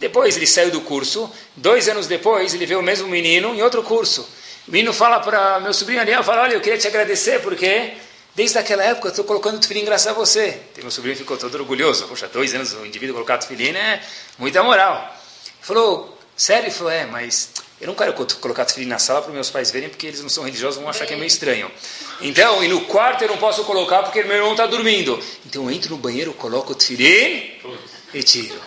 Depois 0.00 0.36
ele 0.36 0.46
saiu 0.46 0.70
do 0.70 0.80
curso, 0.80 1.30
dois 1.56 1.88
anos 1.88 2.06
depois 2.06 2.52
ele 2.54 2.66
vê 2.66 2.74
o 2.74 2.82
mesmo 2.82 3.08
menino 3.08 3.54
em 3.54 3.62
outro 3.62 3.82
curso. 3.82 4.28
O 4.66 4.70
menino 4.70 4.92
fala 4.94 5.20
para 5.20 5.60
meu 5.60 5.74
sobrinho 5.74 6.00
Ariel, 6.00 6.24
fala, 6.24 6.42
olha, 6.42 6.54
eu 6.54 6.60
queria 6.60 6.78
te 6.78 6.86
agradecer 6.86 7.40
porque 7.42 7.92
desde 8.34 8.58
aquela 8.58 8.82
época 8.82 9.08
eu 9.08 9.10
estou 9.10 9.24
colocando 9.24 9.60
tefilim 9.60 9.84
graças 9.84 10.06
a 10.06 10.12
você. 10.14 10.58
E 10.78 10.80
meu 10.80 10.90
sobrinho 10.90 11.16
ficou 11.16 11.36
todo 11.36 11.54
orgulhoso. 11.56 12.08
Poxa, 12.08 12.28
dois 12.28 12.54
anos 12.54 12.72
o 12.72 12.86
indivíduo 12.86 13.14
colocar 13.14 13.36
tefilim 13.36 13.76
é 13.76 14.02
muita 14.38 14.62
moral. 14.62 15.14
Falou, 15.60 16.18
sério? 16.34 16.64
Ele 16.64 16.74
falou, 16.74 16.92
é, 16.92 17.04
mas 17.04 17.50
eu 17.78 17.88
não 17.88 17.94
quero 17.94 18.14
colocar 18.40 18.64
tefilim 18.64 18.88
na 18.88 18.98
sala 18.98 19.20
para 19.20 19.32
meus 19.32 19.50
pais 19.50 19.70
verem 19.70 19.90
porque 19.90 20.06
eles 20.06 20.22
não 20.22 20.30
são 20.30 20.44
religiosos, 20.44 20.80
vão 20.80 20.88
achar 20.88 21.04
que 21.04 21.12
é 21.12 21.16
meio 21.16 21.26
estranho. 21.26 21.70
Então, 22.22 22.64
e 22.64 22.68
no 22.68 22.86
quarto 22.86 23.22
eu 23.22 23.28
não 23.28 23.36
posso 23.36 23.64
colocar 23.64 24.02
porque 24.02 24.22
meu 24.22 24.36
irmão 24.36 24.52
está 24.52 24.64
dormindo. 24.64 25.22
Então 25.44 25.64
eu 25.64 25.70
entro 25.70 25.90
no 25.90 25.98
banheiro, 25.98 26.32
coloco 26.32 26.72
o 26.72 26.74
tefilim 26.74 27.52
e 28.14 28.22
tiro. 28.22 28.58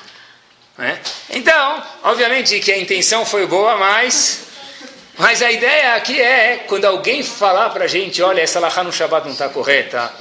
Né? 0.77 1.01
Então, 1.31 1.83
obviamente 2.03 2.59
que 2.59 2.71
a 2.71 2.77
intenção 2.77 3.25
foi 3.25 3.47
boa, 3.47 3.77
mas 3.77 4.46
mas 5.17 5.41
a 5.41 5.51
ideia 5.51 5.95
aqui 5.95 6.21
é, 6.21 6.65
quando 6.67 6.85
alguém 6.85 7.23
falar 7.23 7.71
para 7.71 7.85
a 7.85 7.87
gente, 7.87 8.21
olha, 8.21 8.39
essa 8.39 8.59
lahá 8.59 8.83
no 8.83 8.93
Shabbat 8.93 9.25
não 9.25 9.33
está 9.33 9.49
correta. 9.49 10.13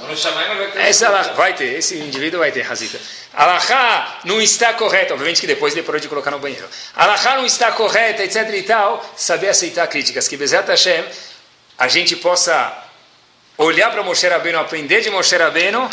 Essa 0.75 1.09
lahá, 1.09 1.33
vai 1.33 1.53
ter, 1.53 1.77
esse 1.77 1.97
indivíduo 1.99 2.39
vai 2.39 2.51
ter 2.51 2.63
razita. 2.63 2.99
A 3.31 3.45
lahá 3.45 4.19
não 4.25 4.41
está 4.41 4.73
correta, 4.73 5.13
obviamente 5.13 5.39
que 5.39 5.45
depois 5.45 5.73
ele 5.73 5.83
parou 5.83 6.01
de 6.01 6.07
colocar 6.07 6.31
no 6.31 6.39
banheiro. 6.39 6.67
A 6.95 7.05
lahá 7.05 7.35
não 7.35 7.45
está 7.45 7.71
correta, 7.73 8.23
etc 8.23 8.51
e 8.51 8.63
tal, 8.63 9.07
saber 9.15 9.49
aceitar 9.49 9.85
críticas. 9.85 10.27
Que 10.27 10.35
Bezat 10.35 10.67
Hashem, 10.67 11.05
a 11.77 11.87
gente 11.87 12.15
possa 12.15 12.75
olhar 13.55 13.91
para 13.91 14.01
Moshe 14.01 14.27
Rabbeinu, 14.27 14.57
aprender 14.57 15.01
de 15.01 15.11
Moshe 15.11 15.37
Rabbeinu, 15.37 15.87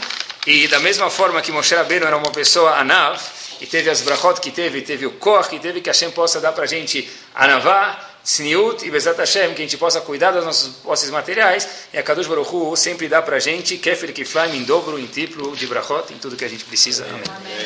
e 0.46 0.66
da 0.68 0.80
mesma 0.80 1.10
forma 1.10 1.42
que 1.42 1.52
Moshe 1.52 1.74
Rabbeinu 1.74 2.06
era 2.06 2.16
uma 2.16 2.30
pessoa 2.30 2.78
anav, 2.78 3.20
e 3.60 3.66
teve 3.66 3.90
as 3.90 4.00
brachot 4.00 4.40
que 4.40 4.50
teve, 4.50 4.80
teve 4.80 5.04
o 5.04 5.12
kor 5.12 5.46
que 5.46 5.58
teve, 5.58 5.82
que 5.82 5.90
Hashem 5.90 6.10
possa 6.10 6.40
dar 6.40 6.52
para 6.52 6.64
a 6.64 6.66
gente 6.66 7.06
anavá, 7.34 8.13
Tzniut 8.24 8.84
e 8.86 8.90
Bezat 8.90 9.18
Hashem, 9.18 9.54
que 9.54 9.60
a 9.62 9.64
gente 9.64 9.76
possa 9.76 10.00
cuidar 10.00 10.30
das 10.30 10.44
nossas 10.44 10.68
posses 10.76 11.10
materiais, 11.10 11.68
e 11.92 11.98
a 11.98 12.02
Kadosh 12.02 12.26
Baruch 12.26 12.54
Hu 12.54 12.74
sempre 12.74 13.06
dá 13.06 13.20
para 13.20 13.36
a 13.36 13.40
gente, 13.40 13.76
Kefir 13.76 14.12
Kiflaim, 14.14 14.56
em 14.56 14.64
dobro, 14.64 14.98
em 14.98 15.06
triplo, 15.06 15.54
de 15.54 15.66
brachot, 15.66 16.12
em 16.12 16.16
tudo 16.16 16.34
que 16.34 16.44
a 16.44 16.48
gente 16.48 16.64
precisa. 16.64 17.04
Amém. 17.04 17.22
Amém. 17.28 17.64